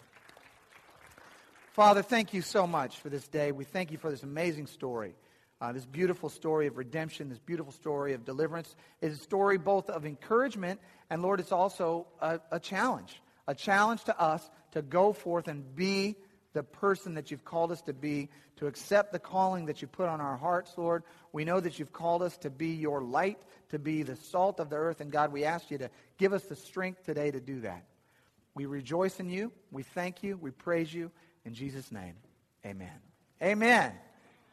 Father, 1.74 2.02
thank 2.02 2.34
you 2.34 2.42
so 2.42 2.68
much 2.68 2.98
for 2.98 3.10
this 3.10 3.28
day. 3.28 3.52
We 3.52 3.64
thank 3.64 3.92
you 3.92 3.98
for 3.98 4.12
this 4.12 4.24
amazing 4.24 4.68
story. 4.68 5.16
Uh, 5.62 5.72
this 5.72 5.86
beautiful 5.86 6.28
story 6.28 6.66
of 6.66 6.76
redemption, 6.76 7.30
this 7.30 7.38
beautiful 7.38 7.72
story 7.72 8.14
of 8.14 8.26
deliverance 8.26 8.76
is 9.00 9.20
a 9.20 9.22
story 9.22 9.60
both 9.60 9.92
of 9.92 10.08
encouragement 10.08 10.80
and, 11.12 11.22
Lord, 11.22 11.40
it's 11.40 11.52
also 11.52 12.08
a, 12.20 12.40
a 12.52 12.60
challenge. 12.60 13.22
A 13.48 13.54
challenge 13.54 14.04
to 14.06 14.20
us 14.20 14.50
to 14.72 14.82
go 14.82 15.14
forth 15.14 15.48
and 15.48 15.76
be 15.76 16.16
the 16.54 16.64
person 16.64 17.14
that 17.14 17.30
you've 17.30 17.46
called 17.46 17.72
us 17.72 17.82
to 17.84 17.94
be, 17.94 18.30
to 18.58 18.66
accept 18.66 19.12
the 19.12 19.20
calling 19.20 19.68
that 19.68 19.84
you 19.84 19.88
put 19.88 20.08
on 20.08 20.20
our 20.20 20.36
hearts, 20.36 20.74
Lord. 20.78 21.04
We 21.32 21.46
know 21.46 21.60
that 21.60 21.78
you've 21.78 21.94
called 21.94 22.24
us 22.24 22.36
to 22.38 22.50
be 22.50 22.70
your 22.70 23.04
light, 23.04 23.40
to 23.70 23.78
be 23.78 24.02
the 24.02 24.16
salt 24.16 24.60
of 24.60 24.70
the 24.70 24.78
earth. 24.78 25.00
And 25.00 25.12
God, 25.12 25.32
we 25.32 25.44
ask 25.46 25.70
you 25.70 25.78
to 25.78 25.90
give 26.18 26.34
us 26.34 26.44
the 26.44 26.56
strength 26.56 27.06
today 27.06 27.30
to 27.30 27.40
do 27.40 27.62
that. 27.62 27.86
We 28.56 28.66
rejoice 28.66 29.20
in 29.20 29.30
you. 29.30 29.52
We 29.72 29.84
thank 29.84 30.24
you. 30.24 30.38
We 30.38 30.52
praise 30.52 30.92
you. 30.92 31.12
In 31.46 31.54
Jesus' 31.54 31.92
name, 31.92 32.16
amen. 32.66 32.90
Amen. 33.42 33.94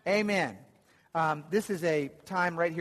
Amen. 0.07 0.68
Um, 1.15 1.45
this 1.51 1.71
is 1.71 1.85
a 1.85 2.11
time 2.27 2.59
right 2.59 2.73
here. 2.73 2.77